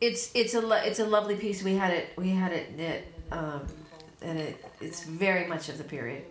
it's 0.00 0.30
it's 0.34 0.54
a 0.54 0.62
lo- 0.62 0.80
it's 0.82 1.00
a 1.00 1.04
lovely 1.04 1.36
piece. 1.36 1.62
We 1.62 1.74
had 1.74 1.92
it 1.92 2.14
we 2.16 2.30
had 2.30 2.50
it 2.50 2.78
knit, 2.78 3.12
um, 3.30 3.66
and 4.22 4.38
it 4.38 4.64
it's 4.80 5.04
very 5.04 5.46
much 5.46 5.68
of 5.68 5.76
the 5.76 5.84
period, 5.84 6.24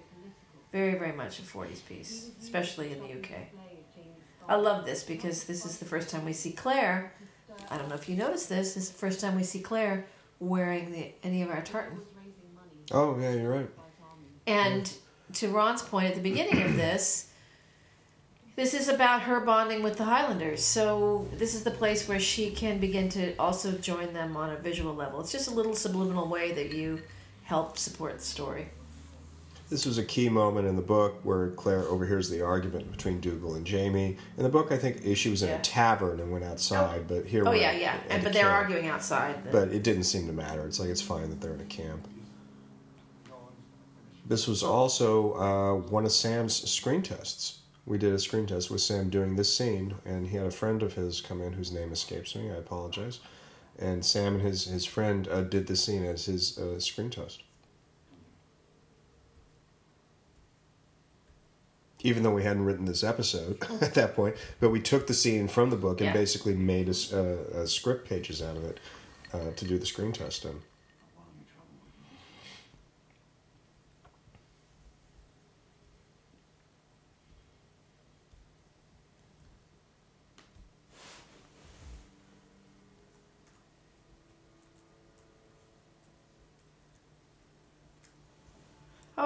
very 0.71 0.97
very 0.97 1.15
much 1.15 1.37
a 1.37 1.43
'40s 1.43 1.85
piece, 1.85 2.31
especially 2.41 2.91
in 2.91 2.99
the 3.01 3.19
UK. 3.19 3.37
I 4.47 4.55
love 4.55 4.83
this 4.83 5.03
because 5.03 5.43
this 5.43 5.63
is 5.63 5.77
the 5.77 5.85
first 5.85 6.09
time 6.09 6.25
we 6.25 6.33
see 6.33 6.53
Claire. 6.53 7.13
I 7.69 7.77
don't 7.77 7.87
know 7.87 7.93
if 7.93 8.09
you 8.09 8.15
noticed 8.15 8.49
this. 8.49 8.73
This 8.73 8.85
is 8.85 8.89
the 8.89 8.97
first 8.97 9.21
time 9.21 9.35
we 9.35 9.43
see 9.43 9.59
Claire 9.59 10.07
wearing 10.39 10.91
the 10.91 11.11
any 11.21 11.43
of 11.43 11.51
our 11.51 11.61
tartan. 11.61 11.99
Oh 12.91 13.17
yeah, 13.19 13.33
you're 13.33 13.51
right. 13.51 13.69
And 14.47 14.91
to 15.33 15.49
Ron's 15.49 15.81
point 15.81 16.07
at 16.07 16.15
the 16.15 16.21
beginning 16.21 16.61
of 16.63 16.75
this, 16.75 17.29
this 18.55 18.73
is 18.73 18.89
about 18.89 19.21
her 19.21 19.39
bonding 19.41 19.83
with 19.83 19.97
the 19.97 20.03
Highlanders. 20.03 20.63
So 20.63 21.27
this 21.35 21.53
is 21.53 21.63
the 21.63 21.71
place 21.71 22.07
where 22.07 22.19
she 22.19 22.49
can 22.51 22.79
begin 22.79 23.09
to 23.09 23.35
also 23.37 23.71
join 23.73 24.13
them 24.13 24.35
on 24.35 24.49
a 24.49 24.57
visual 24.57 24.93
level. 24.93 25.21
It's 25.21 25.31
just 25.31 25.47
a 25.47 25.53
little 25.53 25.75
subliminal 25.75 26.27
way 26.27 26.51
that 26.53 26.73
you 26.73 27.01
help 27.43 27.77
support 27.77 28.17
the 28.17 28.25
story. 28.25 28.69
This 29.69 29.85
was 29.85 29.99
a 29.99 30.03
key 30.03 30.29
moment 30.29 30.67
in 30.67 30.75
the 30.75 30.81
book 30.81 31.19
where 31.21 31.49
Claire 31.51 31.83
overhears 31.83 32.27
the 32.27 32.41
argument 32.41 32.91
between 32.91 33.19
Dougal 33.19 33.53
and 33.53 33.63
Jamie. 33.65 34.17
In 34.35 34.41
the 34.43 34.49
book, 34.49 34.71
I 34.71 34.77
think 34.79 35.15
she 35.15 35.29
was 35.29 35.43
in 35.43 35.49
Yeah. 35.49 35.57
a 35.57 35.61
tavern 35.61 36.19
and 36.19 36.31
went 36.31 36.43
outside, 36.43 37.07
but 37.07 37.25
here 37.27 37.47
Oh 37.47 37.51
yeah, 37.51 37.71
yeah, 37.73 37.95
and 38.09 38.23
but 38.23 38.33
they're 38.33 38.45
camp. 38.45 38.63
arguing 38.63 38.87
outside. 38.87 39.51
But 39.51 39.67
it 39.69 39.83
didn't 39.83 40.03
seem 40.05 40.25
to 40.25 40.33
matter. 40.33 40.65
It's 40.65 40.79
like 40.79 40.89
it's 40.89 41.03
fine 41.03 41.29
that 41.29 41.39
they're 41.39 41.53
in 41.53 41.61
a 41.61 41.65
camp. 41.65 42.07
This 44.29 44.47
was 44.47 44.61
also 44.63 45.33
uh, 45.33 45.73
one 45.89 46.05
of 46.05 46.11
Sam's 46.11 46.69
screen 46.69 47.01
tests. 47.01 47.59
We 47.85 47.97
did 47.97 48.13
a 48.13 48.19
screen 48.19 48.45
test 48.45 48.69
with 48.69 48.81
Sam 48.81 49.09
doing 49.09 49.35
this 49.35 49.53
scene, 49.55 49.95
and 50.05 50.27
he 50.27 50.37
had 50.37 50.45
a 50.45 50.51
friend 50.51 50.83
of 50.83 50.93
his 50.93 51.19
come 51.19 51.41
in 51.41 51.53
whose 51.53 51.71
name 51.71 51.91
escapes 51.91 52.35
me. 52.35 52.51
I 52.51 52.55
apologize. 52.55 53.19
And 53.79 54.05
Sam 54.05 54.35
and 54.35 54.43
his 54.43 54.65
his 54.65 54.85
friend 54.85 55.27
uh, 55.27 55.41
did 55.41 55.65
this 55.67 55.83
scene 55.83 56.05
as 56.05 56.25
his 56.25 56.57
uh, 56.59 56.79
screen 56.79 57.09
test. 57.09 57.41
Even 62.01 62.23
though 62.23 62.33
we 62.33 62.43
hadn't 62.43 62.63
written 62.65 62.85
this 62.85 63.03
episode 63.03 63.57
at 63.81 63.93
that 63.95 64.15
point, 64.15 64.35
but 64.59 64.69
we 64.69 64.79
took 64.79 65.07
the 65.07 65.13
scene 65.13 65.47
from 65.47 65.69
the 65.69 65.75
book 65.75 65.99
and 66.01 66.07
Yeah. 66.07 66.13
basically 66.13 66.53
made 66.55 66.87
a, 66.87 66.91
s- 66.91 67.11
uh, 67.11 67.43
uh, 67.55 67.65
script 67.65 68.07
pages 68.07 68.41
out 68.41 68.55
of 68.55 68.63
it 68.63 68.79
uh, 69.33 69.51
to 69.55 69.65
do 69.65 69.77
the 69.77 69.85
screen 69.85 70.11
test 70.13 70.45
in. 70.45 70.61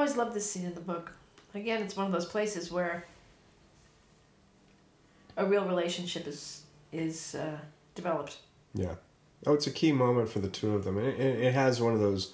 Always 0.03 0.17
love 0.17 0.33
this 0.33 0.51
scene 0.51 0.65
in 0.65 0.73
the 0.73 0.81
book. 0.81 1.13
Again, 1.55 1.81
it's 1.81 1.95
one 1.95 2.05
of 2.05 2.11
those 2.11 2.25
places 2.25 2.69
where 2.69 3.05
a 5.37 5.45
real 5.45 5.65
relationship 5.65 6.27
is 6.27 6.63
is 6.91 7.35
uh, 7.35 7.57
developed. 7.95 8.37
Yeah. 8.73 8.95
Oh, 9.45 9.53
it's 9.53 9.65
a 9.65 9.71
key 9.71 9.93
moment 9.93 10.27
for 10.29 10.39
the 10.39 10.49
two 10.49 10.75
of 10.75 10.83
them. 10.83 10.97
It, 10.97 11.17
it, 11.19 11.41
it 11.41 11.53
has 11.53 11.79
one 11.79 11.93
of 11.93 12.01
those 12.01 12.33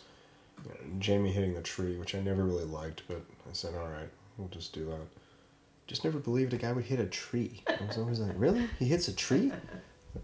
uh, 0.67 0.73
Jamie 0.97 1.31
hitting 1.31 1.53
the 1.53 1.61
tree, 1.61 1.95
which 1.95 2.15
I 2.15 2.21
never 2.21 2.43
really 2.43 2.65
liked, 2.65 3.03
but 3.07 3.21
I 3.47 3.53
said, 3.53 3.75
all 3.75 3.87
right, 3.87 4.09
we'll 4.37 4.47
just 4.47 4.73
do 4.73 4.85
that. 4.85 5.07
Just 5.85 6.03
never 6.03 6.17
believed 6.17 6.53
a 6.53 6.57
guy 6.57 6.71
would 6.71 6.85
hit 6.85 6.99
a 6.99 7.05
tree. 7.05 7.61
I 7.67 7.85
was 7.85 7.97
always 7.97 8.19
like, 8.19 8.33
really? 8.35 8.67
He 8.79 8.85
hits 8.85 9.07
a 9.07 9.13
tree? 9.13 9.51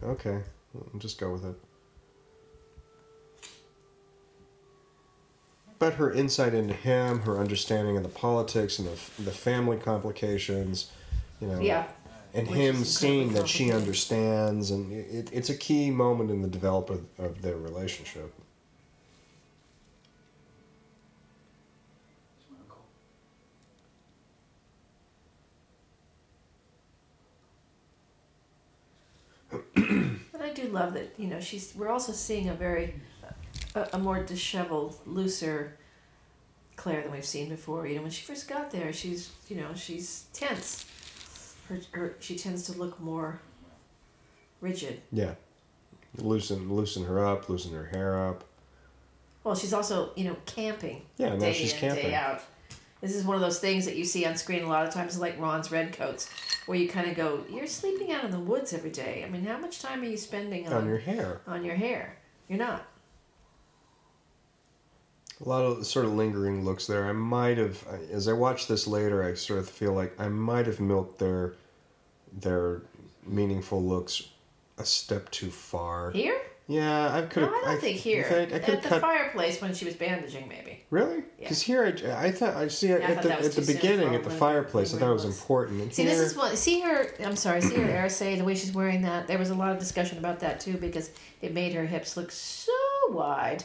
Okay, 0.04 0.42
we'll 0.74 1.00
just 1.00 1.20
go 1.20 1.32
with 1.32 1.46
it. 1.46 1.56
But 5.86 5.94
her 5.98 6.12
insight 6.12 6.56
into 6.56 6.74
him, 6.74 7.20
her 7.20 7.38
understanding 7.38 7.96
of 7.96 8.02
the 8.02 8.10
politics 8.10 8.80
and 8.80 8.88
the, 8.88 9.22
the 9.22 9.30
family 9.30 9.78
complications, 9.78 10.90
you 11.40 11.46
know, 11.46 11.60
Yeah, 11.60 11.86
and 12.34 12.48
Which 12.48 12.58
him 12.58 12.84
seeing 12.84 13.34
that 13.34 13.48
she 13.48 13.72
understands 13.72 14.72
and 14.72 14.92
it, 14.92 15.30
it's 15.32 15.52
a 15.52 15.56
key 15.56 15.92
moment 15.92 16.32
in 16.32 16.42
the 16.42 16.48
development 16.48 17.08
of, 17.20 17.26
of 17.26 17.42
their 17.44 17.58
relationship 17.58 18.34
and 30.36 30.44
I 30.44 30.50
do 30.54 30.64
love 30.70 30.94
that. 30.94 31.14
You 31.18 31.28
know, 31.28 31.40
she's. 31.40 31.74
We're 31.76 31.90
also 31.90 32.12
seeing 32.12 32.50
a 32.50 32.54
very, 32.54 32.96
a, 33.76 33.90
a 33.94 34.00
more 34.00 34.24
disheveled, 34.24 34.98
looser 35.06 35.78
Claire 36.76 37.04
than 37.04 37.12
we've 37.12 37.26
seen 37.26 37.50
before. 37.50 37.86
You 37.88 37.96
know, 37.98 38.02
when 38.02 38.12
she 38.12 38.24
first 38.26 38.48
got 38.48 38.72
there, 38.72 38.92
she's. 38.94 39.32
You 39.48 39.58
know, 39.58 39.74
she's 39.76 40.26
tense. 40.34 40.86
Her, 41.70 41.80
her 41.92 42.16
she 42.20 42.36
tends 42.38 42.64
to 42.68 42.74
look 42.74 43.00
more 43.00 43.40
rigid. 44.62 45.02
yeah 45.12 45.34
loosen 46.18 46.72
loosen 46.74 47.04
her 47.06 47.26
up 47.26 47.50
loosen 47.50 47.74
her 47.74 47.86
hair 47.86 48.18
up 48.30 48.44
Well, 49.44 49.56
she's 49.56 49.74
also, 49.74 50.12
you 50.16 50.24
know, 50.26 50.36
camping. 50.46 51.02
Yeah, 51.18 51.38
she's 51.52 51.74
in, 51.74 51.80
camping. 51.80 52.06
day 52.06 52.14
out. 52.16 52.42
This 53.02 53.16
is 53.16 53.24
one 53.24 53.36
of 53.36 53.42
those 53.42 53.60
things 53.60 53.86
that 53.86 53.96
you 53.96 54.06
see 54.06 54.26
on 54.26 54.38
screen 54.38 54.64
a 54.64 54.68
lot 54.68 54.88
of 54.88 54.94
times, 54.94 55.20
like 55.20 55.40
Ron's 55.40 55.72
red 55.72 55.94
coats, 55.94 56.30
where 56.66 56.78
you 56.78 56.88
kind 56.88 57.10
of 57.10 57.16
go, 57.16 57.44
"You're 57.52 57.68
sleeping 57.68 58.12
out 58.12 58.24
in 58.24 58.32
the 58.32 58.40
woods 58.40 58.74
every 58.74 58.90
day. 58.90 59.24
I 59.26 59.30
mean, 59.30 59.46
how 59.46 59.58
much 59.58 59.82
time 59.82 60.02
are 60.02 60.06
you 60.06 60.18
spending 60.18 60.68
on 60.68 60.74
on 60.74 60.88
your 60.88 60.98
hair 60.98 61.42
on 61.46 61.64
your 61.64 61.76
hair? 61.76 62.18
You're 62.48 62.58
not." 62.60 62.88
A 65.44 65.50
lot 65.50 65.66
of 65.66 65.86
sort 65.86 66.06
of 66.06 66.14
lingering 66.14 66.64
looks 66.64 66.88
there 66.88 67.06
i 67.08 67.12
might 67.12 67.58
have 67.58 67.84
as 68.12 68.28
i 68.28 68.34
watch 68.34 68.68
this 68.68 68.88
later 68.88 69.22
i 69.24 69.34
sort 69.34 69.60
of 69.60 69.70
feel 69.70 69.92
like 69.94 70.18
i 70.20 70.30
might 70.30 70.66
have 70.66 70.80
milked 70.80 71.20
their 71.20 71.54
their 72.32 72.82
meaningful 73.26 73.84
looks 73.84 74.30
a 74.78 74.86
step 74.86 75.30
too 75.32 75.50
far 75.52 76.12
Here? 76.12 76.40
yeah 76.68 77.14
i 77.14 77.22
could 77.24 77.44
No, 77.44 77.50
I 77.50 77.72
don't 77.72 77.82
think 77.82 77.98
here. 77.98 78.26
I, 78.26 78.30
think 78.30 78.54
I 78.54 78.60
could 78.60 78.76
At 78.76 78.84
the 78.84 78.90
cut 78.90 79.02
fireplace 79.02 79.62
when 79.62 79.74
she 79.74 79.86
was 79.86 79.96
bandaging, 79.96 80.48
maybe. 80.48 80.84
Really? 80.90 81.18
Yeah. 81.18 81.24
Because 81.40 81.62
here, 81.62 81.96
I, 82.08 82.28
I 82.28 82.32
thought 82.32 82.56
I 82.56 82.68
see 82.70 82.90
Yeah, 82.90 82.96
I 82.96 83.12
at 83.12 83.22
the 83.24 83.34
at 83.34 83.52
the 83.52 83.62
beginning 83.74 84.16
at 84.16 84.24
the 84.24 84.30
fireplace. 84.30 84.94
I 84.94 84.98
thought 85.00 85.10
it 85.10 85.14
was 85.14 85.26
was. 85.26 85.38
important. 85.38 85.82
And 85.82 85.94
See, 85.94 86.04
here, 86.04 86.12
this 86.16 86.32
is 86.32 86.38
what. 86.38 86.58
See 86.58 86.80
her. 86.82 87.08
I'm 87.24 87.36
sorry. 87.36 87.62
See 87.62 87.76
her 87.76 87.88
arisaid, 87.88 88.38
the 88.38 88.44
way 88.46 88.56
she's 88.56 88.72
wearing 88.74 89.02
that. 89.04 89.28
There 89.28 89.38
was 89.38 89.50
a 89.50 89.56
lot 89.56 89.72
of 89.72 89.80
discussion 89.80 90.18
about 90.18 90.40
that 90.40 90.60
too 90.60 90.78
because 90.78 91.10
it 91.42 91.54
made 91.54 91.74
her 91.74 91.86
hips 91.86 92.16
look 92.18 92.32
so 92.32 92.72
wide. 93.10 93.64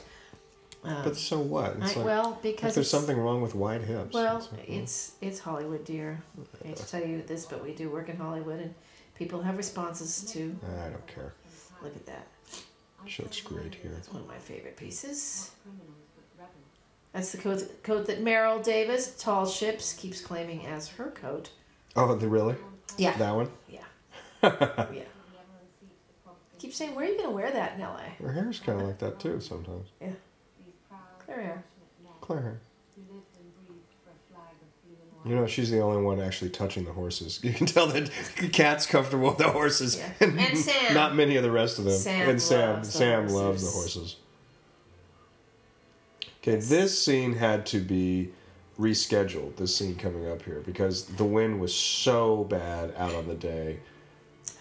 Um, 0.82 1.02
but 1.04 1.16
so 1.16 1.38
what? 1.38 1.76
It's 1.80 1.92
I, 1.94 1.96
like, 1.96 2.04
well, 2.06 2.38
because 2.42 2.74
there's 2.74 2.88
something 2.90 3.16
wrong 3.18 3.42
with 3.42 3.54
wide 3.54 3.82
hips. 3.82 4.14
Well, 4.14 4.38
It's 4.38 4.50
like, 4.52 4.68
it's 4.68 5.12
it's 5.20 5.38
Hollywood, 5.38 5.84
dear. 5.84 6.22
I 6.64 6.68
hate 6.68 6.76
to 6.76 6.86
tell 6.88 7.04
you 7.04 7.22
this, 7.22 7.44
but 7.46 7.62
we 7.62 7.74
do 7.74 7.90
work 7.90 8.08
in 8.08 8.16
Hollywood, 8.16 8.60
and 8.60 8.74
people 9.14 9.42
have 9.42 9.56
responses 9.58 10.24
to. 10.32 10.56
I 10.84 10.88
don't 10.88 11.06
care. 11.06 11.34
Look 11.82 11.94
at 11.96 12.06
that. 12.06 12.26
She 13.06 13.22
looks 13.22 13.40
great 13.40 13.74
here. 13.74 13.92
It's 13.96 14.12
one 14.12 14.22
of 14.22 14.28
my 14.28 14.38
favorite 14.38 14.76
pieces. 14.76 15.50
Criminals, 15.62 15.96
but 16.16 16.24
rebels. 16.38 16.64
That's 17.12 17.32
the 17.32 17.38
coat, 17.38 17.82
coat 17.82 18.06
that 18.06 18.22
Meryl 18.22 18.62
Davis, 18.62 19.14
Tall 19.18 19.46
Ships, 19.46 19.94
keeps 19.94 20.20
claiming 20.20 20.66
as 20.66 20.88
her 20.88 21.10
coat. 21.10 21.50
Oh, 21.96 22.14
the 22.14 22.28
really 22.28 22.56
Yeah. 22.98 23.16
that 23.16 23.34
one? 23.34 23.50
Yeah. 23.68 23.80
yeah. 24.42 24.50
The 24.50 24.56
ever 24.58 24.90
unseat 24.90 25.02
the 26.06 26.14
property. 26.24 26.56
Keep 26.58 26.74
saying, 26.74 26.94
where 26.94 27.06
are 27.06 27.08
you 27.08 27.16
going 27.16 27.30
to 27.30 27.34
wear 27.34 27.50
that 27.50 27.74
in 27.74 27.80
LA? 27.80 28.02
Her 28.22 28.32
hair's 28.32 28.60
kind 28.60 28.80
of 28.80 28.86
like 28.86 28.98
that 28.98 29.18
too 29.18 29.40
sometimes. 29.40 29.88
Yeah. 30.00 30.10
These 31.30 31.36
proud, 31.36 31.36
Clear 31.36 31.42
hair. 31.46 31.64
Claire 32.20 32.40
hair. 32.42 32.60
who 32.96 33.14
lived 33.14 33.26
and 33.38 33.66
breathed 33.66 33.80
for 34.04 34.10
a 34.10 34.32
flag 34.34 34.52
of 34.52 34.84
blue 34.84 34.96
and 35.02 35.24
white. 35.24 35.30
You 35.30 35.36
know, 35.40 35.46
she's 35.46 35.70
the 35.70 35.80
only 35.80 36.02
one 36.02 36.20
actually 36.20 36.50
touching 36.50 36.84
the 36.84 36.92
horses. 36.92 37.40
You 37.42 37.52
can 37.52 37.66
tell 37.66 37.86
that 37.88 38.10
Cait's 38.52 38.86
comfortable 38.86 39.28
with 39.28 39.38
the 39.38 39.48
horses, 39.50 39.96
Yeah. 39.96 40.12
And 40.20 40.58
Sam. 40.58 40.94
not 40.94 41.14
many 41.14 41.36
of 41.36 41.42
the 41.42 41.50
rest 41.50 41.78
of 41.78 41.84
them. 41.84 41.94
Sam 41.94 42.28
and 42.28 42.42
Sam, 42.42 42.74
loves 42.76 42.92
the 42.92 42.98
Sam 42.98 43.28
loves 43.28 43.62
the 43.64 43.70
horses. 43.70 43.94
horses. 43.94 44.16
Okay, 46.42 46.56
this 46.56 47.02
scene 47.02 47.34
had 47.34 47.66
to 47.66 47.80
be 47.80 48.30
rescheduled. 48.78 49.56
This 49.56 49.76
scene 49.76 49.94
coming 49.96 50.26
up 50.28 50.42
here 50.42 50.62
because 50.64 51.04
the 51.04 51.24
wind 51.24 51.60
was 51.60 51.74
so 51.74 52.44
bad 52.44 52.94
out 52.96 53.14
on 53.14 53.28
the 53.28 53.34
day. 53.34 53.80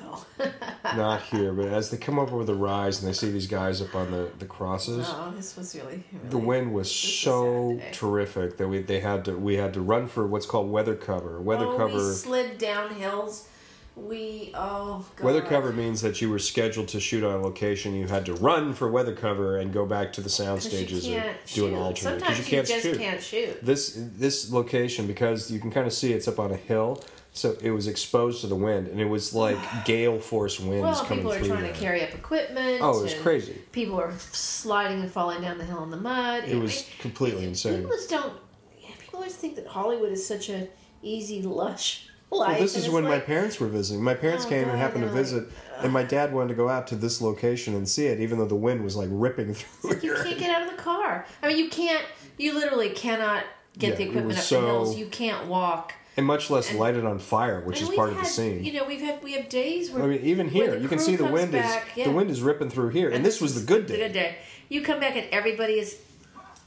Oh. 0.04 0.26
Not 0.96 1.22
here, 1.24 1.54
but 1.54 1.68
as 1.68 1.92
they 1.92 1.98
come 1.98 2.18
up 2.18 2.32
over 2.32 2.44
the 2.44 2.56
rise 2.56 3.02
and 3.02 3.10
they 3.10 3.14
see 3.14 3.32
these 3.32 3.48
guys 3.48 3.82
up 3.82 3.94
on 3.96 4.12
the 4.12 4.32
the 4.40 4.46
crosses. 4.46 5.08
no, 5.08 5.32
this 5.36 5.56
was 5.56 5.76
really. 5.76 6.04
really 6.12 6.30
The 6.30 6.38
wind 6.38 6.74
was 6.74 6.94
so 6.94 7.80
terrific 7.92 8.58
that 8.58 8.68
we 8.68 8.82
they 8.82 9.00
had 9.00 9.26
to 9.26 9.38
we 9.38 9.56
had 9.56 9.74
to 9.74 9.82
run 9.82 10.08
for 10.08 10.26
what's 10.28 10.46
called 10.46 10.70
weather 10.72 10.96
cover. 10.96 11.42
Weather 11.42 11.68
oh, 11.68 11.78
cover 11.78 11.98
We 11.98 12.14
slid 12.14 12.58
down 12.58 12.96
hills. 12.96 13.48
We 13.96 14.52
oh 14.56 15.06
god. 15.16 15.26
Weather 15.26 15.42
cover 15.42 15.74
means 15.74 16.02
that 16.02 16.22
you 16.22 16.30
were 16.30 16.40
scheduled 16.40 16.88
to 16.90 17.00
shoot 17.00 17.24
on 17.24 17.40
a 17.40 17.42
location. 17.42 17.96
You 17.96 18.08
had 18.08 18.26
to 18.28 18.34
run 18.36 18.74
for 18.74 18.90
weather 18.90 19.14
cover 19.14 19.58
and 19.58 19.74
go 19.74 19.86
back 19.86 20.14
to 20.14 20.22
the 20.22 20.30
sound 20.30 20.64
stages 20.64 21.06
can't 21.06 21.38
do 21.48 21.68
an 21.68 21.76
alternate 21.76 22.20
Sometimes 22.20 22.38
you 22.40 22.46
can't 22.46 22.68
just 22.68 22.84
shoot. 22.84 22.98
can't 22.98 23.22
shoot. 23.22 23.66
This 23.66 23.98
this 23.98 24.52
location 24.52 25.06
because 25.06 25.52
you 25.52 25.60
can 25.60 25.72
kind 25.72 25.86
of 25.86 25.94
see 25.94 26.14
it's 26.14 26.28
up 26.28 26.40
on 26.40 26.52
a 26.52 26.56
hill, 26.58 27.04
so 27.32 27.56
it 27.62 27.72
was 27.72 27.88
exposed 27.88 28.42
to 28.42 28.48
the 28.48 28.56
wind 28.56 28.88
and 28.88 29.00
it 29.00 29.06
was 29.06 29.34
like 29.34 29.58
gale 29.86 30.20
force 30.20 30.60
winds 30.60 30.82
Well, 30.84 30.96
coming 31.06 31.20
people 31.26 31.34
are 31.34 31.44
trying 31.46 31.72
to 31.72 31.80
carry 31.80 32.04
up 32.04 32.14
equipment. 32.14 32.80
oh, 32.82 33.00
it 33.00 33.04
was 33.04 33.14
crazy. 33.16 33.54
People 33.72 34.00
are 34.00 34.12
sliding 34.18 35.02
and 35.02 35.12
falling 35.12 35.42
down 35.42 35.58
the 35.58 35.66
hill 35.66 35.84
in 35.84 35.90
the 35.92 35.98
mud. 35.98 36.44
It 36.46 36.58
was 36.58 36.86
completely 37.00 37.46
insane. 37.46 37.82
People 37.82 37.92
just 37.96 38.10
don't. 38.10 38.34
Yeah, 38.80 38.90
people 39.00 39.20
always 39.20 39.36
think 39.36 39.56
that 39.58 39.68
Hollywood 39.68 40.12
is 40.12 40.26
such 40.26 40.50
a 40.50 40.68
easy, 41.02 41.42
lush 41.42 42.08
life. 42.32 42.50
Well, 42.54 42.60
this 42.62 42.76
is 42.76 42.90
when 42.90 43.04
my 43.06 43.20
parents 43.20 43.60
were 43.60 43.68
visiting. 43.68 44.04
My 44.04 44.14
parents 44.16 44.46
Oh, 44.46 44.50
came 44.50 44.68
and 44.68 44.78
happened 44.78 45.04
to 45.04 45.10
they're 45.10 45.16
like, 45.16 45.26
visit, 45.26 45.50
and 45.80 45.92
my 45.94 46.04
dad 46.04 46.34
wanted 46.34 46.50
to 46.50 46.54
go 46.56 46.68
out 46.70 46.88
to 46.88 46.96
this 46.96 47.22
location 47.22 47.74
and 47.76 47.88
see 47.88 48.06
it, 48.08 48.20
even 48.20 48.38
though 48.38 48.46
the 48.48 48.56
wind 48.56 48.84
was 48.84 48.96
like 48.96 49.10
ripping 49.12 49.54
through 49.82 50.00
You 50.02 50.14
can't 50.16 50.38
get 50.38 50.50
out 50.50 50.64
of 50.64 50.72
the 50.76 50.82
car. 50.82 51.26
I 51.42 51.48
mean, 51.48 51.58
you 51.58 51.70
can't. 51.70 52.04
You 52.38 52.54
literally 52.54 52.90
cannot 52.90 53.44
get 53.78 53.92
Yeah, 53.92 53.96
the 53.96 54.04
equipment 54.10 54.38
up 54.40 54.44
so- 54.44 54.62
the 54.62 54.68
hills. 54.68 54.98
You 54.98 55.06
can't 55.08 55.48
walk. 55.48 55.94
And 56.18 56.26
much 56.26 56.50
less 56.50 56.70
And- 56.70 56.80
lighted 56.80 57.06
on 57.06 57.20
fire, 57.20 57.62
which 57.62 57.82
is 57.82 57.90
part 57.90 58.10
of 58.10 58.18
the 58.18 58.26
scene. 58.26 58.64
You 58.64 58.74
know, 58.74 58.86
we've 58.86 59.02
had 59.02 59.24
we 59.24 59.34
have 59.34 59.50
days 59.50 59.92
where 59.92 60.04
I 60.04 60.08
mean, 60.08 60.22
even 60.24 60.50
here, 60.50 60.78
you 60.78 60.88
can 60.88 61.00
see 61.00 61.16
the 61.16 61.26
wind 61.26 61.52
back, 61.52 61.88
is 61.92 61.98
yeah. 61.98 62.04
the 62.06 62.12
wind 62.12 62.30
is 62.30 62.42
ripping 62.42 62.70
through 62.70 62.90
here, 62.90 63.10
and, 63.10 63.26
this 63.26 63.40
was 63.42 63.56
the 63.56 63.66
good 63.66 63.86
day. 63.88 63.98
good 63.98 64.14
day. 64.14 64.36
You 64.70 64.82
come 64.82 65.00
back 65.00 65.16
and 65.16 65.28
everybody 65.32 65.80
is 65.80 65.98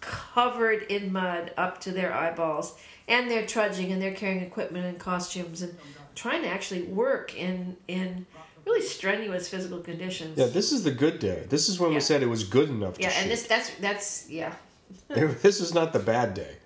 covered 0.01 0.83
in 0.85 1.13
mud 1.13 1.53
up 1.57 1.81
to 1.83 1.93
their 1.93 2.13
eyeballs, 2.13 2.75
and 3.09 3.31
they're 3.31 3.47
trudging 3.47 3.93
and 3.93 4.01
they're 4.01 4.15
carrying 4.15 4.43
equipment 4.43 4.87
and 4.87 4.99
costumes 4.99 5.63
and 5.63 5.77
trying 6.15 6.43
to 6.43 6.49
actually 6.49 6.83
work 6.83 7.37
in 7.37 7.77
in 7.89 8.27
really 8.67 8.83
strenuous 8.83 9.49
physical 9.49 9.81
conditions. 9.81 10.39
Yeah, 10.39 10.47
this 10.47 10.73
is 10.73 10.85
the 10.85 10.91
good 10.93 11.19
day. 11.19 11.47
This 11.49 11.69
is 11.69 11.79
when 11.81 11.91
Yeah. 11.91 11.97
we 11.97 12.01
said 12.01 12.23
it 12.23 12.27
was 12.27 12.45
good 12.45 12.69
enough 12.69 12.95
to 12.97 13.03
yeah, 13.03 13.11
shoot. 13.11 13.23
and 13.23 13.31
this 13.31 13.47
that's 13.47 13.71
that's 13.81 14.31
yeah. 14.31 14.55
this 15.09 15.61
is 15.61 15.73
not 15.75 15.93
the 15.93 15.99
bad 15.99 16.35
day. 16.35 16.57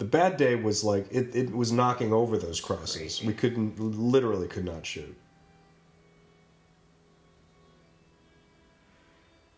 The 0.00 0.06
bad 0.06 0.38
day 0.38 0.54
was 0.54 0.82
like 0.82 1.06
it, 1.10 1.36
it 1.36 1.54
was 1.54 1.72
knocking 1.72 2.10
over 2.10 2.38
those 2.38 2.58
crosses. 2.58 3.22
We 3.22 3.34
couldn't 3.34 3.78
literally 3.78 4.48
could 4.48 4.64
not 4.64 4.86
shoot. 4.86 5.14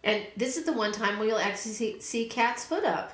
And 0.03 0.27
this 0.37 0.57
is 0.57 0.65
the 0.65 0.73
one 0.73 0.91
time 0.91 1.21
where 1.21 1.29
you'll 1.29 1.39
actually 1.39 1.75
see, 1.75 2.01
see 2.01 2.29
Cait's 2.29 2.69
hood 2.69 2.83
up. 2.83 3.13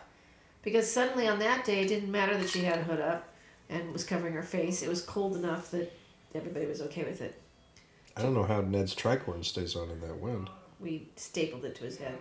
Because 0.63 0.91
suddenly 0.91 1.29
on 1.29 1.39
that 1.41 1.67
day, 1.67 1.81
it 1.81 1.89
didn't 1.89 2.11
matter 2.11 2.35
that 2.35 2.49
she 2.49 2.61
had 2.61 2.79
a 2.79 2.85
hood 2.85 3.01
up 3.01 3.29
and 3.69 3.93
was 3.93 4.05
covering 4.05 4.33
her 4.33 4.43
face. 4.43 4.83
It 4.83 4.89
was 4.89 5.03
cold 5.03 5.37
enough 5.37 5.71
that 5.73 5.93
everybody 6.35 6.65
was 6.65 6.81
okay 6.81 7.05
with 7.05 7.21
it. 7.21 7.39
I 8.17 8.23
don't 8.23 8.33
know 8.33 8.45
how 8.45 8.63
Ned's 8.63 8.95
tricorn 8.95 9.45
stays 9.45 9.77
on 9.77 9.91
in 9.91 10.01
that 10.01 10.19
wind. 10.19 10.49
We 10.81 11.11
stapled 11.17 11.67
it 11.67 11.75
to 11.75 11.85
his 11.85 11.99
head. 11.99 12.17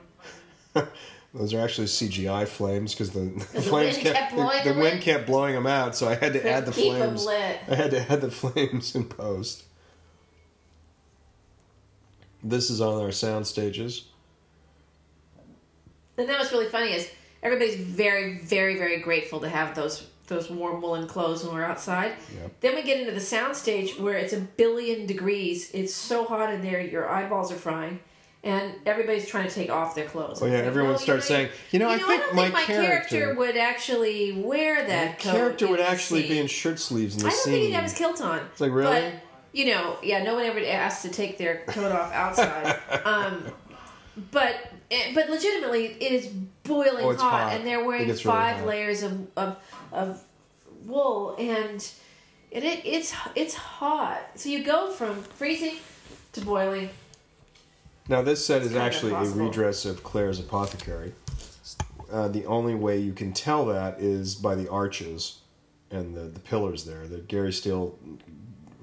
Those 1.34 1.54
are 1.54 1.60
actually 1.60 1.88
CGI 1.88 2.48
flames 2.48 2.94
because 2.94 3.12
the, 3.12 3.20
the 3.20 3.46
the 3.54 3.62
flames 3.62 3.96
wind 3.96 4.08
kept, 4.08 4.18
kept 4.18 4.36
blowing 4.36 4.64
the, 4.64 4.70
them 4.70 4.80
wind 4.80 5.02
kept 5.02 5.26
blowing 5.28 5.54
them 5.54 5.68
out, 5.68 5.96
so 5.96 6.08
I 6.08 6.16
had 6.16 6.34
to 6.34 6.50
add 6.50 6.66
the 6.66 6.72
Keep 6.72 6.94
flames. 6.96 7.26
lit. 7.26 7.60
I 7.70 7.76
had 7.76 7.92
to 7.92 8.12
add 8.12 8.22
the 8.22 8.32
flames 8.42 8.96
in 8.96 9.06
post. 9.06 9.64
This 12.44 12.70
is 12.70 12.82
on 12.82 13.02
our 13.02 13.12
sound 13.12 13.46
stages. 13.46 14.06
And 16.18 16.28
that 16.30 16.40
was 16.40 16.52
really 16.52 16.68
funny 16.70 16.94
is 16.94 17.10
everybody's 17.44 17.76
very, 17.76 18.40
very, 18.40 18.78
very 18.78 19.00
grateful 19.02 19.40
to 19.42 19.50
have 19.50 19.76
those 19.76 20.08
those 20.28 20.50
warm 20.50 20.82
woolen 20.82 21.08
clothes 21.08 21.44
when 21.46 21.54
we're 21.56 21.64
outside. 21.64 22.14
Yep. 22.42 22.52
Then 22.60 22.76
we 22.76 22.84
get 22.84 23.00
into 23.00 23.14
the 23.14 23.20
sound 23.22 23.56
stage 23.56 23.98
where 23.98 24.16
it's 24.18 24.34
a 24.34 24.42
billion 24.42 25.06
degrees. 25.06 25.72
It's 25.72 25.94
so 25.94 26.26
hot 26.26 26.52
in 26.54 26.62
there, 26.62 26.82
your 26.82 27.10
eyeballs 27.10 27.50
are 27.50 27.56
frying, 27.56 28.02
and 28.48 28.74
everybody's 28.86 29.28
trying 29.28 29.48
to 29.48 29.54
take 29.54 29.70
off 29.70 29.94
their 29.96 30.06
clothes. 30.06 30.42
Oh 30.42 30.46
yeah, 30.46 30.54
like, 30.56 30.64
everyone 30.64 30.94
"No, 30.94 30.98
starts 30.98 31.30
you're- 31.30 31.44
saying, 31.46 31.52
you 31.72 31.80
know, 31.80 31.90
I 31.90 31.96
you 31.98 32.08
think 32.08 32.22
don't 32.24 32.36
my 32.36 32.44
think 32.44 32.54
my 32.54 32.64
character, 32.64 33.34
would 33.36 33.58
actually 33.58 34.32
wear 34.32 34.76
my 34.82 34.88
that 34.88 35.20
coat 35.20 35.32
character 35.32 35.68
would 35.68 35.80
actually 35.80 36.22
scene." 36.22 36.30
be 36.32 36.40
in 36.40 36.48
shirt 36.48 36.80
sleeves 36.80 37.16
in 37.16 37.22
the 37.22 37.28
I 37.28 37.30
don't 37.30 37.40
scene. 37.40 37.54
think 37.54 37.66
he'd 37.68 37.72
have 37.74 37.84
his 37.84 37.94
kilt 37.94 38.22
on. 38.22 38.40
It's 38.52 38.62
like, 38.62 38.72
really? 38.72 39.02
But 39.02 39.14
you 39.54 39.66
know, 39.74 39.98
yeah, 40.04 40.24
no 40.24 40.36
one 40.36 40.44
ever 40.46 40.60
asked 40.66 41.02
to 41.04 41.10
take 41.10 41.38
their 41.38 41.64
coat 41.68 41.92
off 41.92 42.12
outside. 42.14 42.78
um, 43.06 43.44
but 44.32 44.56
eh, 44.92 45.12
but 45.14 45.30
legitimately, 45.30 45.86
it 45.86 46.12
is 46.12 46.28
boiling 46.64 47.06
Oh, 47.06 47.16
hot, 47.16 47.44
hot. 47.44 47.54
and 47.54 47.66
they're 47.68 47.84
wearing 47.84 48.08
gets 48.08 48.24
really 48.26 48.38
five 48.38 48.66
layers 48.66 49.04
of, 49.04 49.28
of 49.38 49.58
of 49.92 50.24
wool, 50.86 51.36
and 51.40 51.88
and 52.52 52.64
it 52.64 52.86
it's 52.86 53.14
it's 53.36 53.56
hot. 53.56 54.20
So 54.36 54.50
you 54.50 54.64
go 54.64 54.90
from 54.92 55.22
freezing 55.22 55.76
to 56.34 56.42
boiling. 56.42 56.90
Now, 58.10 58.22
this 58.22 58.46
set 58.46 58.62
is 58.62 58.70
kinda 58.70 58.84
actually 58.84 59.14
a 59.14 59.26
redress 59.26 59.86
of 59.86 60.04
Claire's 60.04 60.40
apothecary. 60.40 61.14
Uh, 62.12 62.30
the 62.30 62.46
only 62.46 62.74
way 62.74 63.00
you 63.00 63.14
can 63.14 63.34
tell 63.34 63.66
that 63.66 64.00
is 64.00 64.36
by 64.36 64.56
the 64.56 64.70
arches 64.70 65.40
and 65.92 66.16
the, 66.16 66.22
the 66.22 66.40
pillars 66.40 66.86
there. 66.86 67.06
That 67.08 67.28
Gary 67.28 67.52
Steele 67.52 68.00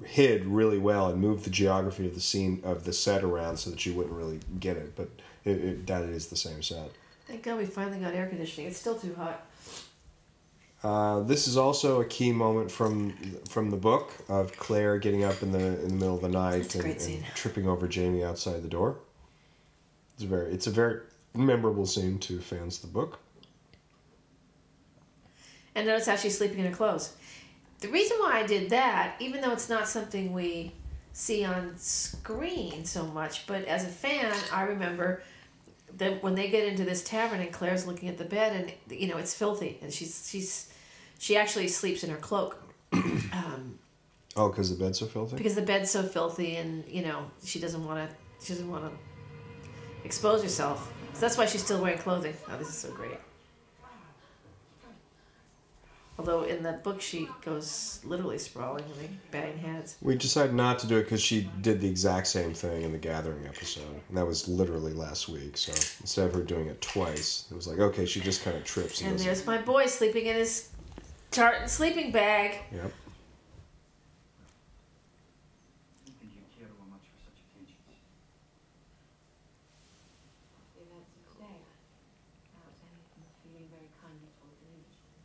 hid 0.03 0.45
really 0.45 0.77
well 0.77 1.07
and 1.07 1.19
moved 1.19 1.43
the 1.43 1.49
geography 1.49 2.05
of 2.05 2.13
the 2.13 2.21
scene 2.21 2.61
of 2.63 2.85
the 2.85 2.93
set 2.93 3.23
around 3.23 3.57
so 3.57 3.71
that 3.71 3.83
you 3.85 3.93
wouldn't 3.95 4.15
really 4.15 4.39
get 4.59 4.77
it. 4.77 4.95
But 4.95 5.09
it, 5.43 5.57
it, 5.57 5.87
that 5.87 6.03
is 6.03 6.27
the 6.27 6.35
same 6.35 6.61
set. 6.61 6.91
Thank 7.27 7.41
God 7.41 7.57
we 7.57 7.65
finally 7.65 7.97
got 7.97 8.13
air 8.13 8.27
conditioning. 8.27 8.69
It's 8.69 8.77
still 8.77 8.99
too 8.99 9.15
hot. 9.15 9.47
Uh, 10.83 11.21
this 11.21 11.47
is 11.47 11.57
also 11.57 12.01
a 12.01 12.05
key 12.05 12.31
moment 12.31 12.69
from 12.69 13.11
from 13.49 13.71
the 13.71 13.77
book 13.77 14.11
of 14.29 14.55
Claire 14.55 14.99
getting 14.99 15.23
up 15.23 15.41
in 15.41 15.51
the 15.51 15.81
in 15.81 15.87
the 15.87 15.95
middle 15.95 16.13
of 16.13 16.21
the 16.21 16.29
night 16.29 16.75
and, 16.75 16.85
and 16.85 17.25
tripping 17.33 17.67
over 17.67 17.87
Jamie 17.87 18.23
outside 18.23 18.61
the 18.61 18.67
door. 18.67 18.97
It's 20.15 20.23
a 20.23 20.27
very 20.27 20.51
it's 20.53 20.67
a 20.67 20.71
very 20.71 21.01
memorable 21.33 21.85
scene 21.85 22.17
to 22.19 22.39
fans 22.39 22.77
of 22.77 22.81
the 22.83 22.87
book. 22.93 23.19
And 25.75 25.87
notice 25.87 26.07
how 26.07 26.15
she's 26.15 26.37
sleeping 26.37 26.59
in 26.59 26.65
her 26.67 26.75
clothes. 26.75 27.13
The 27.81 27.89
reason 27.89 28.17
why 28.19 28.39
I 28.39 28.47
did 28.47 28.69
that, 28.69 29.15
even 29.19 29.41
though 29.41 29.51
it's 29.51 29.67
not 29.69 29.87
something 29.87 30.31
we 30.31 30.71
see 31.11 31.43
on 31.43 31.73
screen 31.77 32.85
so 32.85 33.05
much, 33.05 33.45
but 33.45 33.65
as 33.65 33.83
a 33.83 33.89
fan, 33.89 34.33
I 34.53 34.63
remember 34.63 35.21
that 35.97 36.23
when 36.23 36.35
they 36.35 36.49
get 36.49 36.65
into 36.65 36.83
this 36.85 37.03
tavern 37.03 37.41
and 37.41 37.51
Claire's 37.51 37.85
looking 37.85 38.09
at 38.09 38.17
the 38.17 38.25
bed 38.25 38.73
and 38.89 38.99
you 38.99 39.07
know 39.07 39.17
it's 39.17 39.33
filthy 39.33 39.77
and 39.81 39.93
she's 39.93 40.27
she's 40.29 40.73
she 41.19 41.37
actually 41.37 41.67
sleeps 41.67 42.03
in 42.03 42.09
her 42.09 42.17
cloak 42.17 42.61
um, 42.93 43.77
Oh, 44.37 44.49
because 44.49 44.75
the 44.75 44.83
bed's 44.83 44.99
so 44.99 45.05
filthy. 45.05 45.37
because 45.37 45.55
the 45.55 45.61
bed's 45.61 45.89
so 45.89 46.03
filthy 46.03 46.57
and 46.57 46.83
you 46.87 47.01
know 47.01 47.25
she 47.45 47.59
doesn't 47.59 47.85
want 47.85 48.09
to 48.09 48.15
she 48.45 48.51
doesn't 48.53 48.69
want 48.69 48.83
to 48.85 48.91
expose 50.05 50.43
yourself. 50.43 50.93
So 51.13 51.21
that's 51.21 51.37
why 51.37 51.45
she's 51.45 51.63
still 51.63 51.81
wearing 51.81 51.97
clothing. 51.97 52.33
Oh, 52.49 52.57
this 52.57 52.69
is 52.69 52.77
so 52.77 52.91
great. 52.91 53.17
Although 56.17 56.43
in 56.43 56.63
the 56.63 56.71
book 56.71 57.01
she 57.01 57.27
goes 57.43 57.99
literally 58.05 58.37
sprawling 58.37 58.85
and 58.85 58.95
they 58.95 59.09
bang 59.31 59.57
heads. 59.57 59.97
We 60.01 60.15
decided 60.15 60.55
not 60.55 60.79
to 60.79 60.87
do 60.87 60.97
it 60.97 61.03
because 61.03 61.21
she 61.21 61.49
did 61.61 61.81
the 61.81 61.89
exact 61.89 62.27
same 62.27 62.53
thing 62.53 62.83
in 62.83 62.93
the 62.93 62.97
Gathering 62.97 63.45
episode, 63.45 64.01
and 64.07 64.17
that 64.17 64.25
was 64.25 64.47
literally 64.47 64.93
last 64.93 65.27
week. 65.27 65.57
So 65.57 65.73
instead 65.73 66.27
of 66.27 66.33
her 66.33 66.41
doing 66.41 66.67
it 66.67 66.81
twice, 66.81 67.47
it 67.51 67.55
was 67.55 67.67
like, 67.67 67.79
okay, 67.79 68.05
she 68.05 68.21
just 68.21 68.45
kind 68.45 68.55
of 68.55 68.63
trips. 68.63 69.01
And 69.01 69.11
And 69.11 69.19
there's 69.19 69.45
my 69.45 69.57
boy 69.57 69.87
sleeping 69.87 70.27
in 70.27 70.35
his 70.37 70.69
tartan 71.31 71.67
sleeping 71.67 72.11
bag. 72.13 72.59
Yep. 72.71 72.81
And 76.05 76.31
you 76.31 76.43
care 76.57 76.67
over 76.71 76.87
much 76.89 77.03
for 77.11 77.19
such 77.27 77.43
attentions. 77.43 77.99
The 80.79 80.81
events 80.87 81.11
of 81.11 81.23
today, 81.35 81.59
that 82.55 82.63
was 82.63 82.79
anything 82.87 83.27
feeling 83.43 83.67
very 83.67 83.91
kindly 83.99 84.31
towards 84.39 84.63
an 84.63 84.71
Englishman. 84.79 85.19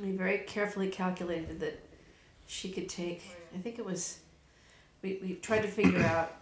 We 0.00 0.12
very 0.12 0.38
carefully 0.38 0.88
calculated 0.88 1.60
that 1.60 1.80
she 2.46 2.70
could 2.70 2.88
take. 2.88 3.22
I 3.54 3.58
think 3.58 3.78
it 3.78 3.84
was. 3.84 4.18
We 5.02 5.18
we 5.22 5.34
tried 5.34 5.62
to 5.62 5.68
figure 5.68 6.00
out 6.14 6.36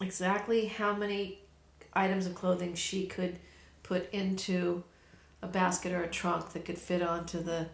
exactly 0.00 0.66
how 0.66 0.94
many 0.94 1.38
items 1.94 2.26
of 2.26 2.34
clothing 2.34 2.74
she 2.74 3.06
could 3.06 3.38
put 3.82 4.10
into 4.12 4.82
a 5.42 5.46
basket 5.46 5.92
or 5.92 6.02
a 6.02 6.08
trunk 6.08 6.52
that 6.52 6.64
could 6.64 6.78
fit 6.78 7.02
onto 7.02 7.42
the 7.42 7.66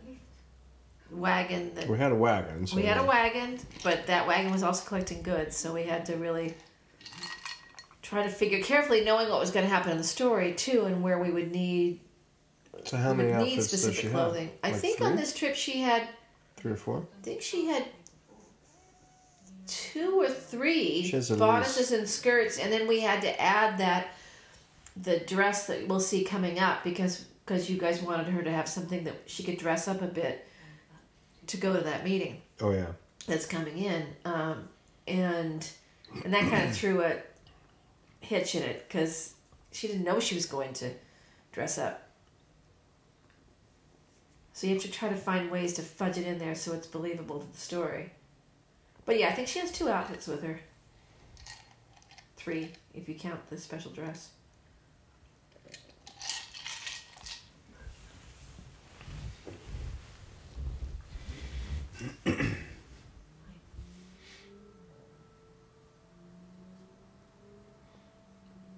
wagon 1.10 1.74
that 1.74 1.88
We 1.88 1.98
had 1.98 2.12
a 2.12 2.16
wagon. 2.16 2.66
So 2.66 2.76
we 2.76 2.82
had 2.82 2.98
a 2.98 3.04
wagon 3.04 3.58
but 3.82 4.06
that 4.06 4.26
wagon 4.26 4.52
was 4.52 4.62
also 4.62 4.86
collecting 4.86 5.22
goods 5.22 5.56
so 5.56 5.72
we 5.72 5.84
had 5.84 6.04
to 6.06 6.16
really 6.16 6.54
try 8.02 8.22
to 8.22 8.28
figure 8.28 8.62
carefully 8.62 9.04
knowing 9.04 9.28
what 9.28 9.40
was 9.40 9.50
going 9.50 9.64
to 9.64 9.72
happen 9.72 9.92
in 9.92 9.98
the 9.98 10.04
story 10.04 10.54
too 10.54 10.84
and 10.84 11.02
where 11.02 11.18
we 11.18 11.30
would 11.30 11.52
need 11.52 12.00
So 12.84 12.96
how 12.96 13.12
many 13.14 13.30
would 13.32 13.38
need 13.44 13.52
outfits 13.58 13.70
does 13.70 13.80
specific 13.82 14.00
she 14.04 14.08
clothing 14.08 14.46
have? 14.46 14.54
i 14.64 14.70
Like 14.72 14.80
think 14.80 14.98
three? 14.98 15.06
on 15.06 15.16
this 15.16 15.34
trip 15.34 15.54
she 15.54 15.80
had 15.80 16.08
three 16.56 16.72
or 16.72 16.76
four. 16.76 17.06
I 17.20 17.22
think 17.24 17.42
she 17.42 17.66
had 17.66 17.84
two 19.66 20.20
or 20.20 20.28
three 20.28 21.10
bodices 21.38 21.92
and 21.92 22.08
skirts, 22.08 22.58
and 22.58 22.72
then 22.72 22.88
we 22.88 23.00
had 23.00 23.20
to 23.22 23.40
add 23.40 23.78
that 23.78 24.08
the 25.00 25.20
dress 25.20 25.66
that 25.66 25.86
we'll 25.86 26.00
see 26.00 26.24
coming 26.24 26.58
up 26.58 26.82
because 26.82 27.24
because 27.44 27.70
you 27.70 27.78
guys 27.78 28.02
wanted 28.02 28.26
her 28.26 28.42
to 28.42 28.50
have 28.50 28.68
something 28.68 29.04
that 29.04 29.14
she 29.26 29.42
could 29.42 29.56
dress 29.58 29.88
up 29.88 30.02
a 30.02 30.06
bit 30.06 30.46
to 31.46 31.56
go 31.56 31.74
to 31.74 31.80
that 31.82 32.04
meeting 32.04 32.40
Oh 32.60 32.72
yeah. 32.72 32.88
that's 33.26 33.46
coming 33.46 33.78
in, 33.78 34.06
um, 34.24 34.68
and 35.06 35.68
and 36.24 36.32
that 36.34 36.48
kind 36.50 36.68
of 36.68 36.74
threw 36.76 37.02
a 37.02 37.16
hitch 38.20 38.54
in 38.54 38.62
it 38.62 38.86
because 38.88 39.34
she 39.72 39.86
didn't 39.86 40.04
know 40.04 40.18
she 40.18 40.34
was 40.34 40.46
going 40.46 40.72
to 40.74 40.90
dress 41.52 41.76
up. 41.78 42.07
So 44.58 44.66
you 44.66 44.72
have 44.72 44.82
to 44.82 44.90
try 44.90 45.08
to 45.08 45.14
find 45.14 45.52
ways 45.52 45.74
to 45.74 45.82
fudge 45.82 46.18
it 46.18 46.26
in 46.26 46.40
there 46.40 46.56
so 46.56 46.72
it's 46.72 46.88
believable 46.88 47.38
to 47.38 47.46
the 47.46 47.56
story. 47.56 48.10
But 49.06 49.16
yeah, 49.16 49.28
I 49.28 49.32
think 49.32 49.46
she 49.46 49.60
has 49.60 49.70
two 49.70 49.88
outfits 49.88 50.26
with 50.26 50.42
her. 50.42 50.58
Three, 52.36 52.72
if 52.92 53.08
you 53.08 53.14
count 53.14 53.48
the 53.50 53.56
special 53.56 53.92
dress. 53.92 54.30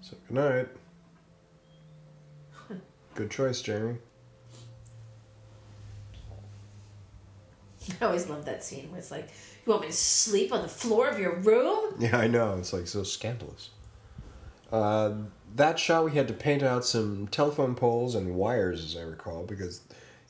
So 0.03 0.16
good 0.28 0.35
night. 0.35 0.68
Good 3.14 3.31
choice, 3.31 3.62
Jamie. 3.62 3.97
I 8.01 8.05
always 8.05 8.28
love 8.28 8.45
that 8.45 8.64
scene 8.64 8.91
where 8.91 8.99
it's 8.99 9.11
like, 9.11 9.28
"You 9.66 9.70
want 9.70 9.82
me 9.82 9.88
to 9.88 9.93
sleep 9.93 10.53
on 10.53 10.62
the 10.62 10.68
floor 10.68 11.09
of 11.09 11.18
your 11.18 11.36
room?" 11.36 11.95
Yeah, 11.99 12.16
I 12.16 12.26
know. 12.26 12.57
It's 12.59 12.72
like 12.72 12.86
so 12.86 13.03
scandalous. 13.03 13.70
Uh, 14.72 15.14
that 15.57 15.78
shot, 15.78 16.05
we 16.05 16.12
had 16.12 16.28
to 16.28 16.34
paint 16.34 16.62
out 16.62 16.84
some 16.84 17.26
telephone 17.28 17.74
poles 17.74 18.14
and 18.14 18.36
wires, 18.36 18.84
as 18.84 18.97
I 18.97 19.03
recall, 19.03 19.45
because 19.45 19.80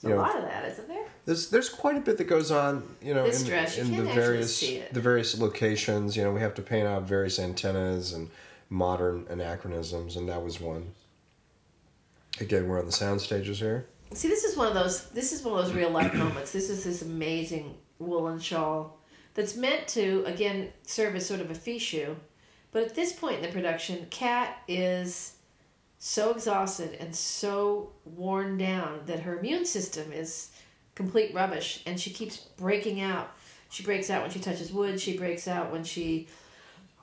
There's 0.00 0.12
you 0.12 0.16
a 0.16 0.20
lot 0.20 0.36
of 0.36 0.42
that, 0.44 0.64
isn't 0.72 0.88
there? 0.88 1.04
there's 1.26 1.50
there's 1.50 1.68
quite 1.68 1.96
a 1.96 2.00
bit 2.00 2.16
that 2.18 2.24
goes 2.24 2.50
on. 2.50 2.96
You 3.02 3.14
know, 3.14 3.24
This 3.24 3.42
in, 3.42 3.48
dress, 3.48 3.78
in 3.78 3.96
the 3.96 4.02
various 4.04 4.61
the 4.61 5.00
various 5.00 5.38
locations. 5.38 6.16
You 6.16 6.24
know, 6.24 6.32
we 6.32 6.40
have 6.40 6.54
to 6.54 6.62
paint 6.62 6.86
out 6.86 7.02
various 7.02 7.38
antennas 7.38 8.12
and 8.12 8.30
modern 8.68 9.26
anachronisms, 9.28 10.16
and 10.16 10.28
that 10.28 10.42
was 10.42 10.61
one. 10.61 10.92
Again, 12.40 12.68
we're 12.68 12.78
on 12.78 12.86
the 12.86 12.92
sound 12.92 13.20
stages 13.20 13.58
here. 13.61 13.86
See, 14.12 14.28
this 14.28 14.44
is 14.44 14.56
one 14.56 14.66
of 14.66 14.74
those. 14.74 15.08
This 15.11 15.32
is 15.32 15.42
one 15.42 15.58
of 15.58 15.64
those 15.64 15.74
real 15.74 15.90
life 15.90 16.12
moments. 16.14 16.52
This 16.52 16.68
is 16.68 16.84
this 16.84 17.02
amazing 17.02 17.76
woolen 17.98 18.40
shawl 18.40 18.98
that's 19.34 19.56
meant 19.56 19.86
to 19.88 20.24
again 20.26 20.70
serve 20.82 21.14
as 21.14 21.26
sort 21.26 21.40
of 21.40 21.50
a 21.50 21.54
fichu, 21.54 22.16
but 22.72 22.82
at 22.82 22.94
this 22.94 23.12
point 23.12 23.36
in 23.36 23.42
the 23.42 23.48
production, 23.48 24.06
Cait 24.11 24.48
is 24.66 25.34
so 25.98 26.32
exhausted 26.32 26.96
and 26.98 27.14
so 27.14 27.92
worn 28.04 28.58
down 28.58 29.00
that 29.06 29.20
her 29.20 29.38
immune 29.38 29.64
system 29.64 30.12
is 30.12 30.50
complete 30.96 31.32
rubbish, 31.32 31.82
and 31.86 32.00
she 32.00 32.11
keeps 32.11 32.36
breaking 32.36 33.00
out. 33.00 33.32
She 33.70 33.84
breaks 33.84 34.11
out 34.11 34.22
when 34.22 34.30
she 34.32 34.40
touches 34.40 34.72
wood. 34.72 35.00
She 35.00 35.16
breaks 35.16 35.46
out 35.46 35.70
when 35.70 35.84
she 35.84 36.26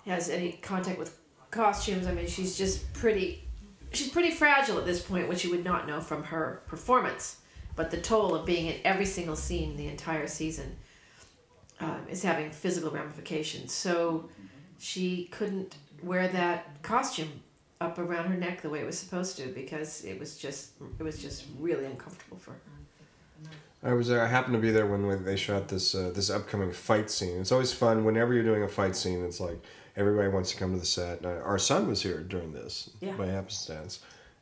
has 0.06 0.30
any 0.30 0.54
contact 0.54 1.00
with 1.00 1.18
costumes. 1.52 2.06
I 2.06 2.12
mean, 2.12 2.28
she's 2.28 2.58
just 2.58 2.92
pretty 2.94 3.47
she's 3.92 4.10
pretty 4.10 4.32
fragile 4.32 4.78
at 4.78 4.86
this 4.86 5.02
point, 5.02 5.28
which 5.28 5.44
you 5.44 5.52
would 5.52 5.64
not 5.64 5.88
know 5.88 6.02
from 6.02 6.24
her 6.26 6.62
performance. 6.68 7.38
But 7.76 7.92
the 7.92 7.98
toll 7.98 8.34
of 8.34 8.46
being 8.46 8.68
in 8.68 8.76
every 8.84 9.06
single 9.06 9.36
scene 9.36 9.78
the 9.78 9.88
entire 9.88 10.28
season 10.28 10.78
um, 11.80 12.02
is 12.10 12.24
having 12.24 12.50
physical 12.50 12.90
ramifications. 12.90 13.72
So 13.72 14.30
she 14.80 15.26
couldn't 15.26 15.76
wear 16.02 16.28
that 16.30 16.82
costume 16.82 17.42
up 17.80 18.00
around 18.00 18.26
her 18.26 18.38
neck 18.38 18.62
the 18.62 18.70
way 18.70 18.80
it 18.80 18.86
was 18.86 18.98
supposed 18.98 19.38
to 19.38 19.48
because 19.50 20.04
it 20.04 20.20
was 20.20 20.38
just 20.38 20.72
it 20.98 21.04
was 21.04 21.22
just 21.22 21.46
really 21.60 21.86
uncomfortable 21.86 22.38
for 22.38 22.52
her. 22.52 22.60
I 23.84 23.94
was 23.94 24.08
there. 24.08 24.22
I 24.22 24.28
happened 24.28 24.56
to 24.56 24.60
be 24.60 24.72
there 24.72 24.88
when, 24.88 25.06
when 25.06 25.24
they 25.24 25.36
shot 25.36 25.68
this 25.68 25.94
uh, 25.94 26.12
this 26.14 26.30
upcoming 26.30 26.72
fight 26.72 27.12
scene. 27.12 27.40
It's 27.40 27.52
always 27.52 27.72
fun 27.72 28.04
whenever 28.04 28.34
you're 28.34 28.44
doing 28.44 28.64
a 28.64 28.68
fight 28.68 28.96
scene. 28.96 29.24
It's 29.24 29.40
like 29.40 29.62
everybody 29.98 30.30
wants 30.30 30.52
to 30.52 30.58
come 30.58 30.74
to 30.74 30.80
the 30.80 30.86
set. 30.86 31.26
Our 31.26 31.58
son 31.60 31.88
was 31.88 32.02
here 32.02 32.20
during 32.22 32.54
this 32.54 32.90
Yeah. 33.02 33.16
by 33.18 33.26
happenstance. 33.26 34.00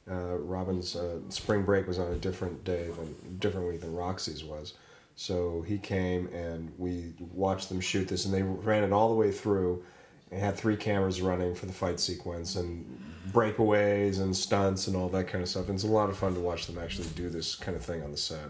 Uh, 0.10 0.38
Robin's 0.38 0.96
uh, 0.96 1.18
spring 1.30 1.64
break 1.64 1.88
was 1.88 1.98
on 1.98 2.12
a 2.12 2.16
different 2.16 2.64
day 2.64 2.90
than 2.92 3.16
different 3.40 3.68
week 3.68 3.82
than 3.82 3.96
Roxy's 3.96 4.44
was, 4.44 4.76
so 5.16 5.64
he 5.64 5.80
came 5.80 6.28
and 6.28 6.72
we 6.78 7.14
watched 7.34 7.70
them 7.70 7.80
shoot 7.82 8.08
this, 8.08 8.26
and 8.26 8.34
they 8.34 8.44
ran 8.44 8.84
it 8.84 8.92
all 8.94 9.10
the 9.10 9.16
way 9.16 9.32
through. 9.32 9.84
and 10.32 10.40
had 10.42 10.56
three 10.58 10.76
cameras 10.76 11.22
running 11.22 11.54
for 11.56 11.68
the 11.68 11.72
fight 11.74 12.00
sequence 12.00 12.56
and 12.56 12.84
breakaways 13.32 14.20
and 14.20 14.36
stunts 14.36 14.88
and 14.88 14.96
all 14.96 15.08
that 15.08 15.28
kind 15.28 15.44
of 15.44 15.48
stuff. 15.48 15.68
And 15.68 15.76
it's 15.76 15.84
a 15.84 15.88
lot 15.88 16.10
of 16.10 16.18
fun 16.18 16.34
to 16.34 16.40
watch 16.40 16.66
them 16.66 16.80
actually 16.80 17.08
do 17.10 17.30
this 17.30 17.54
kind 17.56 17.78
of 17.78 17.86
thing 17.86 18.02
on 18.04 18.12
the 18.12 18.18
set. 18.18 18.50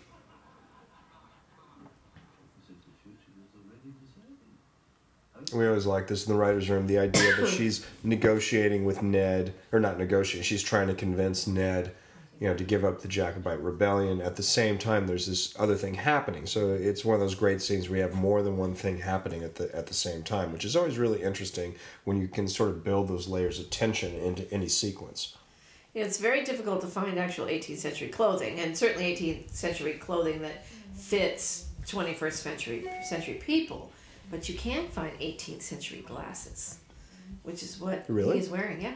We 5.53 5.67
always 5.67 5.85
like 5.85 6.07
this 6.07 6.25
in 6.25 6.33
the 6.33 6.39
writers' 6.39 6.69
room. 6.69 6.87
The 6.87 6.99
idea 6.99 7.35
that 7.35 7.47
she's 7.57 7.85
negotiating 8.03 8.85
with 8.85 9.01
Ned, 9.01 9.53
or 9.71 9.79
not 9.79 9.97
negotiating, 9.97 10.43
she's 10.43 10.63
trying 10.63 10.87
to 10.87 10.93
convince 10.93 11.47
Ned, 11.47 11.95
you 12.39 12.47
know, 12.47 12.55
to 12.55 12.63
give 12.63 12.85
up 12.85 13.01
the 13.01 13.07
Jacobite 13.07 13.61
rebellion. 13.61 14.21
At 14.21 14.35
the 14.35 14.43
same 14.43 14.77
time, 14.77 15.07
there's 15.07 15.27
this 15.27 15.53
other 15.59 15.75
thing 15.75 15.93
happening. 15.93 16.45
So 16.45 16.69
it's 16.71 17.03
one 17.03 17.15
of 17.15 17.19
those 17.19 17.35
great 17.35 17.61
scenes 17.61 17.89
where 17.89 17.97
you 17.97 18.03
have 18.03 18.13
more 18.13 18.41
than 18.41 18.57
one 18.57 18.73
thing 18.73 18.97
happening 18.97 19.43
at 19.43 19.55
the 19.55 19.75
at 19.75 19.87
the 19.87 19.93
same 19.93 20.23
time, 20.23 20.53
which 20.53 20.65
is 20.65 20.75
always 20.75 20.97
really 20.97 21.21
interesting 21.21 21.75
when 22.05 22.21
you 22.21 22.27
can 22.27 22.47
sort 22.47 22.69
of 22.69 22.83
build 22.83 23.07
those 23.07 23.27
layers 23.27 23.59
of 23.59 23.69
tension 23.69 24.15
into 24.15 24.51
any 24.53 24.67
sequence. 24.67 25.35
It's 25.95 26.19
very 26.19 26.43
difficult 26.43 26.81
to 26.81 26.87
find 26.87 27.17
actual 27.17 27.47
18th 27.47 27.79
century 27.79 28.09
clothing, 28.09 28.59
and 28.59 28.77
certainly 28.77 29.15
18th 29.15 29.51
century 29.51 29.93
clothing 29.93 30.41
that 30.43 30.65
fits 30.93 31.65
21st 31.85 32.33
century 32.33 32.89
century 33.03 33.35
people. 33.35 33.91
But 34.31 34.47
you 34.47 34.55
can 34.55 34.87
find 34.89 35.11
18th 35.19 35.61
century 35.63 36.03
glasses, 36.07 36.79
which 37.43 37.63
is 37.63 37.79
what 37.79 38.05
Really? 38.07 38.37
he's 38.37 38.49
wearing. 38.49 38.81
Yeah. 38.81 38.95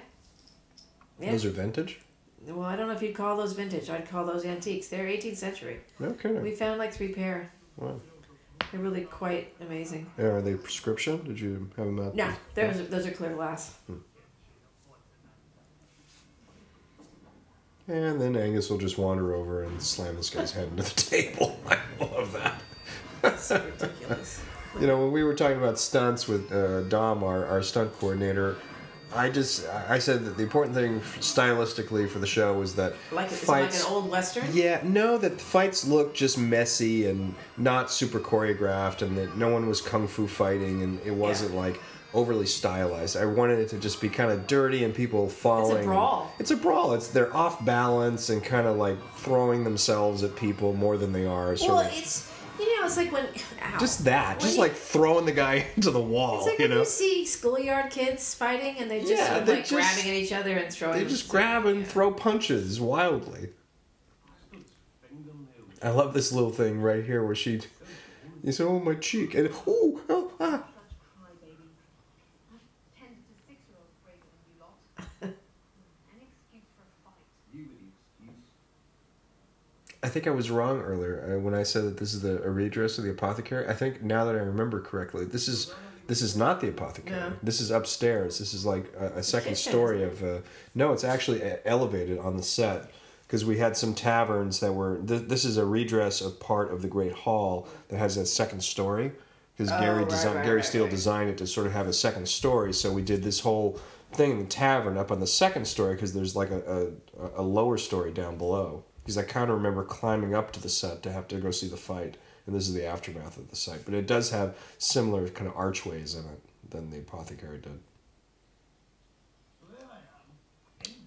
Yeah. 1.20 1.32
Those 1.32 1.46
are 1.46 1.50
vintage. 1.50 2.00
well, 2.46 2.64
I 2.66 2.76
don't 2.76 2.88
know 2.88 2.94
if 2.94 3.02
you'd 3.02 3.16
call 3.16 3.38
those 3.38 3.54
vintage. 3.54 3.90
I'd 3.90 4.08
call 4.10 4.26
those 4.26 4.46
antiques. 4.46 4.88
They're 4.88 5.06
18th 5.08 5.38
century. 5.38 5.80
Okay. 6.02 6.32
We 6.34 6.52
found 6.52 6.78
like 6.80 6.94
three 6.94 7.14
pair. 7.14 7.52
Wow. 7.78 8.00
They're 8.72 8.82
really 8.82 9.02
quite 9.02 9.54
amazing. 9.62 10.10
Yeah, 10.18 10.26
Are 10.26 10.42
they 10.42 10.56
prescription? 10.56 11.24
Did 11.24 11.40
you 11.40 11.70
have 11.78 11.86
them 11.86 12.00
out? 12.00 12.16
No, 12.16 12.32
those 12.56 12.80
are, 12.80 12.84
those 12.86 13.06
are 13.08 13.12
clear 13.12 13.34
glass. 13.34 13.74
Hmm. 13.88 13.98
And 17.88 18.20
then 18.22 18.36
Angus 18.38 18.70
will 18.70 18.78
just 18.78 18.98
wander 18.98 19.36
over 19.36 19.64
and 19.64 19.82
slam 19.82 20.16
this 20.16 20.30
guy's 20.30 20.52
head 20.52 20.70
into 20.70 20.84
the 20.84 20.90
table. 21.02 21.60
I 21.70 21.78
love 22.00 22.32
that. 22.34 22.62
That's 23.22 23.44
so 23.44 23.64
ridiculous. 23.64 24.42
You 24.80 24.88
know, 24.88 24.98
when 25.00 25.12
we 25.12 25.24
were 25.24 25.36
talking 25.36 25.58
about 25.58 25.78
stunts 25.80 26.28
with 26.28 26.52
uh, 26.52 26.82
Dom, 26.84 27.24
our, 27.24 27.46
our 27.46 27.62
stunt 27.62 27.94
coordinator, 28.00 28.58
I 29.16 29.30
just 29.30 29.68
I 29.70 30.00
said 30.00 30.26
that 30.26 30.38
the 30.38 30.44
important 30.44 30.76
thing 30.76 31.00
stylistically 31.20 32.10
for 32.10 32.18
the 32.18 32.26
show 32.26 32.54
was 32.58 32.74
that 32.76 32.94
Like 33.12 33.32
it's 33.32 33.48
like 33.48 33.72
an 33.74 33.82
old 33.88 34.10
western. 34.10 34.46
yeah, 34.54 34.82
no, 34.84 35.18
that 35.20 35.38
the 35.38 35.44
fights 35.44 35.86
look 35.88 36.16
just 36.16 36.38
messy 36.40 37.06
and 37.08 37.36
not 37.56 37.92
super 37.92 38.20
choreographed, 38.20 39.04
and 39.04 39.16
that 39.20 39.38
no 39.38 39.50
one 39.50 39.68
was 39.68 39.82
kung 39.82 40.08
fu 40.08 40.26
fighting, 40.28 40.82
and 40.82 41.00
it 41.06 41.14
wasn't 41.14 41.54
like 41.56 41.80
overly 42.16 42.46
stylized. 42.48 43.16
I 43.16 43.26
wanted 43.26 43.60
it 43.60 43.70
to 43.70 43.78
just 43.78 44.02
be 44.02 44.10
kind 44.10 44.32
of 44.32 44.48
dirty 44.48 44.84
and 44.84 44.94
people 44.94 45.30
falling. 45.30 45.78
and- 45.78 45.86
brawl. 45.86 46.32
It's 46.40 46.50
a 46.52 46.58
brawl. 46.58 46.94
It's 46.96 47.08
they're 47.10 47.36
off 47.36 47.64
balance 47.64 48.30
and 48.30 48.44
kind 48.44 48.66
of 48.66 48.78
like 48.78 48.98
throwing 49.18 49.64
themselves 49.64 50.24
at 50.24 50.36
people 50.36 50.74
more 50.74 50.98
than 50.98 51.12
they 51.14 51.28
are. 51.28 51.56
Sort 51.56 51.72
Well, 51.72 51.80
of. 51.82 51.94
it's 51.96 52.32
you 52.60 52.80
know, 52.80 52.86
it's 52.86 52.98
like 52.98 53.12
when 53.12 53.26
ow. 53.62 53.80
Just 53.80 54.04
that, 54.06 54.40
just 54.40 54.58
like 54.58 54.74
throwing 54.74 55.26
the 55.26 55.32
guy 55.32 55.66
into 55.76 55.92
the 55.92 56.00
wall, 56.02 56.38
It's 56.40 56.46
like 56.48 56.60
you 56.60 56.64
when 56.66 56.72
know. 56.72 56.80
you 56.80 56.86
see 56.86 57.26
schoolyard 57.26 57.90
kids 57.92 58.34
fighting 58.36 58.78
and 58.78 58.90
they 58.92 59.00
just 59.02 59.12
Yeah, 59.14 59.38
like 59.46 59.66
just- 59.66 59.72
grabbing 59.72 60.10
at 60.12 60.16
each 60.16 60.32
other 60.34 60.56
and 60.58 60.72
throwing. 60.74 61.00
They 61.00 61.06
just 61.10 61.28
grab 61.28 61.66
and 61.66 61.86
throw 61.86 62.12
punches 62.12 62.80
wildly. 62.80 63.50
I 65.82 65.90
love 65.90 66.14
this 66.14 66.32
little 66.32 66.52
thing 66.52 66.80
right 66.82 67.04
here 67.04 67.26
where 67.26 67.36
she, 67.36 67.60
you 68.42 68.52
say, 68.54 68.64
"Oh 68.64 68.80
my 68.80 68.94
cheek," 68.96 69.36
and 69.36 69.50
oh, 69.68 70.00
oh 70.08 70.32
ah. 70.40 70.64
Such 70.64 70.64
crybabies. 71.20 71.60
I've 72.54 72.62
tended 72.98 73.20
to 73.28 73.34
six-year-olds 73.46 73.92
braver 74.06 74.24
than 74.32 74.48
you 74.48 74.64
lot. 74.64 74.80
An 75.22 75.34
excuse 76.24 76.64
for 76.78 76.84
a 76.88 76.92
fight. 77.04 77.20
You 77.52 77.68
with 77.68 77.80
the 77.84 77.92
excuse. 77.92 78.40
I 80.04 80.10
think 80.10 80.28
I 80.28 80.32
was 80.32 80.52
wrong 80.52 80.82
earlier 80.82 81.36
uh, 81.36 81.40
when 81.40 81.54
I 81.54 81.64
said 81.64 81.86
that 81.86 81.98
this 81.98 82.14
is 82.14 82.22
the 82.22 82.44
a 82.44 82.50
redress 82.50 82.98
of 82.98 83.06
the 83.06 83.12
apothecary. 83.12 83.68
I 83.68 83.74
think 83.74 84.02
now 84.04 84.26
that 84.26 84.36
I 84.36 84.40
remember 84.40 84.82
correctly, 84.82 85.26
this 85.26 85.48
is 85.48 85.74
this 86.08 86.22
is 86.22 86.36
not 86.36 86.60
the 86.60 86.68
apothecary. 86.70 87.18
No. 87.20 87.34
This 87.42 87.62
is 87.62 87.72
upstairs. 87.72 88.38
This 88.40 88.54
is 88.54 88.66
like 88.66 88.92
a, 89.00 89.20
a 89.20 89.24
second 89.24 89.56
story 89.58 90.04
of. 90.04 90.22
Uh, 90.24 90.40
no, 90.76 90.92
it's 90.92 91.06
actually 91.06 91.42
elevated 91.66 92.20
on 92.20 92.36
the 92.36 92.44
set 92.44 92.92
because 93.26 93.46
we 93.46 93.58
had 93.58 93.78
some 93.78 93.96
taverns 93.96 94.60
that 94.60 94.74
were. 94.74 94.98
Th- 95.08 95.22
this 95.22 95.46
is 95.46 95.56
a 95.58 95.66
redress 95.66 96.20
of 96.22 96.40
part 96.40 96.72
of 96.74 96.82
the 96.82 96.90
Great 96.90 97.14
Hall 97.14 97.68
that 97.88 97.98
has 97.98 98.18
a 98.18 98.26
second 98.26 98.62
story 98.62 99.14
because 99.56 99.72
Oh, 99.72 99.80
Gary 99.80 100.04
designed 100.06 100.36
right, 100.36 100.44
Gary 100.44 100.56
right, 100.58 100.66
Steele 100.66 100.84
right. 100.84 100.92
designed 100.92 101.30
it 101.30 101.38
to 101.38 101.48
sort 101.48 101.68
of 101.68 101.74
have 101.74 101.88
a 101.88 101.94
second 101.94 102.28
story. 102.28 102.74
So 102.74 102.92
we 102.92 103.02
did 103.04 103.24
this 103.24 103.40
whole 103.40 103.80
thing 104.12 104.32
in 104.32 104.40
the 104.40 104.46
tavern 104.46 104.98
up 104.98 105.12
on 105.12 105.20
the 105.22 105.28
second 105.28 105.66
story 105.66 105.96
because 105.96 106.14
there's 106.14 106.36
like 106.36 106.52
a, 106.52 106.92
a, 107.38 107.42
a 107.42 107.42
lower 107.42 107.78
story 107.78 108.12
down 108.12 108.38
below. 108.38 108.84
Because 109.04 109.18
I 109.18 109.24
kind 109.24 109.50
of 109.50 109.58
remember 109.58 109.84
climbing 109.84 110.34
up 110.34 110.52
to 110.54 110.62
the 110.62 110.70
set 110.70 111.04
to 111.04 111.12
have 111.12 111.28
to 111.28 111.38
go 111.38 111.52
see 111.52 111.68
the 111.68 111.78
fight, 111.78 112.16
and 112.46 112.56
this 112.56 112.68
is 112.68 112.74
the 112.74 112.86
aftermath 112.86 113.38
of 113.38 113.50
the 113.50 113.56
site. 113.56 113.84
But 113.84 113.94
it 113.94 114.08
does 114.08 114.32
have 114.32 114.56
similar 114.78 115.28
kind 115.28 115.48
of 115.48 115.58
archways 115.58 116.16
in 116.16 116.24
it 116.26 116.42
than 116.70 116.90
the 116.90 117.00
apothecary 117.00 117.60
did. 117.60 117.80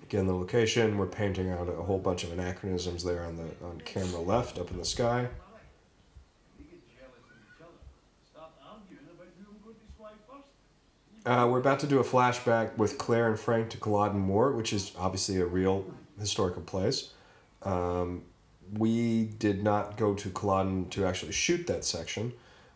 Again, 0.03 0.27
the 0.27 0.35
location 0.35 0.99
we're 0.99 1.07
painting 1.07 1.51
out 1.51 1.69
a 1.69 1.83
whole 1.83 1.99
bunch 1.99 2.23
of 2.23 2.33
anachronisms 2.33 3.03
there 3.03 3.25
on 3.25 3.37
the 3.37 3.67
on 3.67 3.81
camera 3.85 4.21
left 4.21 4.57
up 4.57 4.71
in 4.71 4.77
the 4.77 4.85
sky. 4.85 5.29
Uh, 11.27 11.49
we're 11.51 11.59
about 11.59 11.81
to 11.81 11.89
do 11.89 11.99
a 11.99 12.05
flashback 12.05 12.77
with 12.77 12.99
Claire 12.99 13.27
and 13.27 13.39
Frank 13.39 13.69
to 13.71 13.79
Culloden 13.79 14.21
Moor, 14.21 14.53
which 14.53 14.73
is 14.73 14.93
obviously 14.97 15.39
a 15.39 15.45
real 15.45 15.85
historical 16.21 16.63
place. 16.63 17.11
Um, 17.67 18.23
we 18.79 19.25
did 19.39 19.63
not 19.63 19.97
go 19.97 20.15
to 20.15 20.31
Culloden 20.31 20.89
to 20.91 21.05
actually 21.05 21.33
shoot 21.33 21.67
that 21.67 21.85
section, 21.85 22.33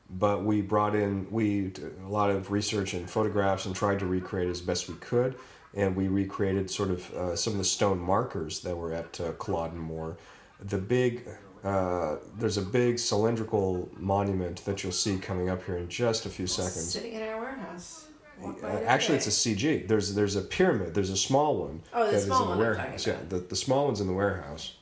but 0.08 0.44
we 0.44 0.60
brought 0.60 0.94
in 0.94 1.30
we 1.30 1.72
a 2.04 2.08
lot 2.08 2.30
of 2.30 2.50
research 2.50 2.94
and 2.94 3.08
photographs 3.08 3.66
and 3.66 3.74
tried 3.74 3.98
to 4.00 4.06
recreate 4.06 4.48
as 4.48 4.60
best 4.60 4.88
we 4.88 4.94
could, 4.96 5.36
and 5.74 5.94
we 5.96 6.08
recreated 6.08 6.70
sort 6.70 6.90
of 6.90 7.14
uh, 7.14 7.36
some 7.36 7.52
of 7.54 7.58
the 7.58 7.64
stone 7.64 7.98
markers 7.98 8.60
that 8.60 8.76
were 8.76 8.92
at 8.92 9.20
uh, 9.20 9.32
Culloden 9.32 9.78
Moor. 9.78 10.16
The 10.60 10.78
big 10.78 11.26
uh, 11.64 12.16
there's 12.38 12.56
a 12.56 12.62
big 12.62 12.98
cylindrical 12.98 13.88
monument 13.96 14.64
that 14.64 14.82
you'll 14.82 14.92
see 14.92 15.18
coming 15.18 15.50
up 15.50 15.64
here 15.64 15.76
in 15.76 15.88
just 15.88 16.26
a 16.26 16.30
few 16.30 16.46
seconds. 16.46 16.92
Sitting 16.92 17.12
in 17.12 17.22
our 17.22 17.40
warehouse. 17.40 18.06
Uh, 18.42 18.66
actually, 18.86 19.16
it's 19.16 19.26
a 19.26 19.30
CG. 19.30 19.86
There's 19.86 20.14
there's 20.14 20.36
a 20.36 20.40
pyramid. 20.40 20.94
There's 20.94 21.10
a 21.10 21.16
small 21.16 21.58
one. 21.58 21.82
Oh, 21.92 22.06
the 22.06 22.12
that 22.12 22.16
is 22.16 22.24
small 22.24 22.40
in 22.40 22.44
the 22.44 22.50
one 22.50 22.58
warehouse. 22.58 23.06
Yeah, 23.06 23.18
the, 23.28 23.38
the 23.38 23.56
small 23.56 23.86
one's 23.86 24.00
in 24.00 24.06
the 24.06 24.14
warehouse. 24.14 24.74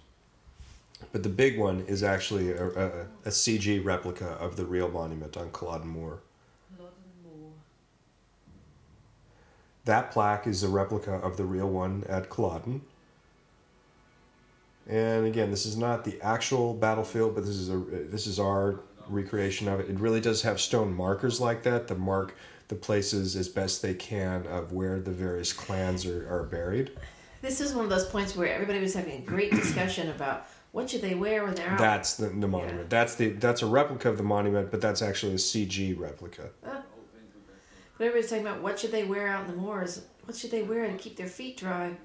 But 1.12 1.22
the 1.22 1.28
big 1.28 1.58
one 1.58 1.84
is 1.88 2.02
actually 2.02 2.52
a, 2.52 2.66
a, 2.66 2.88
a 3.24 3.30
CG 3.30 3.82
replica 3.84 4.26
of 4.32 4.56
the 4.56 4.64
real 4.64 4.88
monument 4.90 5.36
on 5.36 5.50
Culloden 5.50 5.88
Moor. 5.88 6.20
That 9.84 10.10
plaque 10.10 10.46
is 10.46 10.62
a 10.62 10.68
replica 10.68 11.14
of 11.14 11.38
the 11.38 11.46
real 11.46 11.70
one 11.70 12.04
at 12.10 12.28
Culloden. 12.28 12.82
And 14.86 15.26
again, 15.26 15.50
this 15.50 15.64
is 15.64 15.78
not 15.78 16.04
the 16.04 16.20
actual 16.20 16.74
battlefield, 16.74 17.34
but 17.34 17.46
this 17.46 17.56
is 17.56 17.70
a 17.70 17.76
this 17.76 18.26
is 18.26 18.38
our 18.38 18.80
recreation 19.08 19.66
of 19.66 19.80
it. 19.80 19.88
It 19.88 19.98
really 19.98 20.20
does 20.20 20.42
have 20.42 20.60
stone 20.60 20.92
markers 20.92 21.40
like 21.40 21.62
that 21.62 21.88
that 21.88 21.98
mark 21.98 22.36
the 22.68 22.74
places 22.74 23.34
as 23.34 23.48
best 23.48 23.80
they 23.80 23.94
can 23.94 24.46
of 24.46 24.72
where 24.72 25.00
the 25.00 25.10
various 25.10 25.54
clans 25.54 26.04
are, 26.04 26.28
are 26.28 26.42
buried. 26.42 26.90
This 27.40 27.60
is 27.62 27.72
one 27.72 27.84
of 27.84 27.90
those 27.90 28.04
points 28.04 28.36
where 28.36 28.52
everybody 28.52 28.80
was 28.80 28.94
having 28.94 29.22
a 29.22 29.24
great 29.24 29.52
discussion 29.52 30.10
about 30.10 30.48
what 30.78 30.88
should 30.88 31.02
they 31.02 31.16
wear 31.16 31.42
when 31.42 31.56
they're 31.56 31.70
out. 31.70 31.78
That's 31.78 32.14
the, 32.14 32.28
the 32.28 32.46
monument. 32.46 32.88
That's 32.88 33.16
the 33.16 33.30
that's 33.30 33.62
a 33.62 33.66
replica 33.66 34.08
of 34.08 34.16
the 34.16 34.22
monument, 34.22 34.70
but 34.70 34.80
that's 34.80 35.02
actually 35.02 35.32
a 35.32 35.36
CG 35.36 35.98
replica. 35.98 36.50
But 36.62 36.84
everybody's 37.98 38.30
talking 38.30 38.46
about 38.46 38.62
what 38.62 38.78
should 38.78 38.92
they 38.92 39.02
wear 39.02 39.26
out 39.26 39.48
in 39.48 39.50
the 39.50 39.60
moors? 39.60 40.02
What 40.24 40.36
should 40.36 40.52
they 40.52 40.62
wear 40.62 40.86
to 40.86 40.96
keep 40.96 41.16
their 41.16 41.26
feet 41.26 41.56
dry? 41.56 41.96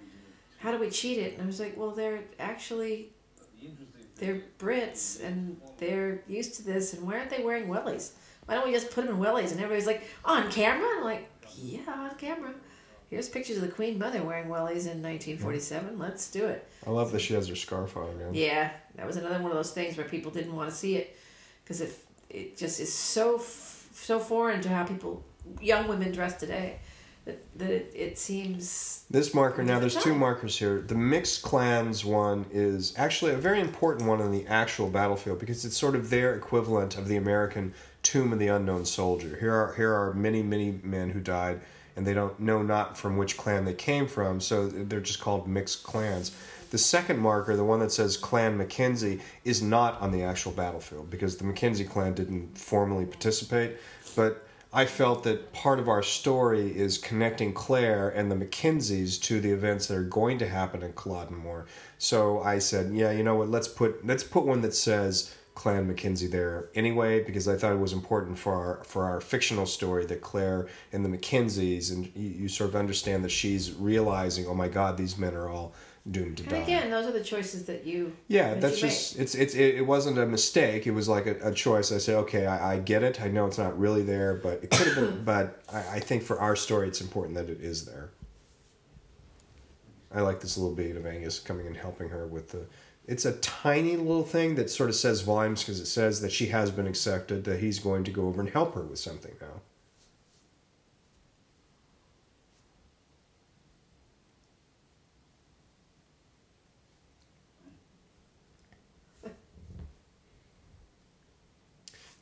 How 0.58 0.72
do 0.72 0.80
we 0.80 0.90
cheat 0.90 1.20
it? 1.20 1.34
And 1.34 1.44
I 1.44 1.46
was 1.46 1.60
like, 1.60 1.78
well, 1.78 1.92
they're 1.92 2.22
actually 2.40 3.12
they're 4.16 4.42
Brits 4.58 5.24
and 5.24 5.62
they're 5.78 6.24
used 6.28 6.56
to 6.56 6.64
this. 6.64 6.94
And 6.94 7.06
why 7.06 7.20
aren't 7.20 7.30
they 7.30 7.44
wearing 7.44 7.68
wellies? 7.68 8.14
Why 8.46 8.56
don't 8.56 8.66
we 8.66 8.74
just 8.74 8.90
put 8.90 9.06
them 9.06 9.18
in 9.18 9.22
wellies? 9.22 9.52
And 9.52 9.60
everybody's 9.60 9.86
like, 9.86 10.02
on 10.26 10.52
camera? 10.52 10.90
I'm 10.98 11.04
like, 11.04 11.30
yeah, 11.56 11.82
on 11.88 12.16
camera. 12.16 12.56
Here's 13.14 13.30
pictures 13.30 13.58
of 13.58 13.62
the 13.62 13.70
Queen 13.70 14.00
Mother 14.00 14.24
wearing 14.24 14.46
wellies 14.46 14.90
in 14.90 15.04
1947. 15.04 16.00
Let's 16.00 16.32
do 16.32 16.48
it. 16.48 16.68
I 16.88 16.90
love 16.90 17.12
that 17.12 17.20
she 17.20 17.36
has 17.36 17.48
her 17.48 17.56
scarf 17.56 17.96
on 17.96 18.10
again. 18.10 18.34
Yeah, 18.34 18.72
that 18.96 19.06
was 19.06 19.18
another 19.18 19.36
one 19.36 19.52
of 19.52 19.56
those 19.56 19.70
things 19.70 19.96
where 19.96 20.08
people 20.08 20.32
didn't 20.32 20.56
want 20.56 20.72
to 20.72 20.76
see 20.76 20.96
it 20.96 21.16
because 21.64 21.80
it 21.82 21.96
it 22.32 22.58
just 22.58 22.80
is 22.80 22.92
so 22.92 23.36
f- 23.36 23.88
so 23.94 24.18
foreign 24.18 24.62
to 24.62 24.70
how 24.70 24.84
people 24.84 25.24
young 25.62 25.88
women 25.88 26.12
dress 26.12 26.40
today 26.40 26.80
that 27.26 27.38
that 27.60 27.70
it, 27.70 27.92
it 27.94 28.18
seems 28.18 29.06
This 29.12 29.36
marker 29.36 29.62
now, 29.62 29.78
there's 29.80 29.96
two 29.96 30.16
markers 30.16 30.58
here. 30.58 30.82
The 30.82 30.96
mixed 30.96 31.44
clans 31.44 32.04
one 32.04 32.48
is 32.52 32.96
actually 32.98 33.34
a 33.34 33.38
very 33.38 33.60
important 33.60 34.10
one 34.10 34.22
on 34.22 34.32
the 34.32 34.48
actual 34.48 34.90
battlefield 34.90 35.38
because 35.38 35.66
it's 35.66 35.78
sort 35.78 35.96
of 35.96 36.10
their 36.10 36.34
equivalent 36.34 36.98
of 36.98 37.08
the 37.08 37.18
American 37.18 37.76
Tomb 38.02 38.34
of 38.34 38.40
the 38.40 38.48
Unknown 38.48 38.86
Soldier. 38.86 39.38
Here 39.40 39.54
are 39.54 39.76
here 39.76 39.94
are 39.94 40.16
many 40.16 40.42
many 40.42 40.80
men 40.82 41.12
who 41.12 41.20
died, 41.20 41.62
and 41.96 42.06
they 42.06 42.14
don't 42.14 42.40
know 42.40 42.62
not 42.62 42.98
from 42.98 43.18
which 43.18 43.38
clan 43.38 43.66
they 43.66 43.74
came 43.74 44.08
from, 44.08 44.40
so 44.40 44.68
they're 44.68 45.00
just 45.00 45.22
called 45.22 45.48
mixed 45.48 45.84
clans. 45.84 46.32
The 46.72 46.78
second 46.80 47.20
marker, 47.20 47.56
the 47.56 47.64
one 47.64 47.80
that 47.82 47.92
says 47.92 48.18
Clan 48.18 48.58
Mackenzie, 48.58 49.22
is 49.44 49.62
not 49.62 50.02
on 50.02 50.12
the 50.12 50.24
actual 50.24 50.52
battlefield 50.52 51.08
because 51.08 51.38
the 51.38 51.44
Mackenzie 51.44 51.84
clan 51.84 52.16
didn't 52.16 52.58
formally 52.58 53.06
participate, 53.06 53.78
but 54.16 54.48
I 54.76 54.88
felt 54.88 55.24
that 55.26 55.54
part 55.54 55.78
of 55.78 55.88
our 55.88 56.02
story 56.02 56.76
is 56.76 56.98
connecting 56.98 57.54
Claire 57.54 58.10
and 58.10 58.32
the 58.32 58.36
Mackenzies 58.36 59.22
to 59.22 59.40
the 59.40 59.52
events 59.52 59.86
that 59.86 59.98
are 59.98 60.04
going 60.04 60.40
to 60.40 60.50
happen 60.50 60.82
in 60.82 60.94
Culloden 60.94 61.38
Moor. 61.38 61.68
So 62.00 62.42
I 62.42 62.58
said, 62.58 62.92
yeah, 62.92 63.12
you 63.12 63.22
know 63.22 63.36
what? 63.36 63.50
Let's 63.50 63.68
put 63.68 64.04
let's 64.04 64.24
put 64.24 64.46
one 64.46 64.62
that 64.62 64.74
says 64.74 65.36
Clan 65.56 65.88
Mackenzie 65.88 66.28
there 66.28 66.70
anyway, 66.74 67.24
because 67.24 67.48
I 67.48 67.56
thought 67.56 67.74
it 67.74 67.80
was 67.80 67.94
important 67.94 68.40
for 68.40 68.54
our 68.54 68.84
for 68.84 69.06
our 69.06 69.22
fictional 69.22 69.66
story 69.66 70.06
that 70.08 70.22
Claire 70.22 70.68
and 70.92 71.06
the 71.06 71.10
Mackenzies, 71.10 71.92
and 71.92 72.12
you, 72.16 72.30
you 72.30 72.48
sort 72.48 72.72
of 72.72 72.76
understand 72.76 73.24
that 73.24 73.30
she's 73.30 73.72
realizing, 73.74 74.48
oh 74.48 74.56
my 74.56 74.68
God, 74.68 74.98
these 74.98 75.18
men 75.18 75.36
are 75.36 75.48
all 75.48 75.74
doomed 76.12 76.36
to 76.36 76.44
and 76.44 76.52
die. 76.52 76.58
again 76.58 76.92
those 76.92 77.06
are 77.06 77.14
the 77.14 77.24
choices 77.24 77.64
that 77.64 77.86
you 77.86 78.12
Yeah, 78.28 78.56
that 78.56 78.62
that's 78.62 78.82
you 78.82 78.90
just 78.90 79.18
it's 79.18 79.36
it's 79.36 79.54
it, 79.54 79.76
it 79.76 79.86
wasn't 79.86 80.18
a 80.18 80.26
mistake. 80.26 80.88
It 80.88 80.92
was 80.92 81.08
like 81.08 81.28
a, 81.28 81.50
a 81.50 81.54
choice. 81.54 81.92
I 81.92 82.00
said, 82.00 82.16
okay, 82.16 82.48
I, 82.48 82.74
I 82.74 82.80
get 82.80 83.04
it. 83.04 83.22
I 83.22 83.28
know 83.28 83.46
it's 83.46 83.60
not 83.60 83.78
really 83.78 84.02
there, 84.02 84.34
but 84.34 84.64
it 84.64 84.72
could 84.72 84.88
have 84.88 84.96
been. 84.96 85.24
but 85.26 85.62
I, 85.72 85.78
I 85.78 86.00
think 86.00 86.24
for 86.24 86.40
our 86.40 86.56
story, 86.56 86.88
it's 86.88 87.02
important 87.02 87.36
that 87.36 87.50
it 87.50 87.62
is 87.62 87.86
there. 87.86 88.10
I 90.14 90.22
like 90.22 90.42
this 90.42 90.58
little 90.58 90.76
bead 90.76 90.96
of 90.96 91.06
Angus 91.06 91.40
coming 91.40 91.68
and 91.68 91.78
helping 91.78 92.10
her 92.10 92.28
with 92.28 92.50
the. 92.50 92.66
It's 93.06 93.26
a 93.26 93.34
tiny 93.34 93.98
little 93.98 94.24
thing 94.24 94.56
that 94.56 94.70
sort 94.70 94.90
of 94.90 94.96
says 94.96 95.22
volumes 95.22 95.62
because 95.62 95.80
it 95.80 95.88
says 95.88 96.22
that 96.22 96.32
she 96.32 96.48
has 96.48 96.72
been 96.72 96.88
accepted. 96.88 97.44
That 97.44 97.60
he's 97.60 97.80
going 97.80 98.06
to 98.06 98.12
go 98.12 98.28
over 98.28 98.40
and 98.40 98.50
help 98.50 98.76
her 98.76 98.82
with 98.84 99.00
something 99.00 99.36
now. 99.42 99.62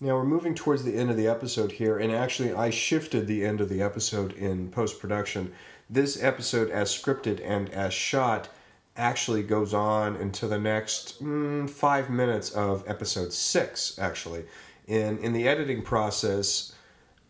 Now 0.03 0.15
we're 0.15 0.23
moving 0.23 0.55
towards 0.55 0.84
the 0.84 0.95
end 0.95 1.11
of 1.11 1.15
the 1.15 1.27
episode 1.27 1.73
here, 1.73 1.99
and 1.99 2.11
actually, 2.11 2.51
I 2.53 2.71
shifted 2.71 3.27
the 3.27 3.45
end 3.45 3.61
of 3.61 3.69
the 3.69 3.84
episode 3.84 4.34
in 4.34 4.71
post 4.71 4.99
production. 4.99 5.53
This 5.91 6.21
episode, 6.23 6.71
as 6.71 6.89
scripted 6.89 7.39
and 7.47 7.69
as 7.69 7.93
shot, 7.93 8.49
actually 8.97 9.43
goes 9.43 9.73
on 9.73 10.15
into 10.17 10.47
the 10.47 10.59
next 10.59 11.23
mm, 11.23 11.69
five 11.69 12.09
minutes 12.09 12.51
of 12.51 12.83
episode 12.87 13.31
six, 13.33 13.97
actually. 13.97 14.45
In, 14.87 15.17
in 15.19 15.33
the 15.33 15.47
editing 15.47 15.81
process, 15.81 16.73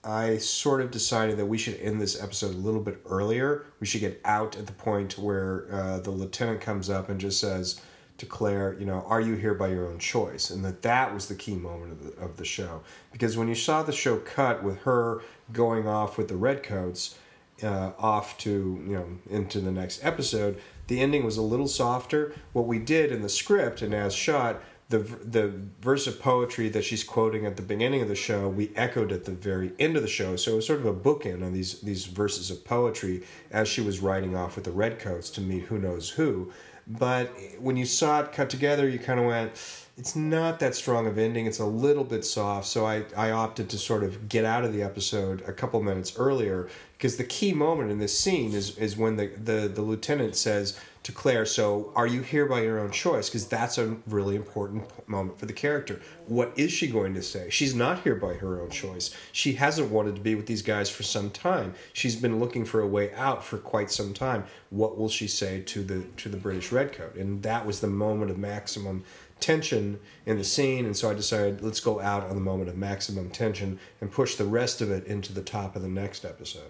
I 0.04 0.38
sort 0.38 0.82
of 0.82 0.90
decided 0.90 1.38
that 1.38 1.46
we 1.46 1.60
should 1.60 1.80
end 1.80 2.02
this 2.02 2.22
episode 2.22 2.56
a 2.56 2.58
little 2.58 2.82
bit 2.82 3.02
earlier. 3.08 3.66
We 3.80 3.86
should 3.86 4.02
get 4.02 4.20
out 4.26 4.58
at 4.58 4.66
the 4.66 4.74
point 4.74 5.18
where 5.20 5.68
uh, 5.72 6.00
the 6.00 6.10
lieutenant 6.10 6.62
comes 6.62 6.90
up 6.90 7.10
and 7.10 7.20
just 7.20 7.40
says 7.40 7.80
to 8.18 8.26
Claire, 8.26 8.76
you 8.80 8.86
know, 8.86 9.06
are 9.08 9.22
you 9.22 9.36
here 9.36 9.54
by 9.54 9.68
your 9.68 9.86
own 9.86 10.00
choice? 10.00 10.50
And 10.50 10.66
that 10.66 10.82
that 10.82 11.14
was 11.14 11.28
the 11.28 11.36
key 11.36 11.56
moment 11.56 11.92
of 11.92 12.04
the, 12.04 12.22
of 12.22 12.38
the 12.38 12.46
show. 12.46 12.82
Because 13.12 13.38
when 13.38 13.48
you 13.48 13.56
saw 13.56 13.84
the 13.84 13.92
show 13.92 14.18
cut 14.18 14.64
with 14.64 14.80
her 14.82 15.22
going 15.54 15.88
off 15.88 16.18
with 16.18 16.28
the 16.28 16.36
redcoats, 16.36 17.18
uh, 17.64 17.92
off 18.00 18.38
to 18.40 18.82
you 18.88 18.96
know 18.96 19.08
into 19.30 19.60
the 19.60 19.72
next 19.72 20.04
episode, 20.04 20.60
the 20.88 21.00
ending 21.00 21.24
was 21.24 21.38
a 21.38 21.42
little 21.42 21.68
softer. 21.68 22.34
What 22.54 22.68
we 22.68 22.80
did 22.80 23.12
in 23.12 23.22
the 23.22 23.30
script 23.30 23.82
and 23.82 23.94
as 23.94 24.14
shot, 24.14 24.62
the 24.90 25.00
the 25.00 25.54
verse 25.82 26.06
of 26.06 26.22
poetry 26.22 26.70
that 26.70 26.84
she's 26.84 27.04
quoting 27.04 27.46
at 27.46 27.56
the 27.56 27.62
beginning 27.62 28.02
of 28.02 28.08
the 28.08 28.16
show, 28.16 28.50
we 28.50 28.72
echoed 28.76 29.12
at 29.12 29.26
the 29.26 29.32
very 29.32 29.72
end 29.80 29.96
of 29.96 30.02
the 30.02 30.08
show. 30.08 30.36
So 30.36 30.54
it 30.54 30.56
was 30.56 30.68
sort 30.68 30.80
of 30.80 30.86
a 30.86 30.94
bookend 30.94 31.44
on 31.44 31.54
these 31.54 31.80
these 31.82 32.06
verses 32.06 32.52
of 32.52 32.64
poetry 32.66 33.24
as 33.52 33.68
she 33.68 33.82
was 33.82 34.00
riding 34.00 34.36
off 34.36 34.56
with 34.56 34.66
the 34.66 34.72
redcoats 34.72 35.30
to 35.32 35.42
meet 35.42 35.64
who 35.64 35.80
knows 35.80 36.10
who. 36.10 36.52
But 36.88 37.32
when 37.60 37.78
you 37.78 37.86
saw 37.86 38.22
it 38.22 38.34
cut 38.34 38.50
together, 38.50 38.90
you 38.90 39.00
kind 39.00 39.20
of 39.20 39.26
went, 39.26 39.52
it's 39.98 40.16
not 40.16 40.60
that 40.60 40.76
strong 40.76 41.08
of 41.08 41.18
ending. 41.18 41.46
It's 41.46 41.60
a 41.60 41.66
little 41.66 42.04
bit 42.04 42.26
soft. 42.26 42.68
So 42.68 42.86
I, 42.86 43.06
I 43.16 43.32
opted 43.32 43.70
to 43.70 43.78
sort 43.78 44.04
of 44.04 44.28
get 44.28 44.46
out 44.46 44.64
of 44.64 44.74
the 44.74 44.84
episode 44.84 45.42
a 45.48 45.54
couple 45.54 45.82
minutes 45.82 46.18
earlier 46.18 46.68
because 47.02 47.18
the 47.18 47.24
key 47.24 47.52
moment 47.52 47.90
in 47.90 47.98
this 47.98 48.16
scene 48.16 48.54
is, 48.54 48.78
is 48.78 48.96
when 48.96 49.16
the, 49.16 49.32
the, 49.44 49.68
the 49.68 49.82
lieutenant 49.82 50.36
says 50.36 50.80
to 51.02 51.12
Claire, 51.12 51.48
So 51.48 51.92
are 51.96 52.06
you 52.06 52.22
here 52.22 52.46
by 52.46 52.62
your 52.62 52.78
own 52.78 52.92
choice? 52.92 53.28
Because 53.28 53.48
that's 53.48 53.80
a 53.80 53.98
really 54.06 54.36
important 54.36 54.88
moment 55.10 55.40
for 55.40 55.48
the 55.48 55.54
character. 55.54 56.00
What 56.28 56.54
is 56.58 56.72
she 56.72 56.86
going 56.86 57.16
to 57.16 57.24
say? 57.24 57.50
She's 57.50 57.74
not 57.74 58.04
here 58.04 58.14
by 58.14 58.36
her 58.36 58.62
own 58.62 58.70
choice. 58.70 59.16
She 59.32 59.54
hasn't 59.54 59.90
wanted 59.90 60.14
to 60.14 60.22
be 60.22 60.36
with 60.36 60.46
these 60.46 60.62
guys 60.62 60.92
for 60.92 61.02
some 61.02 61.32
time. 61.32 61.74
She's 61.94 62.16
been 62.16 62.40
looking 62.40 62.66
for 62.66 62.82
a 62.82 62.88
way 62.88 63.12
out 63.16 63.44
for 63.44 63.58
quite 63.58 63.90
some 63.90 64.14
time. 64.14 64.44
What 64.70 64.96
will 64.96 65.10
she 65.10 65.28
say 65.28 65.62
to 65.62 65.84
the 65.84 66.04
to 66.18 66.30
the 66.30 66.38
British 66.38 66.72
redcoat? 66.72 67.16
And 67.16 67.42
that 67.42 67.66
was 67.66 67.82
the 67.82 67.88
moment 67.88 68.30
of 68.30 68.38
maximum 68.38 69.06
tension 69.40 70.00
in 70.28 70.38
the 70.38 70.44
scene 70.44 70.86
and 70.86 70.96
so 70.96 71.10
I 71.10 71.16
decided 71.16 71.64
let's 71.64 71.80
go 71.80 72.00
out 72.00 72.26
on 72.26 72.36
the 72.36 72.42
moment 72.42 72.70
of 72.70 72.78
maximum 72.78 73.32
tension 73.32 73.80
and 74.00 74.12
push 74.12 74.36
the 74.36 74.46
rest 74.46 74.82
of 74.82 74.92
it 74.92 75.08
into 75.08 75.34
the 75.34 75.42
top 75.42 75.76
of 75.76 75.82
the 75.82 75.88
next 75.88 76.26
episode. 76.26 76.70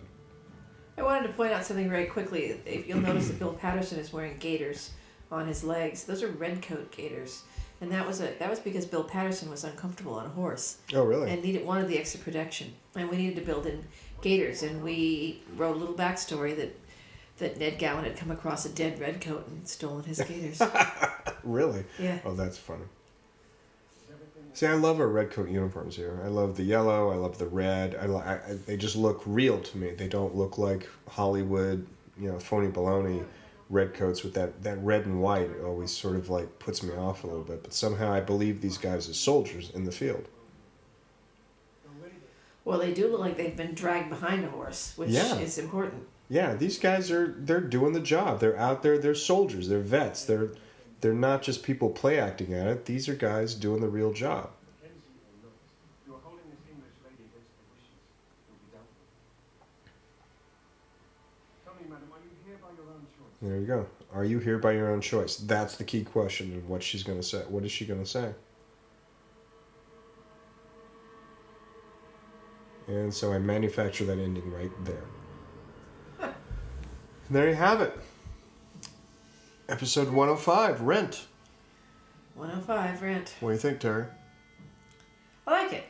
I 0.98 1.04
wanted 1.04 1.28
to 1.28 1.34
point 1.34 1.54
out 1.54 1.66
something 1.66 1.90
very 1.90 2.06
quickly. 2.06 2.60
If 2.66 2.88
you'll 2.88 3.00
notice 3.02 3.28
that 3.28 3.40
Bill 3.40 3.54
Paterson 3.54 4.00
is 4.00 4.12
wearing 4.14 4.38
gaiters 4.38 4.92
on 5.32 5.48
his 5.48 5.64
legs. 5.64 6.04
Those 6.04 6.22
are 6.24 6.28
red 6.28 6.62
coat 6.62 6.92
gaiters. 6.92 7.44
And 7.80 7.92
that 7.92 8.06
was 8.06 8.22
a 8.22 8.34
that 8.38 8.50
was 8.50 8.60
because 8.60 8.86
Bill 8.86 9.04
Paterson 9.04 9.50
was 9.50 9.64
uncomfortable 9.64 10.14
on 10.14 10.26
a 10.28 10.30
horse 10.30 10.78
Oh 10.94 11.04
really? 11.04 11.32
and 11.32 11.42
needed 11.42 11.66
wanted 11.66 11.88
the 11.88 11.98
extra 11.98 12.20
protection. 12.20 12.74
And 12.96 13.10
we 13.10 13.18
needed 13.18 13.38
to 13.38 13.42
build 13.42 13.66
in 13.66 13.84
gaiters 14.22 14.62
and 14.62 14.84
we 14.84 15.42
wrote 15.58 15.76
a 15.76 15.80
little 15.80 15.96
backstory 15.96 16.56
that 16.58 16.78
that 17.40 17.58
Ned 17.58 17.80
Gowan 17.80 18.04
had 18.04 18.16
come 18.18 18.30
across 18.30 18.66
a 18.66 18.70
dead 18.70 19.00
redcoat 19.00 19.48
and 19.48 19.68
stolen 19.68 20.04
his 20.04 20.22
gaiters. 20.22 20.62
really? 21.44 21.84
Yeah. 21.98 22.20
Oh 22.24 22.36
that's 22.36 22.58
funny. 22.58 22.86
See, 24.54 24.66
I 24.68 24.74
love 24.74 25.00
our 25.00 25.08
red 25.08 25.32
coat 25.32 25.50
uniforms 25.50 25.96
here. 25.96 26.20
I 26.24 26.28
love 26.28 26.58
the 26.58 26.64
yellow. 26.64 27.10
I 27.12 27.16
love 27.16 27.38
the 27.38 27.48
red. 27.48 27.96
I, 27.96 28.06
I 28.06 28.54
they 28.66 28.76
just 28.78 28.96
look 28.96 29.22
real 29.26 29.60
to 29.62 29.78
me. 29.78 29.92
They 29.92 30.08
don't 30.08 30.36
look 30.36 30.58
like 30.58 30.90
Hollywood, 31.08 31.88
you 32.20 32.30
know, 32.32 32.38
phony 32.40 32.68
baloney 32.68 33.24
red 33.70 33.94
coats 33.94 34.22
with 34.24 34.34
that 34.34 34.64
that 34.64 34.78
red 34.84 35.06
and 35.06 35.22
white. 35.22 35.50
It 35.50 35.64
always 35.64 35.92
sort 35.92 36.18
of 36.18 36.30
like 36.30 36.60
puts 36.60 36.84
me 36.84 36.94
off 36.96 37.24
a 37.24 37.28
little 37.28 37.44
bit. 37.44 37.64
But 37.64 37.74
somehow 37.74 38.12
I 38.12 38.20
believe 38.20 38.62
these 38.62 38.78
guys 38.78 39.08
as 39.08 39.18
soldiers 39.18 39.72
in 39.74 39.86
the 39.86 39.92
field. 39.92 40.28
Well, 42.64 42.78
they 42.78 42.94
do 42.94 43.08
look 43.08 43.22
like 43.22 43.38
they've 43.38 43.56
been 43.58 43.74
dragged 43.74 44.10
behind 44.10 44.46
a 44.46 44.50
horse, 44.50 44.94
which 44.96 45.10
Yeah. 45.10 45.40
is 45.40 45.58
important. 45.58 46.04
Yeah, 46.30 46.54
these 46.54 46.78
guys 46.78 47.10
are 47.10 47.34
they're 47.38 47.60
doing 47.60 47.94
the 47.94 48.00
job. 48.00 48.40
They're 48.40 48.58
out 48.58 48.84
there. 48.84 48.98
They're 48.98 49.16
soldiers. 49.16 49.68
They're 49.68 49.80
vets. 49.80 50.26
They're 50.26 50.52
they're 51.02 51.14
not 51.14 51.42
just 51.42 51.64
people 51.64 51.90
play 51.90 52.20
acting 52.20 52.54
at 52.54 52.68
it. 52.68 52.86
These 52.86 53.10
are 53.10 53.16
guys 53.16 53.56
doing 53.56 53.82
the 53.82 53.90
real 53.90 54.14
job. 54.14 54.52
Mackenzie 54.82 55.02
or 55.26 55.34
not, 55.44 55.52
you 56.08 56.14
are 56.14 56.20
holding 56.24 56.46
this 56.50 56.62
English 56.70 56.94
lady 57.04 57.26
against 57.26 57.50
her 57.58 57.66
wishes. 57.74 57.90
You'll 58.48 58.62
be 58.62 58.70
dealt 58.72 58.86
with. 58.96 59.10
Tell 61.66 61.74
me, 61.74 61.90
madam, 61.90 62.08
are 62.14 62.22
you 62.22 62.30
here 62.46 62.58
by 62.62 62.70
your 62.78 62.88
own 62.94 63.02
choice? 63.10 63.34
There 63.42 63.58
you 63.58 63.66
go. 63.66 63.88
Are 64.14 64.24
you 64.24 64.40
here 64.40 64.60
by 64.60 64.74
your 64.74 64.92
own 64.92 65.02
choice? 65.02 65.38
That's 65.38 65.76
the 65.76 65.84
key 65.84 66.04
question 66.04 66.56
of 66.56 66.70
what 66.70 66.84
she's 66.84 67.02
going 67.02 67.20
to 67.20 67.26
say. 67.26 67.44
What 67.50 67.66
is 67.66 67.72
she 67.72 67.86
going 67.86 68.02
to 68.02 68.10
say? 68.10 68.34
And 72.88 73.14
so 73.14 73.34
I 73.34 73.40
manufacture 73.40 74.06
that 74.06 74.20
ending 74.20 74.52
right 74.52 74.72
there. 74.84 75.04
And 76.20 76.34
there 77.32 77.50
you 77.50 77.56
have 77.56 77.82
it. 77.82 77.98
Episode 79.72 80.10
105, 80.10 80.82
Rent. 80.82 81.28
105 82.36 83.02
rent. 83.02 83.36
What 83.40 83.50
do 83.50 83.54
you 83.54 83.60
think, 83.60 83.80
Terry? 83.80 84.04
I 85.48 85.52
like 85.64 85.72
it. 85.72 85.86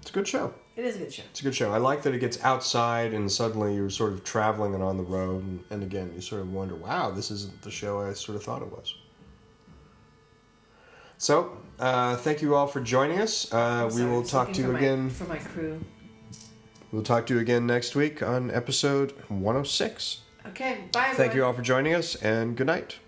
It's 0.00 0.10
a 0.10 0.12
good 0.12 0.28
show. 0.28 0.54
It 0.76 0.84
is 0.84 0.94
a 0.94 0.98
good 1.00 1.12
show. 1.12 1.22
It's 1.30 1.40
a 1.40 1.42
good 1.42 1.54
show. 1.54 1.72
I 1.72 1.78
like 1.78 2.02
that 2.02 2.14
it 2.14 2.20
gets 2.20 2.40
outside 2.44 3.12
and 3.12 3.30
suddenly 3.30 3.74
you're 3.74 3.90
sort 3.90 4.12
of 4.12 4.22
traveling 4.22 4.74
and 4.74 4.82
on 4.82 4.96
the 4.96 5.02
road. 5.02 5.42
And, 5.42 5.64
and 5.70 5.82
again, 5.82 6.12
you 6.14 6.20
sort 6.20 6.40
of 6.42 6.52
wonder, 6.52 6.76
wow, 6.76 7.10
this 7.10 7.32
isn't 7.32 7.60
the 7.62 7.70
show 7.70 8.00
I 8.00 8.12
sort 8.12 8.36
of 8.36 8.44
thought 8.44 8.62
it 8.62 8.70
was. 8.70 8.94
So, 11.18 11.58
uh, 11.80 12.16
thank 12.16 12.40
you 12.42 12.54
all 12.54 12.68
for 12.68 12.80
joining 12.80 13.18
us. 13.20 13.52
Uh, 13.52 13.86
we 13.90 13.98
Sorry, 13.98 14.08
will 14.10 14.22
talk 14.22 14.52
to 14.52 14.60
you 14.62 14.68
my- 14.68 14.78
again. 14.78 15.10
For 15.10 15.24
my 15.24 15.38
crew. 15.38 15.80
We'll 16.92 17.02
talk 17.02 17.26
to 17.26 17.34
you 17.34 17.40
again 17.40 17.66
next 17.66 17.96
week 17.96 18.22
on 18.22 18.52
episode 18.52 19.12
106. 19.28 20.20
Okay, 20.46 20.84
bye. 20.92 21.12
Thank 21.14 21.34
you 21.34 21.44
all 21.44 21.52
for 21.52 21.62
joining 21.62 21.94
us 21.94 22.14
and 22.14 22.56
good 22.56 22.68
night. 22.68 22.99